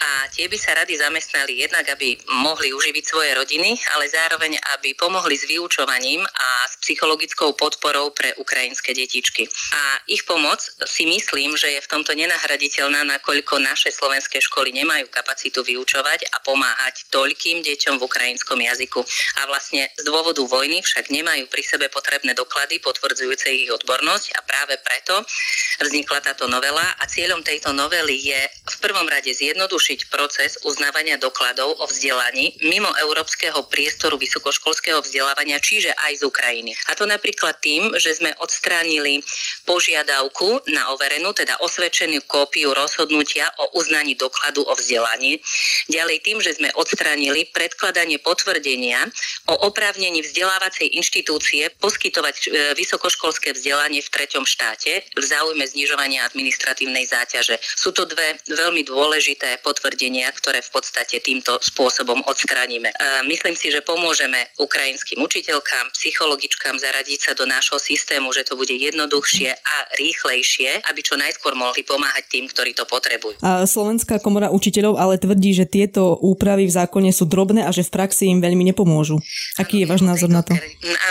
a 0.00 0.28
tie 0.28 0.44
by 0.44 0.56
sa 0.60 0.76
rady 0.76 1.00
zamestnali 1.00 1.64
jednak, 1.64 1.88
aby 1.88 2.20
mohli 2.44 2.76
uživiť 2.76 3.04
svoje 3.08 3.32
rodiny, 3.32 3.80
ale 3.96 4.04
zároveň, 4.12 4.60
aby 4.76 4.92
pomohli 4.96 5.32
s 5.36 5.48
vyučovaním 5.48 6.20
a 6.24 6.48
s 6.68 6.76
psychologickou 6.84 7.56
podporou 7.56 8.12
pre 8.12 8.36
ukrajinské 8.36 8.92
detičky. 8.92 9.48
A 9.72 10.04
ich 10.04 10.28
pomoc 10.28 10.60
si 10.84 11.08
myslím, 11.08 11.56
že 11.56 11.72
je 11.72 11.80
v 11.80 11.88
tomto 11.88 12.12
nenahraditeľná, 12.12 13.00
nakoľko 13.16 13.64
naše 13.64 13.88
slovenské 13.92 14.44
školy 14.44 14.76
nemajú 14.76 15.08
kapacitu 15.08 15.64
vyučovať 15.64 16.28
a 16.32 16.36
pomáhať 16.44 17.08
toľkým 17.08 17.64
deťom 17.64 17.96
v 17.96 18.04
ukrajinskom 18.04 18.60
jazyku. 18.60 19.00
A 19.40 19.48
vlastne 19.48 19.88
z 19.96 20.02
dôvodu 20.04 20.40
vojny 20.44 20.84
však 20.84 21.08
nemajú 21.08 21.48
pri 21.48 21.62
sebe 21.64 21.86
potrebné 21.88 22.09
doklady 22.34 22.82
potvrdzujúce 22.82 23.46
ich 23.52 23.70
odbornosť 23.70 24.34
a 24.34 24.40
práve 24.42 24.74
preto 24.82 25.22
vznikla 25.78 26.20
táto 26.20 26.50
novela 26.50 26.82
a 26.98 27.04
cieľom 27.06 27.44
tejto 27.46 27.70
novely 27.70 28.18
je 28.18 28.40
v 28.50 28.76
prvom 28.82 29.06
rade 29.06 29.30
zjednodušiť 29.30 30.10
proces 30.10 30.58
uznávania 30.66 31.16
dokladov 31.20 31.78
o 31.78 31.84
vzdelaní 31.86 32.58
mimo 32.66 32.90
európskeho 32.98 33.66
priestoru 33.70 34.18
vysokoškolského 34.18 34.98
vzdelávania, 35.04 35.62
čiže 35.62 35.94
aj 35.94 36.20
z 36.20 36.22
Ukrajiny. 36.26 36.72
A 36.90 36.96
to 36.98 37.06
napríklad 37.06 37.58
tým, 37.62 37.94
že 37.96 38.18
sme 38.18 38.34
odstránili 38.40 39.22
požiadavku 39.68 40.66
na 40.72 40.90
overenú, 40.90 41.30
teda 41.36 41.60
osvedčenú 41.62 42.22
kópiu 42.26 42.72
rozhodnutia 42.74 43.48
o 43.60 43.78
uznaní 43.78 44.16
dokladu 44.16 44.66
o 44.66 44.74
vzdelaní. 44.74 45.38
Ďalej 45.88 46.18
tým, 46.24 46.38
že 46.40 46.56
sme 46.56 46.70
odstránili 46.74 47.48
predkladanie 47.52 48.18
potvrdenia 48.22 49.06
o 49.46 49.54
oprávnení 49.68 50.24
vzdelávacej 50.24 50.96
inštitúcie 50.96 51.70
poskytovať 52.00 52.36
e, 52.40 52.48
vysokoškolské 52.80 53.52
vzdelanie 53.52 54.00
v 54.00 54.08
treťom 54.08 54.48
štáte 54.48 55.04
v 55.12 55.20
záujme 55.20 55.60
znižovania 55.68 56.24
administratívnej 56.24 57.04
záťaže. 57.04 57.60
Sú 57.76 57.92
to 57.92 58.08
dve 58.08 58.40
veľmi 58.48 58.88
dôležité 58.88 59.60
potvrdenia 59.60 60.32
ktoré 60.32 60.64
v 60.64 60.70
podstate 60.72 61.20
týmto 61.20 61.60
spôsobom 61.60 62.24
odstraníme. 62.24 62.88
Myslím 63.28 63.52
si, 63.52 63.68
že 63.68 63.84
pomôžeme 63.84 64.48
ukrajinským 64.56 65.20
učiteľkám, 65.20 65.92
psychologičkám 65.92 66.80
zaradiť 66.80 67.20
sa 67.20 67.32
do 67.36 67.44
nášho 67.44 67.76
systému, 67.76 68.32
že 68.32 68.48
to 68.48 68.56
bude 68.56 68.72
jednoduchšie 68.72 69.50
a 69.52 69.74
rýchlejšie, 70.00 70.86
aby 70.88 71.00
čo 71.04 71.20
najskôr 71.20 71.52
mohli 71.52 71.84
pomáhať 71.84 72.24
tým, 72.32 72.48
ktorí 72.48 72.72
to 72.72 72.88
potrebujú. 72.88 73.36
A 73.44 73.68
Slovenská 73.68 74.22
komora 74.24 74.48
učiteľov 74.48 74.96
ale 74.96 75.20
tvrdí, 75.20 75.52
že 75.52 75.68
tieto 75.68 76.16
úpravy 76.16 76.64
v 76.64 76.72
zákone 76.72 77.10
sú 77.12 77.28
drobné 77.28 77.66
a 77.66 77.74
že 77.74 77.84
v 77.84 77.92
praxi 77.92 78.30
im 78.30 78.40
veľmi 78.40 78.72
nepomôžu. 78.72 79.20
Aký 79.60 79.84
je 79.84 79.90
váš 79.90 80.06
názor 80.06 80.32
na 80.32 80.40
to? 80.40 80.56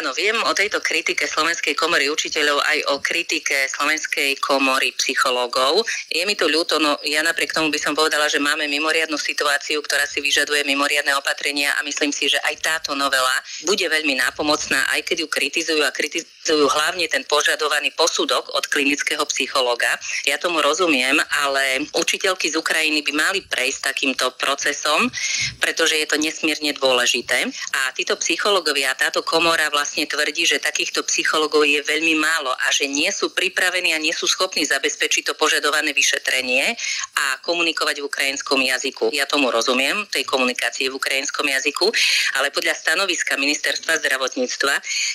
Áno, 0.01 0.09
viem 0.15 0.37
o 0.47 0.53
tejto 0.55 0.78
kritike 0.81 1.27
Slovenskej 1.27 1.75
komory 1.75 2.11
učiteľov 2.11 2.59
aj 2.63 2.77
o 2.91 2.95
kritike 2.99 3.67
Slovenskej 3.69 4.39
komory 4.43 4.91
psychológov. 4.97 5.83
Je 6.11 6.23
mi 6.27 6.35
to 6.35 6.47
ľúto, 6.49 6.79
no 6.81 6.99
ja 7.05 7.23
napriek 7.23 7.55
tomu 7.55 7.71
by 7.71 7.79
som 7.79 7.93
povedala, 7.95 8.27
že 8.27 8.41
máme 8.41 8.67
mimoriadnu 8.67 9.15
situáciu, 9.15 9.79
ktorá 9.83 10.03
si 10.07 10.19
vyžaduje 10.19 10.63
mimoriadne 10.67 11.15
opatrenia 11.15 11.75
a 11.77 11.83
myslím 11.83 12.11
si, 12.11 12.27
že 12.29 12.39
aj 12.43 12.55
táto 12.61 12.91
novela 12.95 13.35
bude 13.65 13.85
veľmi 13.85 14.19
nápomocná, 14.19 14.89
aj 14.93 15.07
keď 15.07 15.25
ju 15.25 15.27
kritizujú 15.27 15.81
a 15.83 15.95
kritizujú 15.95 16.65
hlavne 16.69 17.05
ten 17.07 17.25
požadovaný 17.25 17.91
posudok 17.97 18.51
od 18.53 18.65
klinického 18.69 19.23
psychologa. 19.33 19.95
Ja 20.23 20.37
tomu 20.37 20.61
rozumiem, 20.61 21.17
ale 21.43 21.89
učiteľky 21.95 22.51
z 22.51 22.59
Ukrajiny 22.59 23.01
by 23.03 23.11
mali 23.15 23.39
prejsť 23.43 23.91
takýmto 23.91 24.31
procesom, 24.37 25.09
pretože 25.59 25.97
je 25.97 26.07
to 26.07 26.17
nesmierne 26.19 26.71
dôležité. 26.75 27.49
A 27.75 27.91
títo 27.95 28.15
psychológovia, 28.19 28.95
táto 28.95 29.25
komora 29.25 29.67
vlastne 29.73 30.05
tvrdí, 30.05 30.45
že 30.45 30.58
takýchto 30.59 31.07
psychológov 31.07 31.63
je 31.63 31.79
veľmi 31.79 32.19
málo 32.19 32.51
a 32.51 32.67
že 32.75 32.85
nie 32.85 33.07
sú 33.09 33.31
pripravení 33.31 33.95
a 33.95 33.99
nie 34.03 34.11
sú 34.11 34.27
schopní 34.27 34.67
zabezpečiť 34.67 35.31
to 35.31 35.33
požadované 35.39 35.95
vyšetrenie 35.95 36.75
a 37.15 37.39
komunikovať 37.39 38.03
v 38.03 38.07
ukrajinskom 38.07 38.59
jazyku. 38.59 39.15
Ja 39.15 39.23
tomu 39.23 39.49
rozumiem, 39.49 40.03
tej 40.11 40.27
komunikácii 40.27 40.91
v 40.91 40.97
ukrajinskom 40.99 41.47
jazyku, 41.47 41.87
ale 42.35 42.51
podľa 42.51 42.75
stanoviska 42.75 43.39
Ministerstva 43.39 44.03
zdravotníctva 44.03 44.73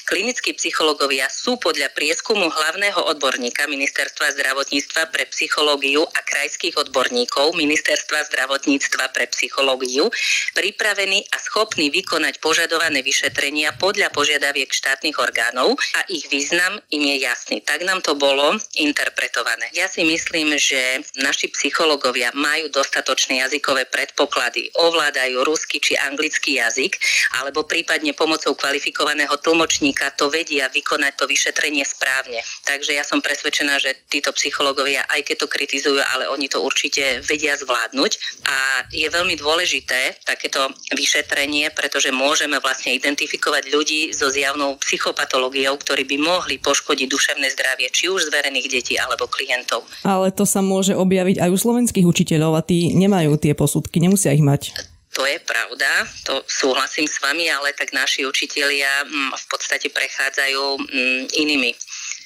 klinickí 0.08 0.56
psychológovia 0.56 1.28
sú 1.28 1.60
podľa 1.60 1.92
prieskumu 1.92 2.48
hlavného 2.48 3.04
odborníka 3.04 3.68
Ministerstva 3.68 4.32
zdravotníctva 4.40 5.12
pre 5.12 5.28
psychológiu 5.28 6.08
a 6.08 6.20
krajských 6.24 6.80
odborníkov 6.80 7.52
Ministerstva 7.52 8.24
zdravotníctva 8.32 9.12
pre 9.12 9.28
psychológiu 9.28 10.08
pripravení 10.56 11.28
a 11.28 11.36
schopní 11.36 11.92
vykonať 11.92 12.40
požadované 12.40 13.04
vyšetrenia 13.04 13.76
podľa 13.76 14.08
požiadaviek 14.14 14.70
štátnych 14.72 15.18
orgánov 15.18 15.33
a 15.38 16.00
ich 16.08 16.30
význam 16.30 16.78
im 16.90 17.02
je 17.02 17.16
jasný. 17.26 17.60
Tak 17.60 17.82
nám 17.82 18.00
to 18.00 18.14
bolo 18.14 18.56
interpretované. 18.78 19.70
Ja 19.74 19.90
si 19.90 20.06
myslím, 20.06 20.54
že 20.58 21.02
naši 21.18 21.50
psychológovia 21.50 22.30
majú 22.34 22.70
dostatočné 22.70 23.42
jazykové 23.42 23.84
predpoklady, 23.90 24.70
ovládajú 24.78 25.42
rusky 25.42 25.82
či 25.82 25.98
anglický 25.98 26.58
jazyk, 26.62 26.96
alebo 27.42 27.66
prípadne 27.66 28.14
pomocou 28.14 28.54
kvalifikovaného 28.54 29.34
tlmočníka 29.42 30.14
to 30.14 30.30
vedia 30.30 30.70
vykonať 30.70 31.12
to 31.18 31.24
vyšetrenie 31.26 31.82
správne. 31.82 32.40
Takže 32.64 32.94
ja 32.94 33.04
som 33.04 33.18
presvedčená, 33.18 33.78
že 33.82 34.06
títo 34.08 34.30
psychológovia, 34.32 35.06
aj 35.10 35.26
keď 35.26 35.36
to 35.44 35.48
kritizujú, 35.50 36.00
ale 36.14 36.30
oni 36.30 36.46
to 36.46 36.62
určite 36.62 37.22
vedia 37.26 37.58
zvládnuť. 37.58 38.12
A 38.46 38.86
je 38.92 39.06
veľmi 39.10 39.34
dôležité 39.38 40.18
takéto 40.24 40.70
vyšetrenie, 40.94 41.70
pretože 41.74 42.14
môžeme 42.14 42.58
vlastne 42.62 42.94
identifikovať 42.94 43.70
ľudí 43.72 44.00
so 44.14 44.30
zjavnou 44.30 44.76
psychopatológiou, 45.24 45.80
ktorí 45.80 46.04
by 46.04 46.16
mohli 46.20 46.56
poškodiť 46.60 47.08
duševné 47.08 47.48
zdravie 47.56 47.88
či 47.88 48.12
už 48.12 48.28
zverených 48.28 48.68
detí 48.68 48.94
alebo 49.00 49.24
klientov. 49.24 49.88
Ale 50.04 50.28
to 50.30 50.44
sa 50.44 50.60
môže 50.60 50.92
objaviť 50.92 51.40
aj 51.40 51.50
u 51.50 51.56
slovenských 51.56 52.04
učiteľov 52.04 52.60
a 52.60 52.62
tí 52.62 52.92
nemajú 52.92 53.40
tie 53.40 53.56
posudky, 53.56 54.04
nemusia 54.04 54.36
ich 54.36 54.44
mať. 54.44 54.76
To 55.14 55.22
je 55.22 55.38
pravda, 55.46 56.04
to 56.26 56.42
súhlasím 56.50 57.06
s 57.06 57.22
vami, 57.22 57.46
ale 57.46 57.70
tak 57.72 57.94
naši 57.94 58.26
učitelia 58.26 59.06
mm, 59.06 59.30
v 59.32 59.44
podstate 59.46 59.86
prechádzajú 59.94 60.62
mm, 60.74 61.22
inými, 61.38 61.70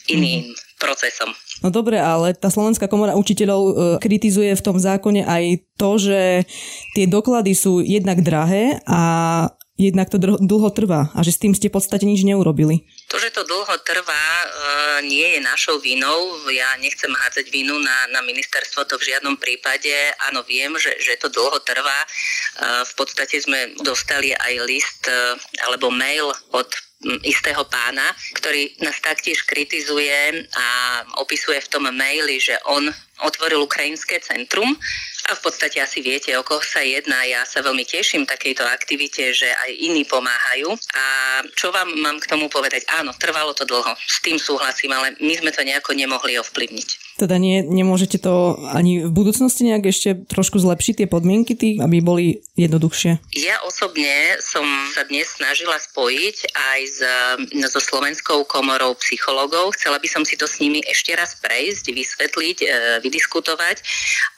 iným 0.09 0.57
mm. 0.57 0.81
procesom. 0.81 1.29
No 1.61 1.69
dobre, 1.69 2.01
ale 2.01 2.33
tá 2.33 2.49
Slovenská 2.49 2.89
komora 2.89 3.13
učiteľov 3.13 3.61
e, 3.61 3.73
kritizuje 4.01 4.57
v 4.57 4.65
tom 4.65 4.81
zákone 4.81 5.21
aj 5.21 5.45
to, 5.77 6.01
že 6.01 6.49
tie 6.97 7.05
doklady 7.05 7.53
sú 7.53 7.85
jednak 7.85 8.25
drahé 8.25 8.81
a 8.89 9.03
jednak 9.79 10.11
to 10.11 10.19
dlho 10.19 10.71
trvá 10.75 11.15
a 11.15 11.23
že 11.23 11.31
s 11.31 11.41
tým 11.41 11.55
ste 11.55 11.71
v 11.71 11.79
podstate 11.79 12.03
nič 12.03 12.27
neurobili. 12.27 12.83
To, 13.09 13.17
že 13.17 13.31
to 13.31 13.47
dlho 13.47 13.79
trvá, 13.87 14.27
e, 14.43 14.47
nie 15.07 15.39
je 15.39 15.41
našou 15.41 15.79
vinou. 15.79 16.35
Ja 16.51 16.75
nechcem 16.83 17.15
hádzať 17.15 17.47
vinu 17.49 17.79
na, 17.79 18.11
na 18.11 18.21
ministerstvo, 18.27 18.85
to 18.91 18.99
v 18.99 19.15
žiadnom 19.15 19.39
prípade. 19.39 19.95
Áno, 20.29 20.43
viem, 20.43 20.75
že, 20.77 20.99
že 20.99 21.15
to 21.17 21.31
dlho 21.31 21.63
trvá. 21.63 22.05
E, 22.05 22.07
v 22.85 22.93
podstate 22.99 23.39
sme 23.39 23.79
dostali 23.81 24.35
aj 24.35 24.55
list 24.67 25.07
e, 25.07 25.15
alebo 25.63 25.95
mail 25.95 26.35
od 26.51 26.69
istého 27.23 27.63
pána, 27.71 28.11
ktorý 28.35 28.75
nás 28.83 28.99
taktiež 28.99 29.47
kritizuje 29.47 30.43
a 30.59 30.67
opisuje 31.23 31.63
v 31.63 31.71
tom 31.71 31.87
maili, 31.95 32.43
že 32.43 32.59
on 32.67 32.91
otvoril 33.23 33.63
ukrajinské 33.63 34.19
centrum 34.19 34.75
a 35.29 35.37
v 35.37 35.41
podstate 35.45 35.77
asi 35.85 36.01
viete, 36.01 36.33
o 36.37 36.43
koho 36.43 36.65
sa 36.65 36.81
jedná. 36.81 37.21
Ja 37.29 37.45
sa 37.45 37.61
veľmi 37.61 37.85
teším 37.85 38.25
takejto 38.25 38.65
aktivite, 38.65 39.37
že 39.37 39.53
aj 39.53 39.71
iní 39.77 40.09
pomáhajú. 40.09 40.73
A 40.97 41.05
čo 41.53 41.69
vám 41.69 41.93
mám 42.01 42.17
k 42.17 42.31
tomu 42.33 42.49
povedať? 42.49 42.89
Áno, 42.97 43.13
trvalo 43.13 43.53
to 43.53 43.69
dlho, 43.69 43.93
s 43.97 44.25
tým 44.25 44.41
súhlasím, 44.41 44.97
ale 44.97 45.13
my 45.21 45.35
sme 45.37 45.53
to 45.53 45.61
nejako 45.61 45.93
nemohli 45.93 46.41
ovplyvniť. 46.41 47.08
Teda 47.19 47.35
nie, 47.35 47.67
nemôžete 47.67 48.23
to 48.23 48.55
ani 48.71 49.03
v 49.03 49.11
budúcnosti 49.11 49.67
nejak 49.67 49.91
ešte 49.91 50.23
trošku 50.31 50.63
zlepšiť 50.63 51.03
tie 51.03 51.09
podmienky 51.11 51.59
tých, 51.59 51.83
aby 51.83 51.99
boli 51.99 52.47
jednoduchšie? 52.55 53.19
Ja 53.35 53.59
osobne 53.67 54.39
som 54.39 54.63
sa 54.95 55.03
dnes 55.03 55.27
snažila 55.35 55.83
spojiť 55.83 56.37
aj 56.55 56.81
s, 56.87 56.99
so 57.67 57.83
Slovenskou 57.83 58.47
komorou 58.47 58.95
psychologov. 59.03 59.75
Chcela 59.75 59.99
by 59.99 60.07
som 60.07 60.23
si 60.23 60.39
to 60.39 60.47
s 60.47 60.63
nimi 60.63 60.79
ešte 60.87 61.11
raz 61.19 61.35
prejsť, 61.43 61.91
vysvetliť, 61.91 62.59
e, 62.63 62.67
vydiskutovať 63.03 63.77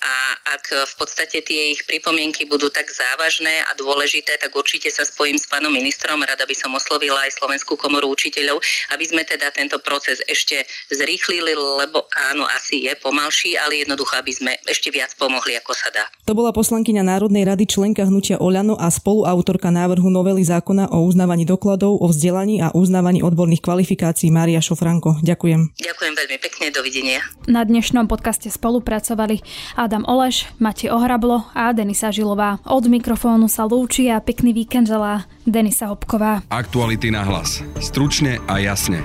a 0.01 0.15
ak 0.57 0.65
v 0.89 0.95
podstate 0.97 1.45
tie 1.45 1.77
ich 1.77 1.85
pripomienky 1.85 2.49
budú 2.49 2.73
tak 2.73 2.89
závažné 2.89 3.61
a 3.69 3.77
dôležité, 3.77 4.41
tak 4.41 4.57
určite 4.57 4.89
sa 4.89 5.05
spojím 5.05 5.37
s 5.37 5.45
pánom 5.45 5.69
ministrom. 5.69 6.25
Rada 6.25 6.49
by 6.49 6.57
som 6.57 6.73
oslovila 6.73 7.29
aj 7.29 7.37
Slovenskú 7.37 7.77
komoru 7.77 8.09
učiteľov, 8.09 8.63
aby 8.97 9.05
sme 9.05 9.23
teda 9.29 9.53
tento 9.53 9.77
proces 9.83 10.25
ešte 10.25 10.65
zrýchlili, 10.89 11.53
lebo 11.53 12.07
áno, 12.31 12.47
asi 12.47 12.70
asi 12.71 12.87
je 12.87 12.95
pomalší, 13.03 13.59
ale 13.59 13.83
jednoducho, 13.83 14.15
aby 14.15 14.31
sme 14.31 14.55
ešte 14.63 14.95
viac 14.95 15.11
pomohli, 15.19 15.59
ako 15.59 15.75
sa 15.75 15.91
dá. 15.91 16.07
To 16.23 16.39
bola 16.39 16.55
poslankyňa 16.55 17.03
Národnej 17.03 17.43
rady 17.43 17.67
členka 17.67 18.07
hnutia 18.07 18.39
Oľano 18.39 18.79
a 18.79 18.87
spoluautorka 18.87 19.75
návrhu 19.75 20.07
novely 20.07 20.47
zákona 20.47 20.95
o 20.95 21.03
uznávaní 21.03 21.43
dokladov 21.43 21.99
o 21.99 22.07
vzdelaní 22.07 22.63
a 22.63 22.71
uznávaní 22.71 23.27
odborných 23.27 23.67
kvalifikácií 23.67 24.31
Mária 24.31 24.63
Šofranko. 24.63 25.19
Ďakujem. 25.19 25.75
Ďakujem 25.83 26.15
veľmi 26.15 26.39
pekne, 26.39 26.71
dovidenia. 26.71 27.19
Na 27.51 27.67
dnešnom 27.67 28.07
podcaste 28.07 28.47
spolupracovali 28.47 29.43
Adam 29.75 30.07
Oleš, 30.07 30.47
Mati 30.63 30.87
Ohrablo 30.87 31.51
a 31.51 31.75
Denisa 31.75 32.15
Žilová. 32.15 32.63
Od 32.71 32.87
mikrofónu 32.87 33.51
sa 33.51 33.67
lúči 33.67 34.07
a 34.15 34.23
pekný 34.23 34.55
víkend 34.55 34.87
želá 34.87 35.27
Denisa 35.43 35.91
Hopková. 35.91 36.47
Aktuality 36.55 37.11
na 37.11 37.27
hlas. 37.27 37.67
Stručne 37.83 38.39
a 38.47 38.63
jasne. 38.63 39.03